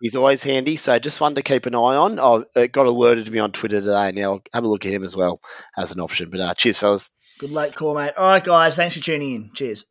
He's 0.01 0.15
always 0.15 0.43
handy, 0.43 0.75
so 0.75 0.99
just 0.99 1.21
one 1.21 1.35
to 1.35 1.41
keep 1.41 1.65
an 1.65 1.75
eye 1.75 1.95
on. 1.95 2.19
Oh, 2.19 2.45
it 2.55 2.71
got 2.71 2.87
alerted 2.87 3.25
to 3.25 3.31
me 3.31 3.39
on 3.39 3.51
Twitter 3.51 3.79
today. 3.79 4.11
Now 4.11 4.33
I'll 4.33 4.41
have 4.53 4.63
a 4.63 4.67
look 4.67 4.85
at 4.85 4.91
him 4.93 5.03
as 5.03 5.15
well 5.15 5.39
as 5.77 5.93
an 5.93 6.01
option. 6.01 6.29
But 6.29 6.41
uh, 6.41 6.53
cheers, 6.55 6.77
fellas. 6.77 7.09
Good 7.39 7.51
luck, 7.51 7.73
call, 7.73 7.95
mate. 7.95 8.13
All 8.17 8.27
right, 8.27 8.43
guys. 8.43 8.75
Thanks 8.75 8.95
for 8.95 9.01
tuning 9.01 9.33
in. 9.33 9.51
Cheers. 9.53 9.85